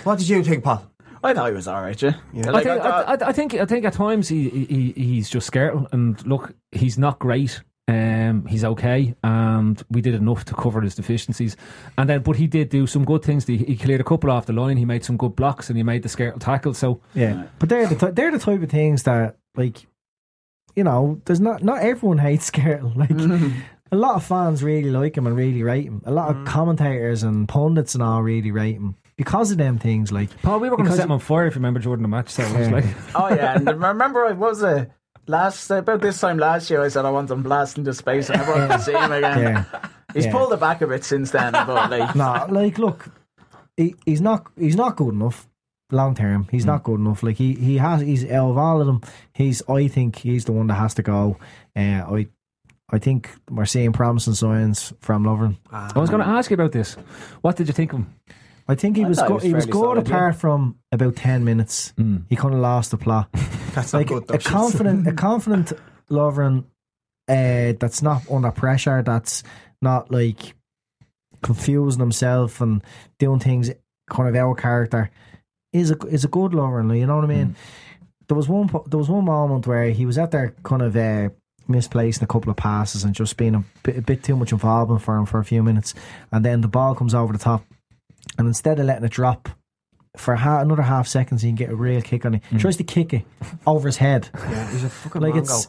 What 0.04 0.20
did 0.20 0.30
you 0.30 0.44
think, 0.44 0.64
Paul? 0.64 0.86
I 1.24 1.34
thought 1.34 1.50
he 1.50 1.56
was 1.56 1.68
all 1.68 1.82
right. 1.82 2.00
Yeah. 2.00 2.14
I, 2.46 2.50
Like, 2.52 2.64
think, 2.66 2.82
I 2.82 2.84
thought- 2.84 3.22
I, 3.22 3.26
I, 3.26 3.30
I 3.30 3.32
think 3.32 3.54
I 3.56 3.66
think 3.66 3.84
at 3.86 3.94
times 3.94 4.28
he, 4.30 4.48
he 4.50 4.92
he's 4.96 5.28
just 5.30 5.48
scared 5.48 5.76
and 5.92 6.24
look 6.28 6.54
he's 6.72 7.00
not 7.00 7.18
great 7.18 7.62
um, 7.88 8.46
he's 8.48 8.64
okay 8.64 9.14
and 9.24 9.84
we 9.92 10.02
did 10.02 10.16
enough 10.16 10.44
to 10.46 10.56
cover 10.56 10.82
his 10.82 10.96
deficiencies 10.96 11.56
and 12.00 12.10
then 12.10 12.22
but 12.24 12.36
he 12.36 12.48
did 12.48 12.70
do 12.70 12.88
some 12.88 13.06
good 13.06 13.22
things 13.24 13.46
he, 13.46 13.58
he 13.58 13.76
cleared 13.78 14.02
a 14.02 14.04
couple 14.04 14.32
off 14.32 14.48
the 14.48 14.54
line 14.54 14.76
he 14.78 14.86
made 14.86 15.06
some 15.06 15.18
good 15.18 15.36
blocks 15.36 15.70
and 15.70 15.78
he 15.78 15.84
made 15.84 16.02
the 16.02 16.10
scare 16.10 16.32
tackle 16.40 16.74
so 16.74 17.00
Yeah, 17.14 17.44
but 17.60 17.70
they're 17.70 17.86
the 17.88 17.96
ty- 17.96 18.12
they're 18.12 18.32
the 18.32 18.40
type 18.40 18.64
of 18.64 18.70
things 18.72 19.04
that 19.04 19.38
like, 19.56 19.86
you 20.76 20.84
know, 20.84 21.22
there's 21.26 21.40
not 21.40 21.64
not 21.64 21.82
everyone 21.84 22.18
hates 22.28 22.50
Skrtel. 22.50 22.96
Like 22.96 23.12
a 23.92 23.96
lot 23.96 24.16
of 24.16 24.24
fans 24.26 24.64
really 24.64 24.90
like 24.90 25.16
him 25.16 25.28
and 25.28 25.36
really 25.38 25.62
rate 25.64 25.86
him. 25.86 26.02
A 26.06 26.12
lot 26.12 26.36
of 26.36 26.44
commentators 26.46 27.22
and 27.24 27.48
pundits 27.48 27.94
and 27.94 28.04
all 28.04 28.22
really 28.24 28.52
rate 28.52 28.76
him 28.76 28.96
because 29.16 29.52
of 29.52 29.58
them 29.60 29.78
things. 29.78 30.12
Like, 30.12 30.30
Paul 30.42 30.60
we 30.60 30.70
were 30.70 30.76
going 30.76 30.86
to 30.86 30.90
Because- 30.90 30.98
set 30.98 31.06
him 31.06 31.12
on 31.14 31.20
fire 31.20 31.46
if 31.48 31.54
you 31.54 31.60
remember 31.60 31.80
during 31.80 32.02
the 32.02 32.08
match 32.08 32.30
so 32.30 32.44
it 32.44 32.58
was 32.58 32.68
Yeah. 32.68 32.74
like 32.74 32.86
Oh 33.16 33.30
yeah, 33.34 33.56
and 33.56 33.68
remember 33.82 34.26
I 34.26 34.32
was 34.34 34.62
it 34.64 34.90
last 35.28 35.70
about 35.72 36.02
this 36.02 36.20
time 36.20 36.38
last 36.38 36.70
year. 36.70 36.84
I 36.84 36.88
said 36.90 37.06
I 37.06 37.10
want 37.12 37.30
him 37.32 37.44
blasting 37.44 37.82
into 37.82 37.94
space, 37.94 38.30
and 38.30 38.40
everyone 38.42 38.68
can 38.70 38.80
see 38.80 38.94
him 38.94 39.12
again. 39.12 39.40
yeah, 39.42 39.66
He's 40.14 40.26
Yeah. 40.26 40.32
pulled 40.32 40.54
it 40.54 40.60
back 40.60 40.82
a 40.82 40.88
bit 40.88 41.04
since 41.04 41.32
then, 41.32 41.52
but 41.54 41.68
like, 41.92 42.16
no, 42.16 42.46
like 42.50 42.78
look, 42.78 43.10
he, 43.78 43.96
he's 44.06 44.22
not 44.22 44.48
he's 44.58 44.76
not 44.76 44.96
good 44.96 45.14
enough 45.14 45.48
long 45.92 46.16
term. 46.16 46.48
He's 46.52 46.66
not 46.66 46.84
good 46.84 47.00
enough. 47.00 47.24
Like 47.24 47.38
he 47.38 47.54
he 47.54 47.78
has 47.78 48.02
he's 48.02 48.24
out 48.32 48.50
of 48.52 48.58
all 48.58 48.82
of 48.82 48.88
them. 48.88 49.02
He's 49.34 49.62
I 49.70 49.88
think 49.88 50.18
he's 50.18 50.46
the 50.46 50.52
one 50.54 50.68
that 50.68 50.76
has 50.76 50.94
to 50.96 51.04
go. 51.04 51.38
Uh, 51.76 51.80
I. 52.16 52.28
I 52.92 53.00
think 53.00 53.32
we're 53.50 53.66
seeing 53.66 53.94
promising 53.94 54.36
signs 54.36 54.94
from 55.02 55.24
Lovren. 55.24 55.58
I 55.72 55.98
was 55.98 56.12
going 56.12 56.22
to 56.22 56.30
ask 56.30 56.52
you 56.52 56.54
about 56.54 56.72
this 56.72 56.94
what 57.42 57.56
did 57.56 57.66
you 57.68 57.74
think 57.74 57.92
of 57.94 57.98
him 58.02 58.14
I 58.68 58.76
think 58.76 58.98
he 58.98 59.04
I 59.06 59.08
was 59.08 59.18
thought 59.20 59.26
he 59.26 59.30
go- 59.30 59.36
was 59.36 59.44
he 59.44 59.54
was 59.54 59.66
good 59.66 59.74
solid, 59.74 60.08
apart 60.08 60.36
from 60.38 60.78
about 60.92 61.16
ten 61.16 61.44
minutes. 61.44 61.94
He 62.30 62.36
kind 62.36 62.54
of 62.54 62.60
lost 62.60 62.92
the 62.92 62.98
plot. 62.98 63.30
That's 63.76 63.94
like 63.94 64.10
not 64.10 64.28
good, 64.28 64.36
a 64.36 64.38
though. 64.40 64.50
confident, 64.50 65.08
a 65.08 65.14
confident 65.28 65.74
Lovren 66.10 66.64
uh, 67.28 67.74
that's 67.80 68.02
not 68.04 68.22
under 68.32 68.52
pressure. 68.52 69.02
That's 69.02 69.44
not 69.82 70.12
like 70.12 70.54
confusing 71.42 72.00
himself 72.00 72.62
and 72.62 72.82
doing 73.20 73.40
things 73.40 73.72
kind 74.10 74.30
of 74.30 74.36
out 74.36 74.52
of 74.52 74.58
character. 74.58 75.10
Is 75.74 75.92
a 75.92 75.98
is 76.08 76.24
a 76.24 76.28
good 76.30 76.52
Lovren. 76.52 76.88
like, 76.90 77.00
You 77.00 77.08
know 77.08 77.16
what 77.18 77.26
I 77.26 77.28
mean? 77.28 77.56
There 78.28 78.38
was 78.38 78.48
one 78.48 78.68
there 78.88 78.98
was 78.98 79.10
one 79.10 79.26
moment 79.26 79.68
where 79.68 79.90
he 79.90 80.06
was 80.06 80.18
out 80.18 80.32
there 80.32 80.56
kind 80.64 80.82
of. 80.82 80.96
Uh, 80.96 81.30
misplacing 81.68 82.24
a 82.24 82.28
couple 82.28 82.52
of 82.52 82.56
passes 82.56 83.04
and 83.04 83.16
just 83.16 83.38
being 83.38 83.56
a 83.56 83.64
bit, 83.82 83.98
a 83.98 84.02
bit 84.04 84.22
too 84.24 84.36
much 84.36 84.52
involvement 84.52 85.02
for 85.02 85.18
him 85.18 85.26
for 85.26 85.40
a 85.40 85.44
few 85.44 85.64
minutes 85.64 85.96
and 86.32 86.46
then 86.46 86.62
the 86.62 86.68
ball 86.68 86.94
comes 86.94 87.16
over 87.16 87.34
the 87.34 87.40
top 87.40 87.66
and 88.38 88.48
instead 88.48 88.80
of 88.80 88.86
letting 88.86 89.04
it 89.06 89.12
drop 89.12 89.50
for 90.18 90.36
ha- 90.36 90.62
another 90.62 90.82
half 90.84 91.08
seconds, 91.08 91.42
he 91.42 91.50
can 91.50 91.56
get 91.56 91.70
a 91.70 91.76
real 91.76 92.02
kick 92.02 92.26
on 92.26 92.36
it. 92.36 92.44
He 92.50 92.58
tries 92.58 92.78
to 92.78 92.84
kick 92.84 93.14
it 93.14 93.24
over 93.68 93.88
his 93.88 93.98
head. 93.98 94.30
Yeah, 94.50 94.72
he's 94.72 94.84
a 94.84 94.90
fucking 94.90 95.22
like 95.22 95.34
mongo. 95.34 95.40
it's, 95.40 95.68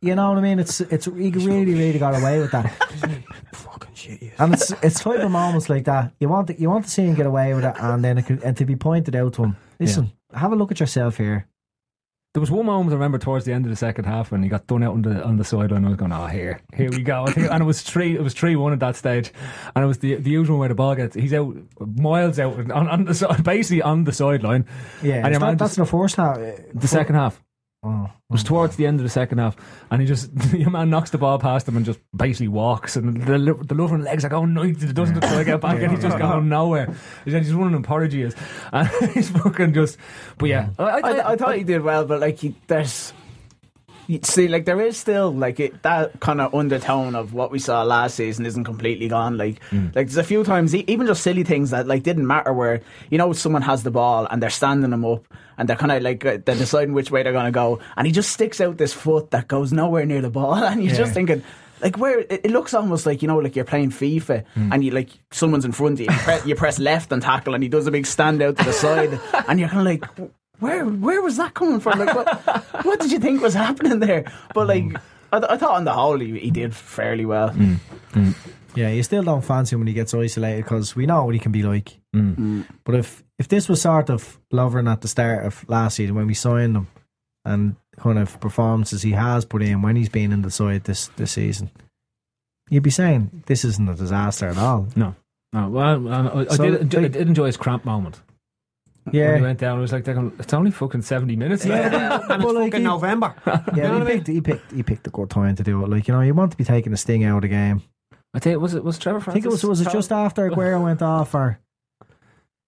you 0.00 0.14
know 0.14 0.28
what 0.30 0.38
I 0.38 0.40
mean? 0.40 0.58
It's 0.58 0.80
it's 0.80 1.06
he 1.06 1.30
really 1.30 1.74
really 1.74 1.98
got 1.98 2.14
away 2.20 2.38
with 2.40 2.50
that, 2.52 2.70
fucking 3.52 3.94
shit. 3.94 4.22
Yes. 4.22 4.32
and 4.38 4.54
it's 4.54 4.70
it's 4.82 5.00
type 5.00 5.20
of 5.20 5.30
moments 5.30 5.68
like 5.68 5.84
that. 5.84 6.12
You 6.20 6.28
want 6.28 6.46
to, 6.48 6.60
you 6.60 6.68
want 6.70 6.84
to 6.84 6.90
see 6.90 7.02
him 7.04 7.14
get 7.14 7.26
away 7.26 7.52
with 7.54 7.64
it, 7.64 7.74
and 7.80 8.04
then 8.04 8.18
it 8.18 8.26
could, 8.26 8.42
and 8.42 8.56
to 8.56 8.64
be 8.64 8.76
pointed 8.76 9.14
out 9.16 9.32
to 9.34 9.44
him. 9.44 9.56
Listen, 9.80 10.12
have 10.34 10.52
a 10.52 10.56
look 10.56 10.70
at 10.70 10.80
yourself 10.80 11.16
here. 11.16 11.46
There 12.34 12.40
was 12.42 12.50
one 12.50 12.66
moment 12.66 12.90
I 12.90 12.94
remember 12.94 13.18
towards 13.18 13.46
the 13.46 13.52
end 13.52 13.64
of 13.64 13.70
the 13.70 13.76
second 13.76 14.04
half 14.04 14.30
when 14.30 14.42
he 14.42 14.50
got 14.50 14.66
done 14.66 14.82
out 14.82 14.92
on 14.92 15.02
the 15.02 15.24
on 15.24 15.38
the 15.38 15.44
sideline. 15.44 15.84
I 15.84 15.88
was 15.88 15.96
going, 15.96 16.12
"Oh, 16.12 16.26
here, 16.26 16.60
here 16.76 16.90
we 16.90 17.02
go." 17.02 17.24
And 17.36 17.62
it 17.62 17.66
was 17.66 17.80
three. 17.82 18.14
It 18.14 18.22
was 18.22 18.34
three 18.34 18.54
one 18.54 18.72
at 18.74 18.80
that 18.80 18.96
stage, 18.96 19.32
and 19.74 19.82
it 19.82 19.88
was 19.88 19.98
the 19.98 20.16
the 20.16 20.30
usual 20.30 20.58
where 20.58 20.68
the 20.68 20.74
ball 20.74 20.94
gets. 20.94 21.14
He's 21.16 21.32
out 21.32 21.56
miles 21.80 22.38
out 22.38 22.70
on, 22.70 22.86
on 22.88 23.04
the 23.06 23.40
basically 23.42 23.80
on 23.82 24.04
the 24.04 24.12
sideline. 24.12 24.66
Yeah, 25.02 25.16
and 25.16 25.28
is 25.28 25.32
your 25.32 25.40
man 25.40 25.50
that, 25.52 25.58
that's 25.58 25.70
just- 25.70 25.78
in 25.78 25.84
the 25.84 25.90
first 25.90 26.16
half. 26.16 26.36
the 26.74 26.86
second 26.88 27.14
half. 27.14 27.42
Oh, 27.84 28.06
It 28.06 28.32
was 28.32 28.42
mm, 28.42 28.46
towards 28.46 28.74
the 28.74 28.86
end 28.86 28.98
of 28.98 29.04
the 29.04 29.10
second 29.10 29.38
half, 29.38 29.56
and 29.90 30.00
he 30.00 30.06
just 30.08 30.32
your 30.52 30.70
man 30.70 30.90
knocks 30.90 31.10
the 31.10 31.18
ball 31.18 31.38
past 31.38 31.68
him 31.68 31.76
and 31.76 31.86
just 31.86 32.00
basically 32.16 32.48
walks, 32.48 32.96
and 32.96 33.22
the 33.22 33.38
the 33.62 33.74
loving 33.74 34.02
legs 34.02 34.24
are 34.24 34.28
going 34.28 34.52
nice. 34.52 34.82
It 34.82 34.94
doesn't 34.94 35.20
try 35.20 35.36
to 35.36 35.44
get 35.44 35.60
back, 35.60 35.80
and 35.80 35.92
he's 35.92 36.02
just 36.02 36.18
going 36.18 36.48
nowhere. 36.48 36.92
He's 37.24 37.34
just 37.34 37.52
running 37.52 37.76
in 37.76 37.82
porridge 37.84 38.12
he 38.12 38.22
is, 38.22 38.34
and 38.72 38.88
he's 39.12 39.30
fucking 39.30 39.74
just. 39.74 39.96
But 40.38 40.48
yeah, 40.48 40.70
I, 40.76 40.84
I, 40.84 41.32
I 41.32 41.36
thought 41.36 41.56
he 41.56 41.62
did 41.62 41.82
well, 41.82 42.04
but 42.04 42.20
like 42.20 42.38
he, 42.38 42.56
there's. 42.66 43.12
See, 44.22 44.48
like 44.48 44.64
there 44.64 44.80
is 44.80 44.96
still 44.96 45.30
like 45.30 45.60
it, 45.60 45.82
that 45.82 46.18
kind 46.20 46.40
of 46.40 46.54
undertone 46.54 47.14
of 47.14 47.34
what 47.34 47.50
we 47.50 47.58
saw 47.58 47.82
last 47.82 48.14
season 48.14 48.46
isn't 48.46 48.64
completely 48.64 49.06
gone. 49.06 49.36
Like, 49.36 49.60
like 49.72 49.92
there's 49.92 50.16
a 50.16 50.24
few 50.24 50.44
times, 50.44 50.74
even 50.74 51.06
just 51.06 51.22
silly 51.22 51.44
things 51.44 51.70
that 51.70 51.86
like 51.86 52.04
didn't 52.04 52.26
matter. 52.26 52.54
Where 52.54 52.80
you 53.10 53.18
know 53.18 53.34
someone 53.34 53.60
has 53.62 53.82
the 53.82 53.90
ball 53.90 54.26
and 54.30 54.42
they're 54.42 54.48
standing 54.48 54.90
them 54.90 55.04
up 55.04 55.26
and 55.58 55.68
they're 55.68 55.76
kind 55.76 55.92
of 55.92 56.02
like 56.02 56.24
uh, 56.24 56.38
they're 56.42 56.56
deciding 56.56 56.94
which 56.94 57.10
way 57.10 57.22
they're 57.22 57.32
going 57.32 57.44
to 57.44 57.50
go, 57.50 57.80
and 57.98 58.06
he 58.06 58.12
just 58.12 58.30
sticks 58.30 58.62
out 58.62 58.78
this 58.78 58.94
foot 58.94 59.30
that 59.32 59.46
goes 59.46 59.72
nowhere 59.74 60.06
near 60.06 60.22
the 60.22 60.30
ball, 60.30 60.54
and 60.64 60.82
you're 60.82 60.94
just 60.94 61.12
thinking. 61.12 61.42
Like 61.80 61.96
where 61.96 62.18
it, 62.18 62.50
looks 62.50 62.74
almost 62.74 63.06
like 63.06 63.22
you 63.22 63.28
know, 63.28 63.38
like 63.38 63.54
you're 63.54 63.64
playing 63.64 63.90
FIFA 63.90 64.44
and 64.56 64.82
you 64.82 64.90
like 64.90 65.10
someone's 65.30 65.64
in 65.64 65.70
front 65.70 66.00
of 66.00 66.00
you, 66.00 66.08
you, 66.10 66.40
you 66.46 66.54
press 66.56 66.80
left 66.80 67.12
and 67.12 67.22
tackle, 67.22 67.54
and 67.54 67.62
he 67.62 67.68
does 67.68 67.86
a 67.86 67.92
big 67.92 68.04
stand 68.04 68.42
out 68.42 68.56
to 68.56 68.64
the 68.64 68.72
side, 68.72 69.20
and 69.48 69.60
you're 69.60 69.68
kind 69.68 69.86
of 69.86 69.86
like, 69.86 70.30
where 70.60 70.84
where 70.84 71.22
was 71.22 71.36
that 71.36 71.54
coming 71.54 71.80
from? 71.80 71.98
Like, 71.98 72.14
what, 72.14 72.64
what 72.84 73.00
did 73.00 73.12
you 73.12 73.18
think 73.18 73.42
was 73.42 73.54
happening 73.54 74.00
there? 74.00 74.30
But 74.54 74.68
like, 74.68 74.84
mm. 74.84 75.00
I, 75.32 75.38
th- 75.40 75.50
I 75.50 75.56
thought 75.56 75.76
on 75.76 75.84
the 75.84 75.92
whole 75.92 76.18
he, 76.18 76.38
he 76.38 76.50
did 76.50 76.74
fairly 76.74 77.24
well. 77.24 77.50
Mm. 77.50 77.76
Mm. 78.12 78.34
Yeah, 78.74 78.90
you 78.90 79.02
still 79.02 79.22
don't 79.22 79.44
fancy 79.44 79.74
him 79.74 79.80
when 79.80 79.88
he 79.88 79.92
gets 79.92 80.14
isolated 80.14 80.64
because 80.64 80.94
we 80.94 81.06
know 81.06 81.24
what 81.24 81.34
he 81.34 81.40
can 81.40 81.52
be 81.52 81.62
like. 81.62 81.98
But 82.84 82.94
if 82.94 83.22
if 83.38 83.48
this 83.48 83.68
was 83.68 83.82
sort 83.82 84.10
of 84.10 84.38
Lovren 84.52 84.90
at 84.90 85.00
the 85.00 85.08
start 85.08 85.46
of 85.46 85.68
last 85.68 85.96
season 85.96 86.14
when 86.14 86.26
we 86.26 86.34
signed 86.34 86.76
him 86.76 86.88
and 87.44 87.76
kind 87.98 88.18
of 88.18 88.38
performances 88.40 89.02
he 89.02 89.12
has 89.12 89.44
put 89.44 89.62
in 89.62 89.82
when 89.82 89.96
he's 89.96 90.08
been 90.08 90.32
in 90.32 90.42
the 90.42 90.50
side 90.50 90.84
this 90.84 91.08
this 91.16 91.32
season, 91.32 91.70
you'd 92.70 92.82
be 92.82 92.90
saying 92.90 93.42
this 93.46 93.64
isn't 93.64 93.88
a 93.88 93.94
disaster 93.94 94.48
at 94.48 94.58
all. 94.58 94.88
No. 94.96 95.14
No, 95.52 95.68
well, 95.70 96.08
I, 96.08 96.40
I, 96.40 96.44
So, 96.46 96.70
did, 96.70 96.94
I 96.94 97.08
did 97.08 97.16
enjoy 97.16 97.46
his 97.46 97.56
cramp 97.56 97.84
moment. 97.84 98.20
When 99.12 99.36
he 99.36 99.42
went 99.42 99.58
down, 99.58 99.78
it 99.78 99.80
was 99.82 99.92
like, 99.92 100.04
they're 100.04 100.30
it's 100.38 100.52
only 100.54 100.70
fucking 100.70 101.02
70 101.02 101.36
minutes. 101.36 101.64
yeah, 101.64 102.20
and 102.28 102.42
it's 102.42 102.44
but 102.44 102.54
like 102.54 102.72
fucking 102.72 102.80
he, 102.80 102.86
November. 102.86 103.34
yeah, 103.74 103.98
he 103.98 104.04
picked 104.04 104.26
he 104.28 104.40
picked 104.40 104.72
he 104.72 104.82
picked 104.82 105.06
a 105.06 105.10
good 105.10 105.30
time 105.30 105.56
to 105.56 105.62
do 105.62 105.82
it. 105.84 105.88
Like 105.88 106.08
you 106.08 106.14
know, 106.14 106.20
you 106.20 106.34
want 106.34 106.50
to 106.52 106.56
be 106.56 106.64
taking 106.64 106.92
the 106.92 106.98
sting 106.98 107.24
out 107.24 107.36
of 107.36 107.42
the 107.42 107.48
game. 107.48 107.82
I 108.34 108.38
tell 108.40 108.52
you, 108.52 108.60
was 108.60 108.74
it, 108.74 108.84
was 108.84 108.98
Trevor 108.98 109.30
I 109.30 109.32
think 109.32 109.44
it 109.44 109.50
was 109.50 109.64
was 109.64 109.80
it 109.80 109.90
just 109.90 110.12
after 110.12 110.50
Aguero 110.50 110.82
went 110.82 111.02
off 111.02 111.34
or 111.34 111.58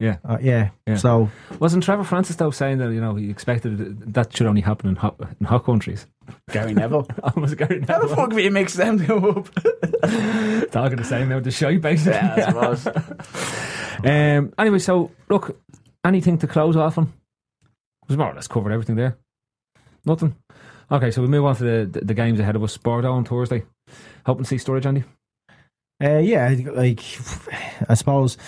Yeah. 0.01 0.17
uh, 0.25 0.39
yeah. 0.41 0.71
Yeah. 0.87 0.97
So 0.97 1.31
Wasn't 1.59 1.85
Trevor 1.85 2.05
Francis, 2.05 2.37
though, 2.37 2.51
saying 2.51 2.79
that, 2.79 2.91
you 2.91 3.03
know, 3.03 3.17
he 3.17 3.29
expected 3.29 4.15
that 4.15 4.35
should 4.35 4.47
only 4.47 4.63
happen 4.63 4.89
in 4.89 4.97
hot, 4.97 5.21
in 5.39 5.45
hot 5.45 5.65
countries? 5.67 6.07
Gary 6.51 6.73
Neville. 6.73 7.07
was 7.37 7.55
Gary 7.55 7.81
Neville. 7.81 7.95
How 7.95 8.07
the 8.07 8.17
fuck 8.17 8.31
have 8.33 8.41
you 8.41 8.51
mixed 8.51 8.77
them 8.79 9.05
two 9.05 9.29
up? 9.29 9.55
talking 10.71 10.97
the 10.97 11.05
same 11.05 11.31
out 11.33 11.45
the 11.45 11.51
show, 11.51 11.77
basically. 11.79 12.13
yeah, 12.13 12.35
I 12.35 12.75
suppose. 12.75 12.87
Um, 14.03 14.55
anyway, 14.59 14.79
so 14.79 15.11
look, 15.29 15.61
anything 16.05 16.39
to 16.39 16.47
close 16.47 16.77
off 16.77 16.99
on? 16.99 17.13
We've 18.09 18.19
more 18.19 18.31
or 18.33 18.35
less 18.35 18.49
covered 18.49 18.73
everything 18.73 18.97
there. 18.97 19.17
Nothing. 20.05 20.35
Okay, 20.91 21.11
so 21.11 21.23
we 21.23 21.29
move 21.29 21.45
on 21.45 21.57
to 21.57 21.65
the 21.65 21.87
the, 22.01 22.05
the 22.07 22.15
games 22.15 22.41
ahead 22.41 22.57
of 22.57 22.63
us. 22.63 22.77
Bordeaux 22.77 23.13
on 23.13 23.25
Thursday. 23.25 23.63
Hoping 24.27 24.45
to 24.45 24.49
see 24.49 24.57
Sturridge, 24.57 24.87
Andy. 24.87 25.05
Uh, 26.03 26.19
yeah, 26.19 26.55
like 26.73 27.01
I 27.89 27.95
suppose 27.95 28.39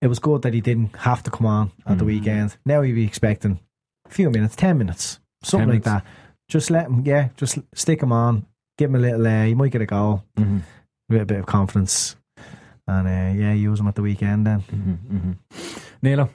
it 0.00 0.06
was 0.08 0.18
good 0.18 0.42
that 0.42 0.54
he 0.54 0.60
didn't 0.60 0.96
have 0.96 1.22
to 1.24 1.30
come 1.30 1.46
on 1.46 1.70
at 1.86 1.98
the 1.98 2.04
weekend. 2.04 2.56
Now 2.64 2.82
he'd 2.82 2.92
be 2.94 3.04
expecting 3.04 3.60
a 4.06 4.10
few 4.10 4.30
minutes, 4.30 4.56
ten 4.56 4.78
minutes, 4.78 5.20
something 5.44 5.68
10 5.68 5.74
like 5.76 5.84
that. 5.84 6.04
Just 6.48 6.70
let 6.70 6.86
him, 6.86 7.02
yeah, 7.04 7.28
just 7.36 7.58
stick 7.74 8.02
him 8.02 8.10
on, 8.12 8.46
give 8.78 8.90
him 8.90 8.96
a 8.96 8.98
little. 8.98 9.26
Uh, 9.26 9.44
you 9.44 9.54
might 9.56 9.70
get 9.70 9.82
a 9.82 9.86
goal, 9.86 10.24
Mm-hmm. 10.38 10.58
with 11.08 11.20
a 11.22 11.26
bit 11.26 11.38
of 11.40 11.46
confidence, 11.46 12.16
and 12.88 13.06
uh, 13.06 13.40
yeah, 13.40 13.52
use 13.52 13.78
him 13.78 13.86
at 13.88 13.94
the 13.94 14.02
weekend. 14.02 14.46
Then 14.46 14.60
Mm-hmm, 14.62 15.16
mm-hmm. 15.16 15.32
Nilo, 16.02 16.30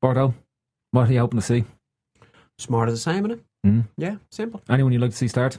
Bordeaux. 0.00 0.34
What 0.92 1.08
are 1.08 1.12
you 1.12 1.20
hoping 1.20 1.40
to 1.40 1.46
see? 1.46 1.64
It's 2.58 2.68
more 2.68 2.84
of 2.84 2.90
the 2.90 2.96
same, 2.96 3.24
innit? 3.26 3.40
Mm. 3.66 3.84
Yeah, 3.96 4.16
simple. 4.30 4.60
Anyone 4.68 4.92
you'd 4.92 5.02
like 5.02 5.10
to 5.12 5.16
see 5.16 5.28
start? 5.28 5.58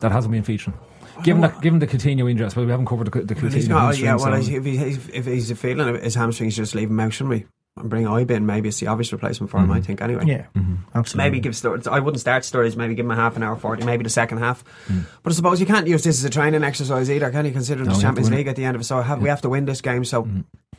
That 0.00 0.12
hasn't 0.12 0.32
been 0.32 0.42
featuring. 0.42 0.76
Given 1.22 1.40
that, 1.42 1.60
given 1.62 1.78
the 1.78 1.86
Coutinho 1.86 2.30
injury, 2.30 2.48
well, 2.54 2.64
we 2.66 2.70
haven't 2.70 2.86
covered 2.86 3.06
the, 3.06 3.22
the 3.22 3.34
Well, 3.34 3.44
Coutinho 3.44 3.54
he's 3.54 3.68
not, 3.68 3.80
hamstring, 3.96 4.04
yeah, 4.06 4.14
well, 4.16 4.42
so- 4.42 4.52
if, 4.52 4.64
he's, 4.64 5.08
if 5.08 5.24
he's 5.26 5.52
feeling 5.58 5.94
his 6.02 6.14
hamstrings, 6.14 6.56
just 6.56 6.74
leave 6.74 6.90
him 6.90 7.00
out, 7.00 7.12
shouldn't 7.12 7.30
we? 7.30 7.46
And 7.78 7.90
bring 7.90 8.04
Ibe 8.06 8.30
in. 8.30 8.46
Maybe 8.46 8.68
it's 8.70 8.80
the 8.80 8.86
obvious 8.86 9.12
replacement 9.12 9.50
for 9.50 9.58
him, 9.58 9.70
I 9.70 9.82
think, 9.82 10.00
anyway. 10.00 10.24
Yeah, 10.24 10.46
absolutely. 10.94 11.30
Maybe 11.30 11.40
give 11.40 11.52
Sturridge. 11.52 11.86
I 11.86 12.00
wouldn't 12.00 12.20
start 12.20 12.42
Sturridge. 12.42 12.74
Maybe 12.74 12.94
give 12.94 13.04
him 13.04 13.10
a 13.10 13.16
half 13.16 13.36
an 13.36 13.42
hour, 13.42 13.54
forty. 13.54 13.84
Maybe 13.84 14.02
the 14.02 14.08
second 14.08 14.38
half. 14.38 14.64
Hmm. 14.86 15.00
But 15.22 15.34
I 15.34 15.36
suppose 15.36 15.60
you 15.60 15.66
can't 15.66 15.86
use 15.86 16.02
this 16.02 16.18
as 16.18 16.24
a 16.24 16.30
training 16.30 16.64
exercise 16.64 17.10
either, 17.10 17.30
can 17.30 17.44
you? 17.44 17.52
Considering 17.52 17.86
No, 17.88 17.92
the 17.94 18.00
you 18.00 18.06
have 18.06 18.14
to 18.14 18.20
Champions. 18.22 18.30
League 18.38 18.46
at 18.48 18.56
the 18.56 18.64
end 18.64 18.76
of 18.76 18.80
it, 18.80 18.84
so 18.84 19.02
have, 19.02 19.20
we 19.20 19.28
have 19.28 19.42
to 19.42 19.50
win 19.50 19.66
this 19.66 19.82
game. 19.82 20.06
So 20.06 20.26
if- 20.26 20.75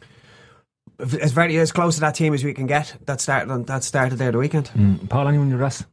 as 0.99 1.31
very 1.31 1.57
as 1.57 1.71
close 1.71 1.95
to 1.95 2.01
that 2.01 2.15
team 2.15 2.33
as 2.33 2.43
we 2.43 2.53
can 2.53 2.65
get. 2.67 2.95
That 3.05 3.21
started. 3.21 3.51
on- 3.51 3.63
That 3.63 3.83
started 3.83 4.17
there 4.17 4.31
the 4.31 4.37
weekend. 4.37 4.67
Mm. 4.75 5.07
Paul, 5.09 5.27
anyone 5.27 5.49
you 5.49 5.57
rest? 5.57 5.85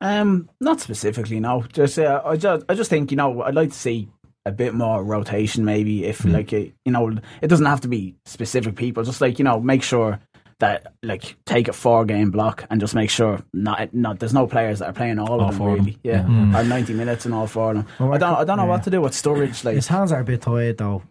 Um, 0.00 0.50
not 0.60 0.80
specifically. 0.80 1.40
No, 1.40 1.62
just 1.72 1.98
uh, 1.98 2.20
I 2.24 2.36
just 2.36 2.64
I 2.68 2.74
just 2.74 2.90
think 2.90 3.10
you 3.10 3.16
know 3.16 3.42
I'd 3.42 3.54
like 3.54 3.70
to 3.70 3.78
see 3.78 4.08
a 4.44 4.52
bit 4.52 4.74
more 4.74 5.02
rotation. 5.02 5.64
Maybe 5.64 6.04
if 6.04 6.24
like 6.24 6.52
uh, 6.52 6.64
you 6.84 6.92
know 6.92 7.16
it 7.40 7.48
doesn't 7.48 7.66
have 7.66 7.80
to 7.82 7.88
be 7.88 8.14
specific 8.26 8.76
people. 8.76 9.04
Just 9.04 9.20
like 9.22 9.38
you 9.38 9.44
know 9.44 9.58
make 9.58 9.82
sure 9.82 10.20
that 10.58 10.92
like 11.02 11.36
take 11.46 11.68
a 11.68 11.72
four 11.72 12.04
game 12.04 12.30
block 12.30 12.64
and 12.70 12.78
just 12.80 12.94
make 12.94 13.08
sure 13.10 13.40
not 13.54 13.92
not 13.94 14.18
there's 14.18 14.34
no 14.34 14.46
players 14.46 14.78
that 14.80 14.88
are 14.88 14.92
playing 14.92 15.18
all, 15.18 15.28
All 15.32 15.40
of 15.40 15.48
them 15.50 15.58
four 15.58 15.70
of 15.70 15.76
them. 15.76 15.86
really. 15.86 15.98
Yeah, 16.02 16.26
Yeah. 16.28 16.60
or 16.60 16.64
ninety 16.64 16.92
minutes 16.92 17.24
and 17.24 17.34
all 17.34 17.46
four 17.46 17.70
of 17.70 17.76
them. 17.78 17.86
Well, 17.98 18.12
I 18.14 18.18
don't 18.18 18.34
I 18.34 18.44
don't 18.44 18.58
know 18.58 18.64
yeah. 18.64 18.68
what 18.68 18.82
to 18.84 18.90
do 18.90 19.00
with 19.00 19.12
Sturridge. 19.12 19.64
Like 19.64 19.76
His 19.76 19.88
hands 19.88 20.12
are 20.12 20.20
a 20.20 20.24
bit 20.24 20.42
tired 20.42 20.76
though, 20.76 21.02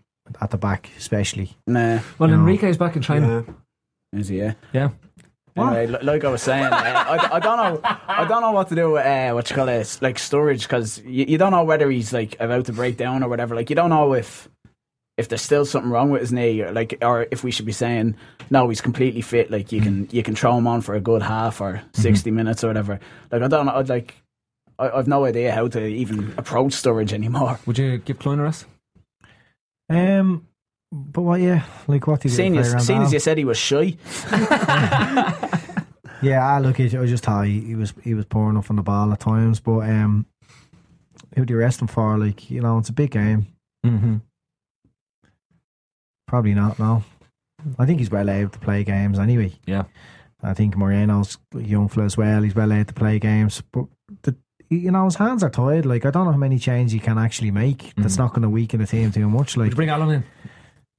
at 0.42 0.50
the 0.52 0.58
back 0.58 0.90
especially. 0.98 1.52
nah, 1.68 2.00
Well, 2.20 2.30
No. 2.30 2.36
Enrique's 2.36 2.78
back 2.78 2.96
in 2.96 3.02
training. 3.02 3.30
Yeah. 4.14 4.20
is 4.20 4.28
he? 4.30 4.38
Yeah. 4.40 4.54
Yeah. 4.74 4.90
Anyway, 5.58 5.88
li- 5.88 6.00
like 6.04 6.26
I 6.26 6.30
was 6.30 6.42
saying, 6.42 6.66
uh, 6.66 6.70
I, 6.76 7.36
I 7.36 7.40
don't 7.40 7.56
know, 7.58 7.80
I 8.10 8.26
don't 8.28 8.42
know 8.42 8.52
what 8.52 8.68
to 8.70 8.76
do 8.76 8.92
with 8.92 9.06
uh, 9.06 9.32
what 9.32 9.50
you 9.50 9.56
call 9.56 9.70
it, 9.70 10.00
like 10.02 10.18
Sturridge, 10.18 10.64
because 10.64 10.98
you, 11.06 11.26
you 11.30 11.38
don't 11.38 11.52
know 11.52 11.64
whether 11.64 11.90
he's 11.90 12.12
like 12.12 12.36
about 12.42 12.66
to 12.66 12.74
break 12.74 12.98
down 12.98 13.24
or 13.24 13.30
whatever. 13.30 13.56
Like 13.56 13.70
you 13.70 13.76
don't 13.78 13.90
know 13.90 14.14
if 14.14 14.50
if 15.18 15.30
there's 15.30 15.42
still 15.42 15.64
something 15.64 15.90
wrong 15.90 16.10
with 16.10 16.20
his 16.20 16.34
knee, 16.34 16.62
or 16.62 16.74
like, 16.74 16.98
or 17.02 17.26
if 17.32 17.42
we 17.46 17.52
should 17.52 17.66
be 17.66 17.72
saying 17.72 18.16
no, 18.50 18.68
he's 18.68 18.82
completely 18.82 19.22
fit. 19.22 19.50
Like 19.50 19.72
you 19.72 19.80
can 19.80 20.10
you 20.12 20.24
can 20.24 20.36
throw 20.36 20.58
him 20.58 20.68
on 20.68 20.82
for 20.82 20.94
a 20.94 21.00
good 21.00 21.22
half 21.22 21.62
or 21.62 21.82
60 21.94 22.32
minutes 22.32 22.62
or 22.62 22.68
whatever. 22.68 23.00
Like 23.32 23.42
I 23.42 23.48
don't 23.48 23.66
know, 23.66 23.76
I'd 23.76 23.88
like. 23.88 24.14
I, 24.78 24.90
I've 24.90 25.08
no 25.08 25.24
idea 25.24 25.54
how 25.54 25.70
to 25.70 25.86
even 25.86 26.34
approach 26.38 26.74
Sturridge 26.74 27.14
anymore. 27.14 27.62
Would 27.66 27.78
you 27.78 27.98
give 28.00 28.20
Clyne 28.20 28.40
a 28.40 28.44
rest? 28.44 28.66
Um, 29.90 30.48
but 30.92 31.22
what? 31.22 31.42
Yeah, 31.42 31.64
like 31.88 32.08
what 32.08 32.28
Seeing 32.28 32.58
as, 32.58 32.86
seeing 32.86 33.02
as 33.02 33.14
you 33.14 33.20
said 33.20 33.38
he 33.38 33.46
was 33.46 33.58
shy, 33.58 33.98
Yeah, 36.22 36.48
I 36.48 36.60
look 36.60 36.80
It 36.80 36.96
I 36.96 37.06
just 37.06 37.24
thought 37.24 37.46
he, 37.46 37.60
he 37.62 37.76
was 37.76 37.94
he 38.04 38.14
was 38.14 38.26
poor 38.26 38.50
enough 38.50 38.70
on 38.70 38.78
the 38.78 38.84
ball 38.84 39.12
at 39.12 39.20
times, 39.20 39.60
but 39.60 39.82
um, 39.82 40.26
who 41.36 41.46
do 41.46 41.54
you 41.54 41.60
rest 41.60 41.82
him 41.82 41.88
for? 41.88 42.18
Like 42.18 42.50
you 42.50 42.62
know, 42.62 42.78
it's 42.78 42.90
a 42.90 42.94
big 42.94 43.12
game. 43.12 43.48
Mm-hmm. 43.86 44.18
Probably 46.28 46.54
not. 46.54 46.80
No, 46.80 47.04
I 47.78 47.86
think 47.86 48.00
he's 48.00 48.10
well 48.10 48.30
able 48.30 48.50
to 48.52 48.60
play 48.60 48.84
games 48.84 49.20
anyway. 49.20 49.54
Yeah. 49.66 49.84
I 50.42 50.54
think 50.54 50.76
Moreno's 50.76 51.38
young 51.56 51.88
fella 51.88 52.06
as 52.06 52.18
well. 52.18 52.42
He's 52.44 52.56
well 52.56 52.72
able 52.72 52.86
to 52.86 52.94
play 52.94 53.20
games, 53.20 53.64
but 53.72 53.86
the, 54.24 54.36
you 54.70 54.92
know 54.92 55.06
his 55.06 55.16
hands 55.16 55.44
are 55.44 55.50
tired. 55.50 55.86
Like 55.86 56.06
I 56.06 56.12
don't 56.12 56.26
know 56.26 56.32
how 56.32 56.38
many 56.38 56.60
changes 56.60 56.94
he 56.94 57.00
can 57.00 57.18
actually 57.18 57.52
make. 57.52 57.94
That's 57.98 58.16
Mhm. 58.16 58.20
not 58.20 58.30
going 58.34 58.42
to 58.44 58.50
weaken 58.50 58.80
the 58.82 58.88
team 58.88 59.12
too 59.12 59.30
much. 59.30 59.58
Like 59.58 59.76
bring 59.76 59.90
Allen 59.90 60.10
in? 60.10 60.24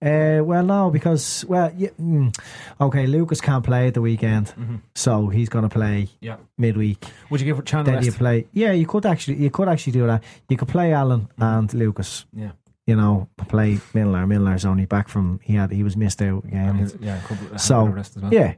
Uh, 0.02 0.44
well, 0.44 0.62
no, 0.62 0.90
because 0.90 1.44
well, 1.48 1.72
yeah, 1.76 1.88
mm, 2.00 2.30
okay. 2.80 3.06
Lucas 3.06 3.40
can't 3.40 3.64
play 3.64 3.88
at 3.88 3.94
the 3.94 4.02
weekend, 4.02 4.52
Mhm. 4.58 4.80
so 4.94 5.28
he's 5.28 5.48
going 5.48 5.62
to 5.62 5.70
play 5.70 6.08
Yeah. 6.20 6.36
midweek. 6.58 7.02
Would 7.30 7.40
you 7.40 7.46
give 7.46 7.64
Can 7.64 7.80
a 7.80 7.84
Then 7.84 8.04
you 8.04 8.12
play. 8.12 8.46
Yeah, 8.52 8.72
you 8.72 8.86
could 8.86 9.06
actually, 9.06 9.38
you 9.38 9.50
could 9.50 9.68
actually 9.68 9.94
do 9.94 10.06
that. 10.06 10.22
You 10.50 10.56
could 10.58 10.68
play 10.68 10.92
Allen 10.92 11.28
and 11.38 11.72
Lucas. 11.72 12.26
Yeah. 12.34 12.50
You 12.86 12.94
know, 12.94 13.28
play 13.48 13.78
Milner. 13.94 14.26
Milner's 14.26 14.64
only 14.66 14.84
back 14.84 15.08
from 15.08 15.40
he 15.42 15.54
had 15.54 15.72
he 15.72 15.82
was 15.82 15.96
missed 15.96 16.20
out 16.22 16.44
again. 16.44 16.88
Yeah, 17.00 17.18
couple, 17.20 17.58
So, 17.58 17.86
rest 17.86 18.16
well. 18.20 18.32
Yeah, 18.32 18.52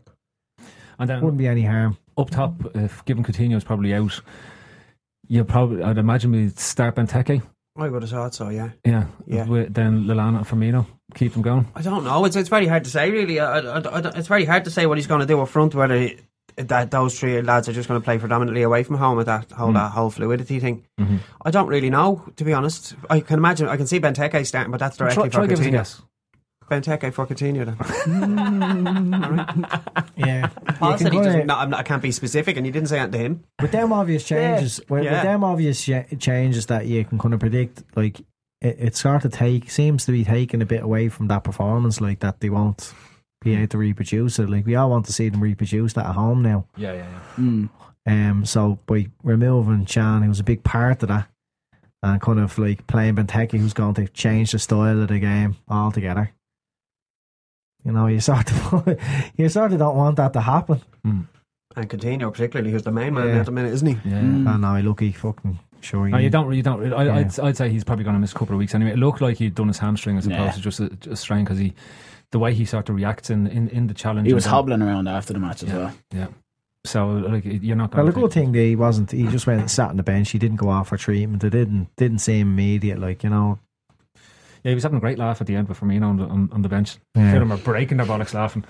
and 0.98 1.08
then 1.08 1.20
wouldn't 1.22 1.38
be 1.38 1.46
any 1.46 1.62
harm. 1.64 1.96
up 2.18 2.30
top, 2.30 2.52
if 2.74 3.04
given 3.04 3.22
Coutinho 3.22 3.56
is 3.56 3.64
probably 3.64 3.94
out, 3.94 4.20
you 5.28 5.44
probably 5.44 5.82
I'd 5.82 5.98
imagine 5.98 6.32
we 6.32 6.48
start 6.50 6.96
Benteke. 6.96 7.42
I 7.76 7.88
would 7.88 8.02
have 8.02 8.10
thought 8.10 8.34
so. 8.34 8.48
Yeah. 8.48 8.70
Yeah, 8.84 9.04
Yeah. 9.26 9.46
With, 9.46 9.72
then 9.72 10.04
Lallana 10.04 10.38
and 10.38 10.46
Firmino 10.46 10.84
keep 11.14 11.32
them 11.32 11.42
going. 11.42 11.68
I 11.76 11.82
don't 11.82 12.02
know. 12.04 12.24
It's 12.24 12.34
it's 12.34 12.48
very 12.48 12.66
hard 12.66 12.82
to 12.84 12.90
say. 12.90 13.10
Really, 13.10 13.38
I, 13.38 13.58
I, 13.60 13.78
I, 13.78 13.98
it's 14.16 14.26
very 14.28 14.44
hard 14.44 14.64
to 14.64 14.70
say 14.70 14.86
what 14.86 14.98
he's 14.98 15.06
going 15.06 15.20
to 15.20 15.26
do 15.26 15.40
up 15.40 15.48
front. 15.48 15.74
Whether 15.74 15.96
he- 16.00 16.18
that 16.56 16.90
those 16.90 17.16
three 17.20 17.40
lads 17.40 17.68
are 17.68 17.72
just 17.72 17.88
going 17.88 18.00
to 18.00 18.04
play 18.04 18.18
predominantly 18.18 18.62
away 18.62 18.82
from 18.82 18.96
home 18.96 19.16
with 19.16 19.26
that 19.26 19.48
whole 19.52 19.70
Mm. 19.70 19.74
that 19.74 19.92
whole 19.92 20.10
fluidity 20.10 20.58
thing. 20.58 20.82
Mhm. 20.98 21.20
I 21.44 21.52
don't 21.52 21.68
really 21.68 21.88
know, 21.90 22.24
to 22.34 22.42
be 22.44 22.52
honest. 22.52 22.96
I 23.08 23.20
can 23.20 23.38
imagine. 23.38 23.68
I 23.68 23.76
can 23.76 23.86
see 23.86 24.00
Benteke 24.00 24.44
starting, 24.44 24.72
but 24.72 24.80
that's 24.80 24.96
directly 24.96 25.28
Try, 25.30 25.46
try 25.46 25.46
for 25.46 25.52
a 25.52 25.56
Coutinho. 25.56 26.02
Guess. 26.70 26.86
Benteke 26.86 27.12
for 27.12 27.26
Coutinho. 27.26 27.64
Then. 27.66 27.78
Yeah, 30.16 30.48
Paul 30.48 30.98
said 30.98 31.12
can 31.12 31.12
he 31.12 31.24
doesn't. 31.24 31.46
No, 31.46 31.54
I'm 31.54 31.70
not, 31.70 31.80
I 31.80 31.82
can't 31.84 32.02
be 32.02 32.10
specific, 32.10 32.56
and 32.56 32.66
you 32.66 32.72
didn't 32.72 32.88
say 32.88 32.96
that 32.98 33.12
to 33.12 33.18
him. 33.18 33.44
with 33.62 33.70
them 33.70 33.92
obvious 33.92 34.24
changes, 34.28 34.80
with, 34.88 35.04
Yeah. 35.04 35.12
with 35.12 35.22
them 35.22 35.44
obvious 35.44 35.80
changes 36.18 36.66
that 36.66 36.86
you 36.86 37.04
can 37.04 37.18
kind 37.18 37.34
of 37.34 37.40
predict, 37.40 37.84
like 37.94 38.18
it, 38.60 38.76
it 38.80 38.96
sort 38.96 39.24
of 39.24 39.32
take 39.32 39.70
seems 39.70 40.04
to 40.06 40.12
be 40.12 40.24
taking 40.24 40.60
a 40.60 40.66
bit 40.66 40.82
away 40.82 41.08
from 41.08 41.28
that 41.28 41.44
performance, 41.44 42.00
like 42.00 42.18
that 42.20 42.40
they 42.40 42.50
won't 42.50 42.92
be 43.40 43.54
able 43.54 43.68
to 43.68 43.78
reproduce 43.78 44.40
it. 44.40 44.50
Like 44.50 44.66
we 44.66 44.74
all 44.74 44.90
want 44.90 45.06
to 45.06 45.12
see 45.12 45.28
them 45.28 45.40
reproduce 45.40 45.92
that 45.92 46.06
at 46.06 46.14
home 46.16 46.42
now. 46.42 46.66
Yeah, 46.76 46.94
yeah, 46.94 47.06
yeah. 47.08 47.20
Mm. 47.44 47.68
Um, 48.06 48.44
so 48.44 48.80
by 48.86 49.06
removing 49.22 49.84
Can, 49.86 50.22
who 50.22 50.28
was 50.30 50.40
a 50.40 50.44
big 50.44 50.64
part 50.64 51.02
of 51.04 51.10
that, 51.10 51.28
and 52.02 52.20
kind 52.20 52.40
of 52.40 52.58
like 52.58 52.88
playing 52.88 53.14
Benteke, 53.14 53.52
who's 53.58 53.72
going 53.72 53.94
to 53.94 54.08
change 54.08 54.50
the 54.50 54.58
style 54.58 55.00
of 55.00 55.08
the 55.08 55.20
game 55.20 55.56
altogether. 55.68 56.32
You 57.88 57.94
know, 57.94 58.06
you 58.06 58.20
sort 58.20 58.52
of 58.52 58.98
you 59.36 59.48
sort 59.48 59.72
of 59.72 59.78
don't 59.78 59.96
want 59.96 60.16
that 60.16 60.34
to 60.34 60.40
happen. 60.42 60.80
Mm. 61.06 61.26
And 61.74 61.88
Coutinho, 61.88 62.30
particularly, 62.32 62.70
who's 62.70 62.82
the 62.82 62.92
main 62.92 63.14
man 63.14 63.28
Yeah. 63.28 63.40
at 63.40 63.46
the 63.46 63.52
minute, 63.52 63.72
isn't 63.72 63.86
he? 63.86 64.08
Yeah. 64.08 64.20
Mm. 64.20 64.46
I 64.46 64.56
know, 64.58 64.86
look, 64.88 65.00
he 65.00 65.12
fucking 65.12 65.58
sure. 65.80 66.06
No, 66.08 66.18
you 66.18 66.28
don't. 66.28 66.52
You 66.52 66.62
don't. 66.62 66.92
I, 66.92 67.04
Yeah. 67.04 67.16
I'd, 67.16 67.40
I'd 67.40 67.56
say 67.56 67.70
he's 67.70 67.84
probably 67.84 68.04
going 68.04 68.14
to 68.14 68.20
miss 68.20 68.32
a 68.32 68.34
couple 68.34 68.54
of 68.54 68.58
weeks 68.58 68.74
anyway. 68.74 68.90
It 68.92 68.98
looked 68.98 69.22
like 69.22 69.38
he'd 69.38 69.54
done 69.54 69.68
his 69.68 69.78
hamstring 69.78 70.18
as 70.18 70.26
opposed 70.26 70.40
Yeah. 70.42 70.50
to 70.52 70.60
just 70.60 70.80
a, 70.80 70.90
a 71.10 71.16
strain 71.16 71.44
because 71.44 71.58
he, 71.58 71.72
the 72.30 72.38
way 72.38 72.52
he 72.52 72.66
sort 72.66 72.90
of 72.90 72.94
reacts 72.96 73.30
in, 73.30 73.46
in, 73.46 73.68
in 73.70 73.86
the 73.86 73.94
challenge. 73.94 74.26
he 74.26 74.34
was 74.34 74.44
and 74.44 74.50
then- 74.50 74.54
hobbling 74.54 74.82
around 74.82 75.08
after 75.08 75.32
the 75.32 75.38
match 75.38 75.62
as 75.62 75.70
Yeah, 75.70 75.76
well. 75.78 75.94
yeah. 76.12 76.26
So 76.84 77.08
like 77.08 77.42
you're 77.44 77.74
not. 77.76 77.94
Well, 77.94 78.04
Going 78.04 78.14
the 78.14 78.20
good 78.20 78.32
thing 78.32 78.52
that 78.52 78.58
he 78.60 78.76
wasn't. 78.76 79.10
He 79.12 79.26
just 79.28 79.46
went 79.46 79.60
and 79.60 79.70
sat 79.70 79.88
on 79.90 79.96
the 79.96 80.02
bench. 80.02 80.30
He 80.30 80.38
didn't 80.38 80.56
go 80.58 80.68
off 80.68 80.88
for 80.88 80.96
treatment. 80.98 81.42
It 81.42 81.50
didn't 81.50 81.88
didn't 81.96 82.18
seem 82.20 82.48
immediate. 82.48 82.98
Like 82.98 83.24
you 83.24 83.30
know, 83.30 83.58
Yeah, 84.64 84.70
he 84.70 84.74
was 84.74 84.82
having 84.82 84.98
a 84.98 85.00
great 85.00 85.18
laugh 85.18 85.40
at 85.40 85.46
the 85.46 85.54
end 85.56 85.68
with 85.68 85.78
Firmino 85.80 86.04
on 86.08 86.16
the, 86.16 86.24
on, 86.24 86.48
on 86.52 86.62
the 86.62 86.68
bench. 86.68 86.96
Yeah. 87.14 87.30
Feel 87.32 87.40
them 87.40 87.52
are 87.52 87.56
breaking 87.58 87.96
their 87.98 88.06
bollocks 88.06 88.34
laughing. 88.34 88.64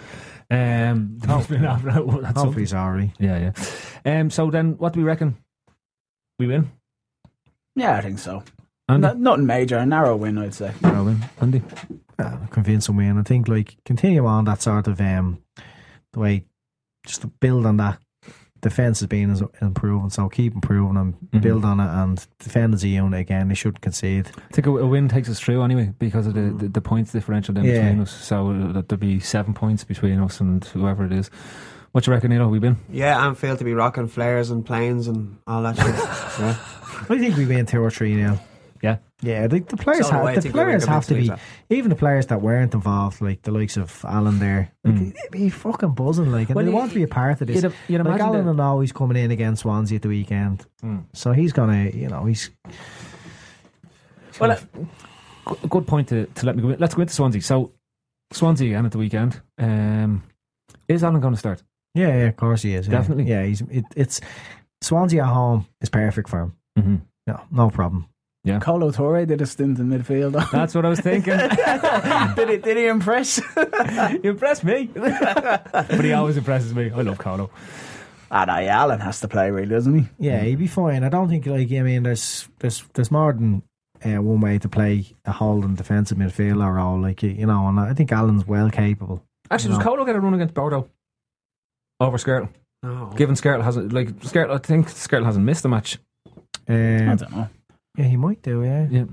Um, 0.50 1.18
there 1.18 1.28
must 1.36 1.48
be 1.48 1.56
an 1.56 1.62
that- 1.62 1.82
that's 1.84 2.38
hopefully 2.40 2.62
he's 2.62 2.74
alright. 2.74 3.10
Yeah, 3.18 3.52
yeah. 4.04 4.20
Um, 4.20 4.30
so 4.30 4.50
then, 4.50 4.76
what 4.78 4.92
do 4.92 5.00
we 5.00 5.04
reckon? 5.04 5.36
We 6.38 6.46
win. 6.46 6.70
Yeah, 7.76 7.96
I 7.96 8.00
think 8.00 8.18
so. 8.18 8.42
Andy? 8.88 9.06
No- 9.06 9.12
nothing 9.14 9.46
major, 9.46 9.76
a 9.78 9.86
narrow 9.86 10.16
win, 10.16 10.38
I'd 10.38 10.54
say. 10.54 10.72
Yeah, 10.82 11.00
win. 11.02 11.18
Andy. 11.40 11.62
Uh, 12.18 12.36
convincing 12.50 12.96
win. 12.96 13.18
I 13.18 13.22
think 13.22 13.46
like 13.48 13.76
continue 13.84 14.26
on 14.26 14.44
that 14.46 14.60
sort 14.62 14.88
of 14.88 15.00
um 15.00 15.42
the 16.12 16.18
way 16.20 16.44
just 17.06 17.20
to 17.22 17.26
build 17.28 17.64
on 17.66 17.76
that. 17.76 17.98
Defense 18.60 19.00
has 19.00 19.06
been 19.06 19.36
improving, 19.60 20.10
so 20.10 20.28
keep 20.28 20.54
improving 20.54 20.96
and 20.96 21.14
Mhm. 21.30 21.42
build 21.42 21.64
on 21.64 21.78
it 21.80 21.88
and 21.88 22.26
defend 22.40 22.74
as 22.74 22.82
a 22.82 22.88
unit 22.88 23.20
again. 23.20 23.48
They 23.48 23.54
shouldn't 23.54 23.80
concede. 23.82 24.30
I 24.36 24.52
think 24.54 24.66
a, 24.66 24.70
a 24.70 24.86
win 24.86 25.08
takes 25.08 25.28
us 25.28 25.38
through 25.38 25.62
anyway 25.62 25.92
because 25.98 26.26
of 26.26 26.34
the, 26.34 26.50
the, 26.50 26.68
the 26.68 26.80
points 26.80 27.12
differential 27.12 27.54
then 27.54 27.64
Yeah. 27.64 27.82
between 27.82 28.00
us. 28.00 28.10
So 28.10 28.52
there'll 28.52 29.00
be 29.00 29.20
seven 29.20 29.54
points 29.54 29.84
between 29.84 30.18
us 30.18 30.40
and 30.40 30.64
whoever 30.64 31.04
it 31.06 31.12
is. 31.12 31.30
What 31.92 32.06
you 32.06 32.12
reckon, 32.12 32.30
Neil? 32.30 32.48
We 32.50 32.58
been? 32.58 32.76
Yeah, 32.90 33.24
Anfield 33.26 33.58
to 33.58 33.64
be 33.64 33.74
rocking 33.74 34.08
flares 34.08 34.50
and 34.50 34.64
planes 34.66 35.06
and 35.08 35.38
all 35.46 35.62
that 35.62 35.76
shit. 35.76 35.86
yeah. 36.40 36.56
I 37.10 37.18
think 37.18 37.36
we 37.36 37.46
win 37.46 37.64
two 37.64 37.80
or 37.80 37.90
three 37.90 38.14
now. 38.14 38.40
Yeah. 38.82 38.98
Yeah, 39.20 39.46
the, 39.48 39.58
the 39.60 39.76
players 39.76 40.06
So 40.06 40.12
do 40.12 40.18
I. 40.18 40.20
I 40.22 40.26
have 40.26 40.34
the 40.36 40.40
think 40.42 40.54
players 40.54 40.84
have 40.84 41.02
to 41.06 41.14
to 41.14 41.20
be 41.20 41.28
lose 41.28 41.38
even 41.70 41.90
the 41.90 41.96
players 41.96 42.26
that 42.26 42.40
weren't 42.40 42.72
involved, 42.74 43.20
like 43.20 43.42
the 43.42 43.50
likes 43.50 43.76
of 43.76 44.04
Allen 44.04 44.38
there, 44.38 44.70
like, 44.84 44.94
Mm. 44.94 45.14
they'd 45.14 45.30
be 45.32 45.48
fucking 45.50 45.90
buzzing, 45.94 46.30
like, 46.30 46.48
and 46.48 46.54
Well, 46.56 46.64
they 46.64 46.70
you- 46.70 46.76
want 46.76 46.90
to 46.92 46.94
be 46.94 47.02
a 47.02 47.08
part 47.08 47.40
of 47.40 47.48
this. 47.48 47.62
You'd, 47.62 47.72
you'd 47.88 47.98
like 47.98 48.06
imagine 48.06 48.26
Allen 48.26 48.38
that- 48.40 48.46
will 48.46 48.54
know 48.54 48.80
he's 48.80 48.92
coming 48.92 49.16
in 49.16 49.30
against 49.32 49.62
Swansea 49.62 49.96
at 49.96 50.02
the 50.02 50.08
weekend, 50.08 50.64
Mm. 50.84 51.04
so 51.14 51.32
he's 51.32 51.52
gonna, 51.52 51.86
you 51.86 52.08
know, 52.08 52.24
he's 52.26 52.50
Well, 54.40 54.52
uh, 54.52 55.54
good 55.68 55.86
point 55.86 56.08
to, 56.08 56.26
to 56.26 56.46
let 56.46 56.54
me 56.56 56.62
go. 56.62 56.70
in. 56.70 56.78
Let's 56.78 56.94
go 56.94 57.02
into 57.02 57.14
Swansea. 57.14 57.42
So, 57.42 57.72
Swansea 58.32 58.68
again 58.68 58.84
at 58.86 58.92
the 58.92 58.98
weekend. 58.98 59.40
Um, 59.58 60.22
is 60.86 61.02
Allen 61.02 61.20
going 61.20 61.34
to 61.34 61.38
start? 61.38 61.62
yeah, 61.94 62.08
yeah, 62.08 62.26
of 62.26 62.36
course 62.36 62.62
he 62.62 62.74
is, 62.74 62.86
yeah. 62.86 62.92
Definitely. 62.98 63.24
yeah. 63.24 63.42
He's 63.44 63.62
it, 63.62 63.84
it's 63.96 64.20
Swansea 64.80 65.22
at 65.24 65.32
home 65.32 65.66
is 65.80 65.88
perfect 65.88 66.28
for 66.28 66.40
him. 66.42 66.52
Mm-hmm. 66.78 66.96
No, 67.26 67.40
no 67.50 67.70
problem. 67.70 68.06
Kolo 68.46 68.90
Touré 68.92 69.26
did 69.26 69.40
a 69.42 69.46
stint 69.46 69.78
in 69.78 69.88
midfield. 69.88 70.32
That's 70.52 70.74
what 70.74 70.84
I 70.86 70.88
was 70.88 71.00
thinking. 71.00 71.36
did, 72.36 72.48
he, 72.48 72.56
did 72.56 72.76
he 72.76 72.86
impress? 72.86 73.38
you 74.22 74.30
impressed 74.30 74.64
me. 74.64 74.90
but 74.94 76.00
he 76.04 76.12
always 76.12 76.36
impresses 76.36 76.74
me. 76.74 76.90
I 76.90 77.02
love 77.02 77.18
Carlo. 77.18 77.50
Ah, 78.30 78.44
no, 78.44 78.58
yeah, 78.58 78.80
Allen 78.80 79.00
has 79.00 79.20
to 79.20 79.28
play, 79.28 79.50
really, 79.50 79.68
doesn't 79.68 79.98
he? 79.98 80.06
Yeah, 80.18 80.40
he'd 80.40 80.58
be 80.58 80.66
fine. 80.66 81.02
I 81.04 81.08
don't 81.08 81.28
think 81.28 81.46
like 81.46 81.70
I 81.72 81.82
mean, 81.82 82.02
there's 82.02 82.48
there's 82.58 82.84
there's 82.94 83.10
more 83.10 83.32
than 83.32 83.62
uh, 84.04 84.20
one 84.22 84.40
way 84.40 84.58
to 84.58 84.68
play 84.68 85.06
a 85.24 85.32
holding 85.32 85.74
defensive 85.74 86.18
midfielder 86.18 86.74
role. 86.74 87.00
Like 87.00 87.22
you 87.22 87.46
know, 87.46 87.66
and 87.68 87.80
I 87.80 87.94
think 87.94 88.12
Allen's 88.12 88.46
well 88.46 88.70
capable. 88.70 89.22
Actually, 89.50 89.72
you 89.72 89.76
does 89.78 89.84
know. 89.86 89.90
Kolo 89.92 90.04
get 90.04 90.16
a 90.16 90.20
run 90.20 90.34
against 90.34 90.54
Bordeaux 90.54 90.88
over 92.00 92.18
Skrtel? 92.18 92.48
No. 92.82 93.12
Given 93.16 93.34
Skrtel 93.34 93.62
hasn't 93.64 93.92
like 93.94 94.08
Skrtel, 94.20 94.50
I 94.54 94.58
think 94.58 94.88
Skrtel 94.88 95.24
hasn't 95.24 95.44
missed 95.46 95.64
a 95.64 95.68
match. 95.68 95.98
I 96.68 96.72
Um, 96.74 97.16
don't 97.16 97.30
know. 97.32 97.48
Yeah, 97.98 98.04
he 98.04 98.16
might 98.16 98.40
do. 98.42 98.62
Yeah, 98.62 98.86
Yeah. 98.90 99.04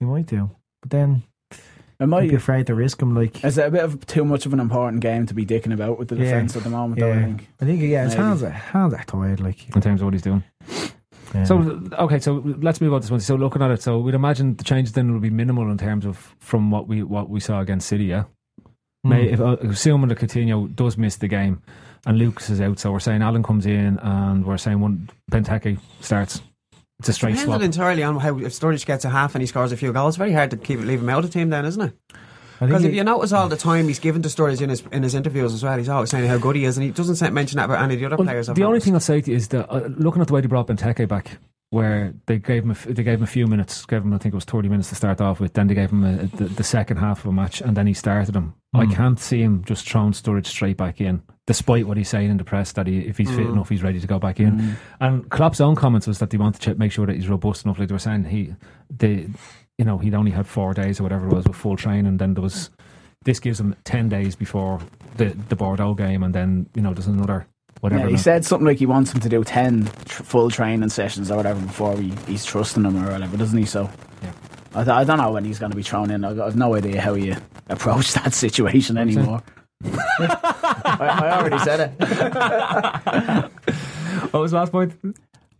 he 0.00 0.06
might 0.06 0.26
do. 0.26 0.50
But 0.82 0.90
then 0.90 1.22
It 1.52 1.60
I'd 2.00 2.08
might, 2.08 2.28
be 2.28 2.34
afraid 2.34 2.66
to 2.66 2.74
risk 2.74 3.00
him. 3.00 3.14
Like 3.14 3.44
is 3.44 3.56
it 3.58 3.66
a 3.66 3.70
bit 3.70 3.84
of 3.84 4.04
too 4.06 4.24
much 4.24 4.46
of 4.46 4.52
an 4.52 4.60
important 4.60 5.00
game 5.02 5.26
to 5.26 5.34
be 5.34 5.46
dicking 5.46 5.72
about 5.72 5.98
with 5.98 6.08
the 6.08 6.16
Yeah. 6.16 6.24
defence 6.24 6.56
at 6.56 6.64
the 6.64 6.70
moment, 6.70 7.00
though, 7.00 7.12
I 7.12 7.22
think. 7.22 7.48
I 7.60 7.64
think 7.64 7.80
yeah, 7.82 8.04
his 8.04 8.14
Maybe. 8.14 8.22
hands 8.26 8.42
are 8.42 8.50
hands 8.50 8.94
are 8.94 9.04
tired. 9.04 9.40
Like 9.40 9.74
in 9.74 9.80
terms 9.80 10.00
of 10.00 10.06
what 10.06 10.14
he's 10.14 10.22
doing. 10.22 10.42
yeah. 11.34 11.44
So 11.44 11.80
okay, 11.98 12.18
so 12.18 12.42
let's 12.60 12.80
move 12.80 12.92
on 12.94 13.00
to 13.00 13.04
this 13.04 13.10
one. 13.10 13.20
So 13.20 13.36
looking 13.36 13.62
at 13.62 13.70
it, 13.70 13.82
so 13.82 13.98
we'd 13.98 14.14
imagine 14.14 14.56
the 14.56 14.64
changes 14.64 14.92
then 14.92 15.12
will 15.12 15.20
be 15.20 15.30
minimal 15.30 15.70
in 15.70 15.78
terms 15.78 16.04
of 16.04 16.16
from 16.40 16.70
what 16.70 16.86
we 16.88 17.02
what 17.02 17.28
we 17.30 17.40
saw 17.40 17.60
against 17.60 17.88
City. 17.88 18.04
Yeah, 18.04 18.24
Hmm. 19.04 19.10
May, 19.10 19.30
if, 19.30 19.40
uh, 19.40 19.56
assuming 19.60 20.08
that 20.08 20.18
Coutinho 20.18 20.74
does 20.74 20.96
miss 20.98 21.16
the 21.16 21.28
game 21.28 21.62
and 22.06 22.18
Lucas 22.18 22.50
is 22.50 22.60
out, 22.60 22.78
so 22.78 22.92
we're 22.92 23.00
saying 23.00 23.22
Allen 23.22 23.42
comes 23.42 23.64
in 23.66 23.98
and 24.00 24.44
we're 24.44 24.56
saying 24.58 24.80
one 24.80 25.08
Benteke 25.30 25.78
starts. 26.00 26.42
It's 26.98 27.08
a 27.10 27.12
straight 27.12 27.32
Depends 27.32 27.44
swap. 27.52 27.62
entirely 27.62 28.02
on 28.02 28.16
how 28.18 28.38
if 28.38 28.52
Sturridge 28.52 28.86
gets 28.86 29.04
a 29.04 29.10
half 29.10 29.34
and 29.34 29.42
he 29.42 29.46
scores 29.46 29.70
a 29.72 29.76
few 29.76 29.92
goals. 29.92 30.14
It's 30.14 30.18
very 30.18 30.32
hard 30.32 30.50
to 30.52 30.56
keep 30.56 30.80
leave 30.80 31.00
him 31.02 31.08
out 31.10 31.24
of 31.24 31.30
the 31.30 31.38
team 31.38 31.50
then, 31.50 31.64
isn't 31.66 31.80
it? 31.82 31.92
Because 32.58 32.84
if 32.84 32.94
you 32.94 33.04
notice 33.04 33.32
all 33.32 33.48
the 33.50 33.56
time 33.56 33.86
he's 33.86 33.98
given 33.98 34.22
to 34.22 34.30
Sturridge 34.30 34.62
in 34.62 34.70
his 34.70 34.82
in 34.90 35.02
his 35.02 35.14
interviews 35.14 35.52
as 35.52 35.62
well, 35.62 35.76
he's 35.76 35.90
always 35.90 36.08
saying 36.08 36.26
how 36.26 36.38
good 36.38 36.56
he 36.56 36.64
is, 36.64 36.78
and 36.78 36.84
he 36.86 36.90
doesn't 36.90 37.16
say, 37.16 37.28
mention 37.28 37.58
that 37.58 37.66
about 37.66 37.82
any 37.82 37.94
of 37.94 38.00
the 38.00 38.06
other 38.06 38.16
Well, 38.16 38.24
players. 38.26 38.48
I've 38.48 38.56
the 38.56 38.64
only 38.64 38.80
thing 38.80 38.94
I'll 38.94 39.00
say 39.00 39.20
to 39.20 39.30
you 39.30 39.36
is 39.36 39.48
that 39.48 39.70
uh, 39.70 39.88
looking 39.98 40.22
at 40.22 40.28
the 40.28 40.32
way 40.32 40.40
they 40.40 40.46
brought 40.46 40.68
Benteke 40.68 41.06
back, 41.06 41.36
where 41.68 42.14
they 42.24 42.38
gave 42.38 42.62
him 42.62 42.70
a, 42.70 42.72
f- 42.72 42.84
they 42.86 43.02
gave 43.02 43.18
him 43.18 43.24
a 43.24 43.26
few 43.26 43.46
minutes, 43.46 43.84
gave 43.84 44.00
him 44.02 44.14
I 44.14 44.16
think 44.18 44.32
it 44.32 44.36
was 44.36 44.46
thirty 44.46 44.70
minutes 44.70 44.88
to 44.88 44.94
start 44.94 45.20
off 45.20 45.38
with. 45.38 45.52
Then 45.52 45.66
they 45.66 45.74
gave 45.74 45.90
him 45.90 46.02
a, 46.02 46.16
the, 46.34 46.44
the 46.44 46.64
second 46.64 46.96
half 46.96 47.20
of 47.20 47.26
a 47.26 47.32
match, 47.34 47.60
and 47.60 47.76
then 47.76 47.86
he 47.86 47.92
started 47.92 48.34
him. 48.34 48.54
I 48.74 48.86
Mm. 48.86 48.94
can't 48.94 49.20
see 49.20 49.42
him 49.42 49.62
just 49.62 49.86
throwing 49.86 50.12
Sturridge 50.12 50.46
straight 50.46 50.78
back 50.78 50.98
in, 50.98 51.22
despite 51.46 51.86
what 51.86 51.96
he's 51.96 52.08
saying 52.08 52.30
in 52.30 52.36
the 52.36 52.44
press 52.44 52.72
that 52.72 52.86
he, 52.86 52.98
if 53.00 53.16
he's 53.18 53.30
fit 53.30 53.46
Mm. 53.46 53.52
enough, 53.52 53.68
he's 53.68 53.82
ready 53.82 54.00
to 54.00 54.06
go 54.06 54.18
back 54.18 54.40
in. 54.40 54.76
And 55.00 55.28
Klopp's 55.30 55.60
own 55.60 55.76
comments 55.76 56.06
was 56.06 56.18
that 56.18 56.30
they 56.30 56.38
want 56.38 56.60
to 56.60 56.74
make 56.74 56.92
sure 56.92 57.06
that 57.06 57.14
he's 57.16 57.28
robust 57.28 57.64
enough. 57.64 57.78
Like 57.78 57.88
they 57.88 57.94
were 57.94 57.98
saying, 57.98 58.24
he 58.24 58.54
they 58.90 59.28
you 59.78 59.84
know 59.84 59.98
he'd 59.98 60.14
only 60.14 60.30
had 60.32 60.46
four 60.46 60.74
days 60.74 61.00
or 61.00 61.04
whatever 61.04 61.26
it 61.28 61.32
was 61.32 61.46
with 61.46 61.56
full 61.56 61.76
training, 61.76 62.06
and 62.06 62.18
then 62.18 62.34
there 62.34 62.42
was. 62.42 62.70
This 63.24 63.40
gives 63.40 63.58
him 63.58 63.74
ten 63.84 64.08
days 64.08 64.36
before 64.36 64.80
the 65.16 65.36
the 65.48 65.56
Bordeaux 65.56 65.94
game, 65.94 66.22
and 66.22 66.32
then 66.34 66.68
you 66.74 66.82
know 66.82 66.92
there's 66.94 67.08
another 67.08 67.46
whatever. 67.80 68.04
Yeah, 68.04 68.10
he 68.10 68.16
said 68.16 68.44
something 68.44 68.66
like 68.66 68.78
he 68.78 68.86
wants 68.86 69.12
him 69.12 69.20
to 69.20 69.28
do 69.28 69.42
10 69.44 69.84
tr- 70.06 70.22
full 70.22 70.48
training 70.50 70.88
sessions 70.90 71.30
or 71.30 71.36
whatever 71.36 71.60
before 71.60 71.96
he, 71.98 72.12
he's 72.28 72.44
trusting 72.44 72.84
him 72.84 72.96
or 73.04 73.10
whatever, 73.10 73.36
doesn't 73.36 73.58
he? 73.58 73.64
So, 73.66 73.90
Yeah. 74.22 74.30
I, 74.74 74.84
th- 74.84 74.94
I 74.96 75.04
don't 75.04 75.18
know 75.18 75.32
when 75.32 75.44
he's 75.44 75.58
going 75.58 75.72
to 75.72 75.76
be 75.76 75.82
thrown 75.82 76.10
in. 76.10 76.24
I've, 76.24 76.40
I've 76.40 76.56
no 76.56 76.74
idea 76.74 77.00
how 77.00 77.14
you 77.14 77.36
approach 77.68 78.12
that 78.22 78.32
situation 78.32 78.96
anymore. 78.96 79.42
I, 79.94 81.20
I 81.24 81.38
already 81.38 81.58
said 81.58 81.92
it. 81.98 83.50
What 84.32 84.40
was 84.40 84.50
the 84.52 84.56
last 84.58 84.72
point? 84.72 84.92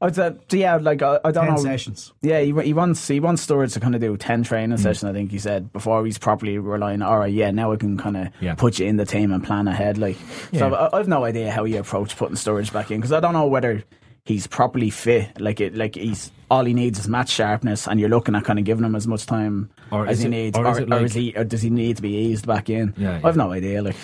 I 0.00 0.10
said, 0.10 0.40
yeah, 0.50 0.76
like 0.76 1.00
I, 1.02 1.18
I 1.24 1.30
don't 1.30 1.46
ten 1.46 1.54
know. 1.54 1.60
sessions. 1.62 2.12
Yeah, 2.20 2.40
he, 2.40 2.52
he 2.62 2.72
wants 2.74 3.06
he 3.08 3.18
wants 3.20 3.46
Sturridge 3.46 3.72
to 3.74 3.80
kind 3.80 3.94
of 3.94 4.00
do 4.00 4.16
ten 4.16 4.42
training 4.42 4.76
mm. 4.76 4.80
sessions. 4.80 5.04
I 5.04 5.12
think 5.12 5.30
he 5.30 5.38
said 5.38 5.72
before 5.72 6.04
he's 6.04 6.18
properly 6.18 6.58
relying. 6.58 7.00
All 7.02 7.18
right, 7.18 7.32
yeah, 7.32 7.50
now 7.50 7.72
I 7.72 7.76
can 7.76 7.96
kind 7.96 8.16
of 8.16 8.28
Yeah. 8.40 8.54
put 8.54 8.78
you 8.78 8.86
in 8.86 8.96
the 8.96 9.06
team 9.06 9.32
and 9.32 9.42
plan 9.42 9.68
ahead. 9.68 9.96
Like, 9.98 10.16
so 10.52 10.68
Yeah. 10.68 10.74
I, 10.74 10.98
I've 10.98 11.08
no 11.08 11.24
idea 11.24 11.50
how 11.50 11.64
you 11.64 11.78
approach 11.78 12.16
putting 12.16 12.36
Sturridge 12.36 12.72
back 12.72 12.90
in 12.90 12.98
because 13.00 13.12
I 13.12 13.20
don't 13.20 13.32
know 13.32 13.46
whether 13.46 13.84
he's 14.26 14.46
properly 14.46 14.90
fit. 14.90 15.40
Like 15.40 15.60
it, 15.60 15.74
like 15.74 15.94
he's 15.94 16.30
all 16.50 16.64
he 16.64 16.74
needs 16.74 16.98
is 16.98 17.08
match 17.08 17.30
sharpness, 17.30 17.88
and 17.88 17.98
you're 17.98 18.08
looking 18.08 18.34
at 18.34 18.44
kind 18.44 18.58
of 18.58 18.64
giving 18.64 18.84
him 18.84 18.94
as 18.94 19.06
much 19.06 19.26
time 19.26 19.70
Or 19.90 20.06
as 20.06 20.20
he 20.20 20.26
it- 20.26 20.30
needs, 20.30 20.58
or 20.58 20.66
or, 20.66 20.72
is 20.72 20.78
it 20.78 20.92
or 20.92 21.04
is 21.04 21.14
he, 21.14 21.32
or 21.34 21.44
does 21.44 21.62
he 21.62 21.70
need 21.70 21.96
to 21.96 22.02
be 22.02 22.14
eased 22.14 22.46
back 22.46 22.68
in? 22.68 22.94
Yeah, 22.96 23.20
I've 23.24 23.36
no 23.36 23.52
idea. 23.52 23.82
Like, 23.82 23.96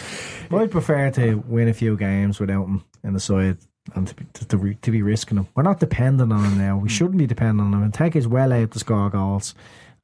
I'd 0.50 0.70
prefer 0.70 1.10
to 1.10 1.36
win 1.46 1.68
a 1.68 1.74
few 1.74 1.96
games 1.96 2.40
without 2.40 2.64
him 2.64 2.84
in 3.04 3.12
the 3.12 3.20
side 3.20 3.58
and 3.94 4.06
to 4.08 4.14
be, 4.14 4.24
to, 4.34 4.48
to, 4.48 4.56
re- 4.56 4.78
to 4.82 4.90
be 4.90 5.02
risking 5.02 5.38
him. 5.38 5.48
We're 5.54 5.64
not 5.64 5.80
dependent 5.80 6.32
on 6.32 6.44
him 6.44 6.58
now. 6.58 6.76
We 6.76 6.82
hmm. 6.82 6.86
shouldn't 6.88 7.18
be 7.18 7.26
dependent 7.26 7.60
on 7.60 7.74
him. 7.74 7.82
And 7.82 7.92
Tech 7.94 8.16
is 8.16 8.28
well 8.28 8.52
out 8.52 8.70
to 8.72 8.78
score 8.78 9.10
goals. 9.10 9.54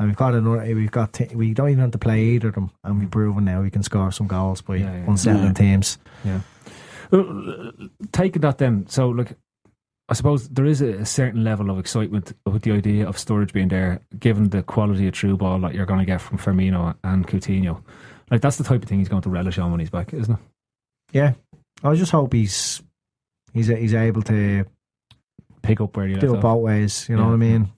And 0.01 0.09
we've 0.09 0.17
got 0.17 0.35
another. 0.35 0.63
We've 0.75 0.91
got. 0.91 1.13
T- 1.13 1.35
we 1.35 1.55
don't 1.55 1.71
even 1.71 1.81
have 1.81 1.91
to 1.91 1.99
play 1.99 2.23
either 2.23 2.49
of 2.49 2.55
them, 2.55 2.71
and 2.85 3.01
we've 3.01 3.11
proven 3.11 3.45
now 3.45 3.63
we 3.63 3.71
can 3.71 3.83
score 3.83 4.13
some 4.13 4.29
goals 4.29 4.61
by 4.61 4.77
Yeah, 4.77 4.93
yeah. 4.93 5.11
unsettling 5.11 5.47
Yeah. 5.47 5.53
teams. 5.55 5.99
Yeah. 6.25 6.41
Well, 7.11 7.73
taking 8.13 8.43
that 8.43 8.59
then, 8.59 8.87
so 8.89 9.09
like, 9.09 9.37
I 10.11 10.15
suppose 10.15 10.49
there 10.49 10.65
is 10.65 10.81
a, 10.81 10.89
a 11.01 11.07
certain 11.07 11.45
level 11.45 11.71
of 11.71 11.79
excitement 11.79 12.33
with 12.47 12.63
the 12.63 12.73
idea 12.73 13.07
of 13.07 13.17
Sturridge 13.17 13.53
being 13.53 13.69
there, 13.69 14.01
given 14.19 14.49
the 14.49 14.63
quality 14.63 15.07
of 15.07 15.13
true 15.15 15.37
ball 15.37 15.61
that 15.61 15.75
you're 15.75 15.85
going 15.87 16.01
to 16.01 16.07
get 16.07 16.21
from 16.23 16.39
Firmino 16.39 16.97
and 17.05 17.27
Coutinho. 17.27 17.83
Like 18.31 18.41
that's 18.41 18.57
the 18.57 18.65
type 18.65 18.83
of 18.83 18.89
thing 18.89 18.99
he's 18.99 19.09
going 19.09 19.23
to 19.23 19.31
relish 19.31 19.59
on 19.59 19.71
when 19.71 19.81
he's 19.81 19.91
back, 19.91 20.15
isn't 20.15 20.35
it? 20.35 20.41
Yeah, 21.13 21.33
I 21.85 21.95
just 21.95 22.13
hope 22.13 22.33
he's 22.33 22.83
he's 23.53 23.67
he's 23.69 23.95
able 23.95 24.23
to 24.23 24.65
Pick 25.61 25.81
up 25.81 25.97
where 25.97 26.07
he 26.07 26.15
left 26.15 26.25
do 26.27 26.35
it 26.37 26.41
both 26.41 26.63
ways. 26.63 27.07
You 27.09 27.17
know 27.17 27.23
Yeah. 27.23 27.29
what 27.29 27.35
I 27.35 27.37
mean? 27.37 27.73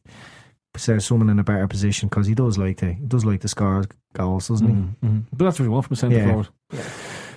So 0.76 0.98
someone 0.98 1.30
in 1.30 1.38
a 1.38 1.42
better 1.44 1.66
position 1.66 2.08
because 2.08 2.26
he 2.26 2.34
does 2.34 2.58
like 2.58 2.76
to 2.78 2.92
he 2.92 3.04
does 3.06 3.24
like 3.24 3.40
to 3.40 3.48
score 3.48 3.84
goals, 4.12 4.48
doesn't 4.48 4.68
he? 4.68 4.74
Mhm, 4.74 4.94
mhm. 5.02 5.22
But 5.32 5.46
that's 5.46 5.58
what 5.58 5.64
you 5.64 5.70
want 5.72 5.86
from 5.86 5.94
a 5.94 5.96
centre 5.96 6.16
Yeah. 6.18 6.26
forward. 6.28 6.48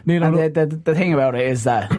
Neil, 0.06 0.24
and 0.24 0.38
the, 0.38 0.50
the 0.66 0.76
the 0.76 0.94
thing 0.96 1.14
about 1.14 1.34
it 1.36 1.48
is 1.48 1.64
that. 1.64 1.92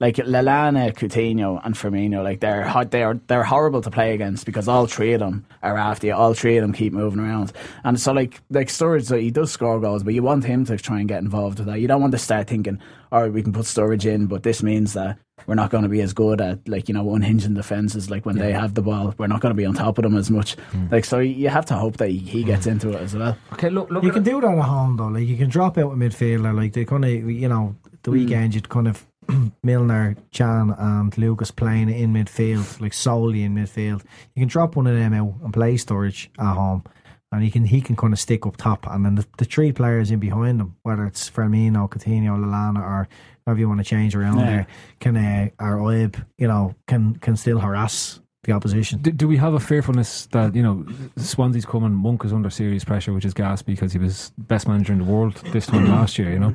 Like 0.00 0.16
Lallana, 0.16 0.94
Coutinho, 0.94 1.60
and 1.64 1.74
Firmino, 1.74 2.22
like 2.22 2.40
they're 2.40 2.62
hot, 2.62 2.92
they're 2.92 3.20
they're 3.26 3.42
horrible 3.42 3.82
to 3.82 3.90
play 3.90 4.14
against 4.14 4.46
because 4.46 4.68
all 4.68 4.86
three 4.86 5.12
of 5.12 5.20
them 5.20 5.44
are 5.62 5.76
after 5.76 6.06
you. 6.06 6.14
All 6.14 6.34
three 6.34 6.56
of 6.56 6.62
them 6.62 6.72
keep 6.72 6.92
moving 6.92 7.18
around, 7.18 7.52
and 7.82 7.98
so 7.98 8.12
like 8.12 8.40
like 8.50 8.68
Sturridge, 8.68 9.10
like, 9.10 9.22
he 9.22 9.30
does 9.30 9.50
score 9.50 9.80
goals, 9.80 10.04
but 10.04 10.14
you 10.14 10.22
want 10.22 10.44
him 10.44 10.64
to 10.66 10.76
try 10.76 11.00
and 11.00 11.08
get 11.08 11.22
involved 11.22 11.58
with 11.58 11.66
that. 11.66 11.80
You 11.80 11.88
don't 11.88 12.00
want 12.00 12.12
to 12.12 12.18
start 12.18 12.46
thinking, 12.46 12.80
all 13.10 13.22
right, 13.22 13.32
we 13.32 13.42
can 13.42 13.52
put 13.52 13.64
Sturridge 13.64 14.06
in, 14.06 14.26
but 14.26 14.44
this 14.44 14.62
means 14.62 14.92
that 14.92 15.18
we're 15.46 15.54
not 15.54 15.70
going 15.70 15.82
to 15.82 15.88
be 15.88 16.00
as 16.00 16.12
good 16.12 16.40
at 16.40 16.68
like 16.68 16.88
you 16.88 16.94
know 16.94 17.14
unhinging 17.14 17.54
defenses. 17.54 18.10
Like 18.10 18.26
when 18.26 18.36
they 18.36 18.52
have 18.52 18.74
the 18.74 18.82
ball, 18.82 19.14
we're 19.18 19.26
not 19.26 19.40
going 19.40 19.50
to 19.50 19.56
be 19.56 19.64
on 19.64 19.74
top 19.74 19.98
of 19.98 20.02
them 20.02 20.16
as 20.16 20.30
much. 20.30 20.54
Hmm. 20.72 20.88
Like 20.90 21.04
so, 21.04 21.18
you 21.18 21.48
have 21.48 21.66
to 21.66 21.74
hope 21.74 21.96
that 21.96 22.10
he, 22.10 22.18
he 22.18 22.44
gets 22.44 22.64
hmm. 22.64 22.72
into 22.72 22.90
it 22.90 22.96
as 23.02 23.16
well. 23.16 23.36
okay, 23.54 23.70
look, 23.70 23.90
look 23.90 24.02
You 24.02 24.10
at 24.10 24.14
can 24.14 24.22
it. 24.22 24.30
do 24.30 24.40
that 24.40 24.58
at 24.58 24.64
home 24.64 24.96
though. 24.96 25.08
Like 25.08 25.26
you 25.26 25.36
can 25.36 25.48
drop 25.48 25.78
out 25.78 25.92
a 25.92 25.96
midfielder. 25.96 26.54
Like 26.54 26.72
they 26.72 26.84
kind 26.84 27.04
of, 27.04 27.10
you 27.10 27.48
know, 27.48 27.76
the 28.02 28.10
hmm. 28.10 28.18
weekend 28.18 28.54
you'd 28.54 28.68
kind 28.68 28.88
of 28.88 29.04
Milner, 29.62 30.16
Can, 30.32 30.74
and 30.78 31.16
Lucas 31.18 31.50
playing 31.50 31.90
in 31.90 32.12
midfield, 32.12 32.80
like 32.80 32.92
solely 32.92 33.42
in 33.42 33.54
midfield. 33.54 34.02
You 34.34 34.40
can 34.42 34.48
drop 34.48 34.76
one 34.76 34.86
of 34.86 34.96
them 34.96 35.12
out 35.14 35.34
and 35.42 35.52
play 35.52 35.74
Sturridge 35.74 36.28
at 36.38 36.54
home, 36.54 36.84
and 37.32 37.42
he 37.42 37.50
can 37.50 37.64
he 37.66 37.80
can 37.80 37.96
kind 37.96 38.12
of 38.12 38.18
stick 38.18 38.46
up 38.46 38.56
top, 38.56 38.86
and 38.86 39.04
then 39.04 39.16
the, 39.16 39.26
the 39.36 39.44
three 39.44 39.72
players 39.72 40.10
in 40.10 40.18
behind 40.18 40.60
him, 40.60 40.76
whether 40.82 41.04
it's 41.04 41.28
Firmino, 41.28 41.88
Coutinho, 41.90 42.38
Lallana, 42.38 42.80
or 42.80 43.08
whoever 43.44 43.60
you 43.60 43.68
want 43.68 43.80
to 43.80 43.84
change 43.84 44.14
around 44.16 44.38
Yeah. 44.38 44.46
there, 44.46 44.66
can 45.00 45.16
uh, 45.16 45.48
or 45.60 45.76
Oib, 45.78 46.24
you 46.38 46.48
know, 46.48 46.74
can 46.86 47.16
can 47.16 47.36
still 47.36 47.58
harass 47.58 48.20
the 48.44 48.52
opposition. 48.52 49.00
Do, 49.00 49.10
do 49.10 49.26
we 49.26 49.36
have 49.36 49.54
a 49.54 49.60
fearfulness 49.60 50.26
that 50.26 50.54
you 50.54 50.62
know 50.62 50.86
Swansea's 51.16 51.64
coming? 51.64 51.92
Monk 51.92 52.24
is 52.24 52.32
under 52.32 52.50
serious 52.50 52.84
pressure, 52.84 53.12
which 53.12 53.24
is 53.24 53.34
gas 53.34 53.62
because 53.62 53.92
he 53.92 53.98
was 53.98 54.32
best 54.38 54.68
manager 54.68 54.92
in 54.92 55.00
the 55.00 55.04
world 55.04 55.34
this 55.52 55.66
time 55.66 55.86
last 55.90 56.18
year. 56.18 56.30
You 56.30 56.38
know, 56.38 56.54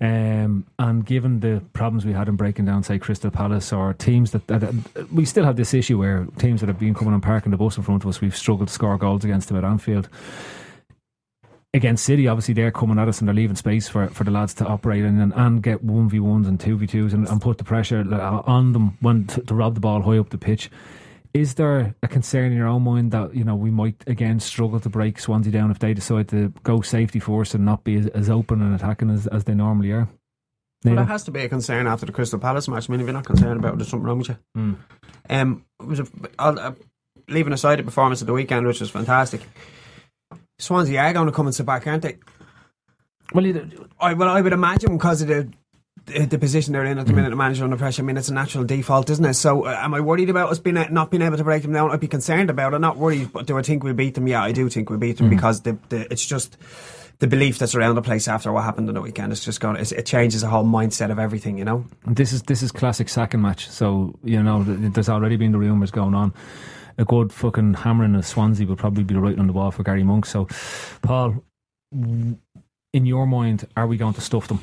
um, 0.00 0.66
and 0.78 1.06
given 1.06 1.40
the 1.40 1.62
problems 1.72 2.04
we 2.04 2.12
had 2.12 2.28
in 2.28 2.34
breaking 2.34 2.64
down, 2.64 2.82
say 2.82 2.98
Crystal 2.98 3.30
Palace 3.30 3.72
or 3.72 3.94
teams 3.94 4.32
that, 4.32 4.46
that 4.48 4.74
we 5.12 5.24
still 5.24 5.44
have 5.44 5.56
this 5.56 5.72
issue 5.72 5.98
where 5.98 6.26
teams 6.38 6.60
that 6.60 6.66
have 6.66 6.80
been 6.80 6.94
coming 6.94 7.14
and 7.14 7.22
parking 7.22 7.52
the 7.52 7.56
bus 7.56 7.76
in 7.76 7.84
front 7.84 8.02
of 8.02 8.08
us, 8.08 8.20
we've 8.20 8.36
struggled 8.36 8.68
to 8.68 8.74
score 8.74 8.98
goals 8.98 9.24
against 9.24 9.48
them 9.48 9.56
at 9.56 9.64
Anfield. 9.64 10.08
Against 11.72 12.04
City, 12.04 12.26
obviously 12.26 12.54
they're 12.54 12.72
coming 12.72 12.98
at 12.98 13.06
us 13.06 13.20
and 13.20 13.28
they're 13.28 13.34
leaving 13.34 13.54
space 13.54 13.88
for, 13.88 14.08
for 14.08 14.24
the 14.24 14.32
lads 14.32 14.54
to 14.54 14.66
operate 14.66 15.04
in 15.04 15.20
and, 15.20 15.32
and 15.34 15.62
get 15.62 15.84
one 15.84 16.08
v 16.08 16.18
ones 16.18 16.48
and 16.48 16.58
two 16.58 16.76
v 16.76 16.88
twos 16.88 17.14
and, 17.14 17.28
and 17.28 17.40
put 17.40 17.58
the 17.58 17.64
pressure 17.64 18.04
uh, 18.12 18.42
on 18.44 18.72
them 18.72 18.98
when 19.00 19.24
to, 19.28 19.40
to 19.42 19.54
rob 19.54 19.74
the 19.74 19.80
ball 19.80 20.02
high 20.02 20.18
up 20.18 20.30
the 20.30 20.38
pitch 20.38 20.68
is 21.32 21.54
there 21.54 21.94
a 22.02 22.08
concern 22.08 22.52
in 22.52 22.58
your 22.58 22.66
own 22.66 22.82
mind 22.82 23.12
that 23.12 23.34
you 23.34 23.44
know 23.44 23.54
we 23.54 23.70
might 23.70 24.02
again 24.06 24.40
struggle 24.40 24.80
to 24.80 24.88
break 24.88 25.18
Swansea 25.18 25.52
down 25.52 25.70
if 25.70 25.78
they 25.78 25.94
decide 25.94 26.28
to 26.28 26.52
go 26.62 26.80
safety 26.80 27.20
first 27.20 27.54
and 27.54 27.64
not 27.64 27.84
be 27.84 27.96
as, 27.96 28.06
as 28.08 28.30
open 28.30 28.60
and 28.60 28.74
attacking 28.74 29.10
as, 29.10 29.26
as 29.28 29.44
they 29.44 29.54
normally 29.54 29.92
are? 29.92 30.08
Well, 30.84 30.96
that 30.96 31.08
has 31.08 31.24
to 31.24 31.30
be 31.30 31.40
a 31.40 31.48
concern 31.48 31.86
after 31.86 32.06
the 32.06 32.12
Crystal 32.12 32.38
Palace 32.38 32.66
match. 32.66 32.88
I 32.88 32.92
mean, 32.92 33.00
if 33.00 33.06
you're 33.06 33.12
not 33.12 33.26
concerned 33.26 33.60
about 33.60 33.74
it, 33.74 33.76
there's 33.76 33.88
something 33.88 34.06
wrong 34.06 34.18
with 34.18 34.30
you. 34.30 34.36
Mm. 34.56 34.76
Um, 35.28 35.64
was 35.78 36.00
a, 36.00 36.06
uh, 36.38 36.72
leaving 37.28 37.52
aside 37.52 37.78
the 37.78 37.82
performance 37.82 38.22
of 38.22 38.26
the 38.26 38.32
weekend, 38.32 38.66
which 38.66 38.80
was 38.80 38.90
fantastic. 38.90 39.42
Swansea 40.58 41.00
are 41.00 41.12
going 41.12 41.26
to 41.26 41.32
come 41.32 41.46
and 41.46 41.54
sit 41.54 41.66
back, 41.66 41.86
aren't 41.86 42.02
they? 42.02 42.16
Well, 43.32 43.44
I 44.00 44.14
well, 44.14 44.28
I 44.28 44.40
would 44.40 44.52
imagine 44.52 44.96
because 44.96 45.22
of 45.22 45.28
the 45.28 45.52
the 46.12 46.26
the 46.26 46.38
position 46.38 46.72
they're 46.72 46.84
in 46.84 46.98
at 46.98 47.06
the 47.06 47.12
mm. 47.12 47.16
minute, 47.16 47.30
the 47.30 47.36
manager 47.36 47.64
under 47.64 47.76
pressure. 47.76 48.02
I 48.02 48.04
mean, 48.04 48.16
it's 48.16 48.28
a 48.28 48.34
natural 48.34 48.64
default, 48.64 49.10
isn't 49.10 49.24
it? 49.24 49.34
So, 49.34 49.66
uh, 49.66 49.78
am 49.80 49.94
I 49.94 50.00
worried 50.00 50.30
about 50.30 50.50
us 50.50 50.58
being 50.58 50.76
not 50.90 51.10
being 51.10 51.22
able 51.22 51.36
to 51.36 51.44
break 51.44 51.62
them 51.62 51.72
down? 51.72 51.90
I'd 51.90 52.00
be 52.00 52.08
concerned 52.08 52.50
about 52.50 52.74
it. 52.74 52.78
Not 52.78 52.96
worried, 52.96 53.32
but 53.32 53.46
do 53.46 53.58
I 53.58 53.62
think 53.62 53.82
we 53.82 53.92
beat 53.92 54.14
them? 54.14 54.26
Yeah, 54.26 54.42
I 54.42 54.52
do 54.52 54.68
think 54.68 54.90
we 54.90 54.96
beat 54.96 55.18
them 55.18 55.26
mm-hmm. 55.26 55.36
because 55.36 55.62
the, 55.62 55.78
the 55.88 56.12
it's 56.12 56.24
just 56.24 56.56
the 57.20 57.26
belief 57.26 57.58
that's 57.58 57.74
around 57.74 57.94
the 57.94 58.02
place 58.02 58.28
after 58.28 58.50
what 58.50 58.64
happened 58.64 58.88
on 58.88 58.94
the 58.94 59.00
weekend 59.00 59.30
It's 59.30 59.44
just 59.44 59.60
going. 59.60 59.76
It's, 59.76 59.92
it 59.92 60.06
changes 60.06 60.40
the 60.40 60.48
whole 60.48 60.64
mindset 60.64 61.10
of 61.10 61.18
everything. 61.18 61.58
You 61.58 61.64
know. 61.64 61.84
This 62.06 62.32
is 62.32 62.42
this 62.42 62.62
is 62.62 62.72
classic 62.72 63.08
second 63.08 63.42
match. 63.42 63.68
So 63.68 64.18
you 64.24 64.42
know, 64.42 64.62
there's 64.64 65.08
already 65.08 65.36
been 65.36 65.52
the 65.52 65.58
rumours 65.58 65.90
going 65.90 66.14
on. 66.14 66.34
A 66.98 67.04
good 67.04 67.32
fucking 67.32 67.74
hammering 67.74 68.14
of 68.14 68.26
Swansea 68.26 68.66
will 68.66 68.76
probably 68.76 69.04
be 69.04 69.14
right 69.14 69.38
on 69.38 69.46
the 69.46 69.52
wall 69.52 69.70
for 69.70 69.82
Garry 69.82 70.02
Monk. 70.02 70.26
So, 70.26 70.48
Paul, 71.00 71.42
w- 71.98 72.36
in 72.92 73.06
your 73.06 73.26
mind, 73.26 73.66
are 73.76 73.86
we 73.86 73.96
going 73.96 74.12
to 74.14 74.20
stuff 74.20 74.48
them? 74.48 74.60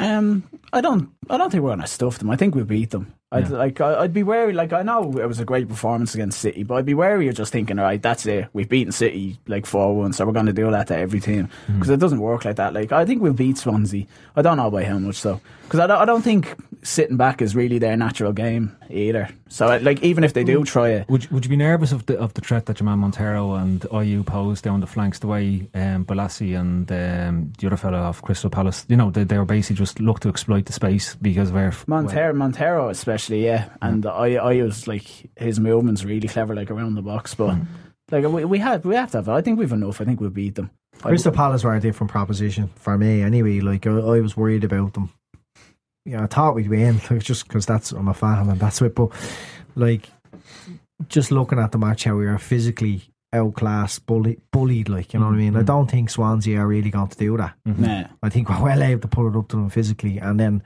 Um, 0.00 0.44
I 0.72 0.80
don't. 0.80 1.10
I 1.28 1.36
don't 1.36 1.50
think 1.50 1.62
we're 1.62 1.70
going 1.70 1.80
to 1.80 1.86
stuff 1.86 2.18
them. 2.18 2.30
I 2.30 2.36
think 2.36 2.54
we 2.54 2.62
beat 2.62 2.90
them. 2.90 3.12
I'd 3.32 3.48
Yeah. 3.50 3.56
like. 3.56 3.80
I'd 3.80 4.12
be 4.12 4.22
wary. 4.22 4.52
Like 4.52 4.72
I 4.72 4.82
know 4.82 5.02
it 5.18 5.26
was 5.26 5.38
a 5.40 5.44
great 5.44 5.68
performance 5.68 6.14
against 6.14 6.40
City, 6.40 6.62
but 6.64 6.74
I'd 6.76 6.86
be 6.86 6.94
wary 6.94 7.28
of 7.28 7.34
just 7.36 7.52
thinking, 7.52 7.78
all 7.78 7.84
right, 7.84 8.00
that's 8.02 8.26
it. 8.26 8.48
We've 8.52 8.68
beaten 8.68 8.92
City 8.92 9.38
like 9.46 9.66
four 9.66 9.96
one, 9.96 10.12
so 10.12 10.24
we're 10.26 10.32
going 10.32 10.46
to 10.46 10.52
do 10.52 10.70
that 10.70 10.86
to 10.88 10.96
every 10.96 11.20
team 11.20 11.48
because 11.66 11.90
it 11.90 12.00
doesn't 12.00 12.20
work 12.20 12.44
like 12.44 12.56
that. 12.56 12.72
Like 12.74 12.92
I 12.92 13.04
think 13.04 13.22
we'll 13.22 13.32
beat 13.32 13.58
Swansea. 13.58 14.06
I 14.36 14.42
don't 14.42 14.56
know 14.56 14.70
by 14.70 14.84
how 14.84 14.98
much 14.98 15.22
though, 15.22 15.40
because 15.70 15.78
I 15.78 15.86
don't, 15.86 15.98
I 15.98 16.04
don't 16.04 16.22
think 16.22 16.56
sitting 16.82 17.16
back 17.16 17.40
is 17.40 17.54
really 17.54 17.78
their 17.78 17.96
natural 17.96 18.32
game 18.32 18.76
either. 18.90 19.28
So 19.48 19.66
like 19.78 20.02
even 20.02 20.24
if 20.24 20.32
they 20.32 20.42
do 20.42 20.64
try 20.64 20.88
it, 20.88 21.08
Would 21.08 21.22
you- 21.22 21.30
would 21.30 21.44
you 21.44 21.48
be 21.50 21.56
nervous 21.56 21.92
of 21.92 22.06
the 22.06 22.18
of 22.18 22.34
the 22.34 22.40
threat 22.40 22.66
that 22.66 22.78
Jamal 22.78 22.96
Montero 22.96 23.54
and 23.54 23.80
Ayew 23.82 24.26
pose 24.26 24.60
down 24.60 24.80
the 24.80 24.88
flanks, 24.88 25.20
the 25.20 25.28
way 25.28 25.68
um, 25.74 26.04
Bolasie 26.04 26.58
and 26.58 26.90
um, 26.90 27.52
the 27.58 27.68
other 27.68 27.76
fellow 27.76 27.98
off 27.98 28.20
Crystal 28.20 28.50
Palace, 28.50 28.84
you 28.88 28.96
know, 28.96 29.12
they, 29.12 29.22
they 29.22 29.38
were 29.38 29.44
basically 29.44 29.76
just 29.76 30.00
look 30.00 30.18
to 30.20 30.28
exploit 30.28 30.66
the 30.66 30.72
space 30.72 31.14
because 31.22 31.52
we're 31.52 31.72
Montero, 31.86 32.32
Montero 32.34 32.88
especially, 32.88 33.44
yeah. 33.44 33.68
And 33.80 34.04
I, 34.06 34.34
I 34.34 34.62
was 34.62 34.88
like 34.88 35.04
his 35.36 35.60
movements 35.60 36.02
really 36.02 36.26
clever, 36.26 36.56
like 36.56 36.72
around 36.72 36.96
the 36.96 37.02
box. 37.02 37.34
But 37.36 37.56
like 38.10 38.26
we, 38.26 38.44
we 38.44 38.58
have, 38.58 38.84
we 38.84 38.96
have 38.96 39.12
to 39.12 39.18
have. 39.18 39.28
I 39.28 39.40
think 39.40 39.56
we've 39.60 39.70
enough. 39.70 40.00
I 40.00 40.04
think 40.04 40.20
we'll 40.20 40.30
beat 40.30 40.56
them. 40.56 40.70
Crystal 41.00 41.30
Palace 41.32 41.62
were 41.62 41.74
a 41.76 41.80
different 41.80 42.10
proposition 42.10 42.68
for 42.74 42.98
me 42.98 43.22
anyway. 43.22 43.60
Like 43.60 43.86
I, 43.86 43.90
I 43.90 44.20
was 44.20 44.36
worried 44.36 44.64
about 44.64 44.94
them. 44.94 45.10
Yeah, 46.04 46.24
I 46.24 46.26
thought 46.26 46.54
we'd 46.54 46.68
win 46.68 47.00
like, 47.10 47.22
just 47.22 47.46
because 47.46 47.66
that's 47.66 47.92
I'm 47.92 48.08
a 48.08 48.14
fan 48.14 48.48
and 48.48 48.60
that's 48.60 48.80
it. 48.82 48.94
But 48.94 49.10
like, 49.74 50.08
just 51.08 51.30
looking 51.30 51.58
at 51.58 51.72
the 51.72 51.78
match, 51.78 52.04
how 52.04 52.16
we 52.16 52.26
were 52.26 52.38
physically 52.38 53.02
outclassed, 53.32 54.06
bullied, 54.06 54.40
bullied. 54.50 54.88
Like 54.88 55.12
you 55.12 55.20
know 55.20 55.26
what 55.26 55.34
I 55.34 55.38
mean. 55.38 55.54
I 55.54 55.58
mm-hmm. 55.58 55.66
don't 55.66 55.90
think 55.90 56.10
Swansea 56.10 56.58
are 56.58 56.66
really 56.66 56.90
going 56.90 57.08
to 57.08 57.18
do 57.18 57.36
that. 57.36 57.54
Mm-hmm. 57.66 57.82
Nah. 57.82 58.04
I 58.22 58.28
think 58.28 58.48
we're 58.48 58.62
well 58.62 58.82
able 58.82 59.02
to 59.02 59.08
pull 59.08 59.28
it 59.28 59.36
up 59.36 59.48
to 59.48 59.56
them 59.56 59.70
physically, 59.70 60.18
and 60.18 60.38
then 60.38 60.62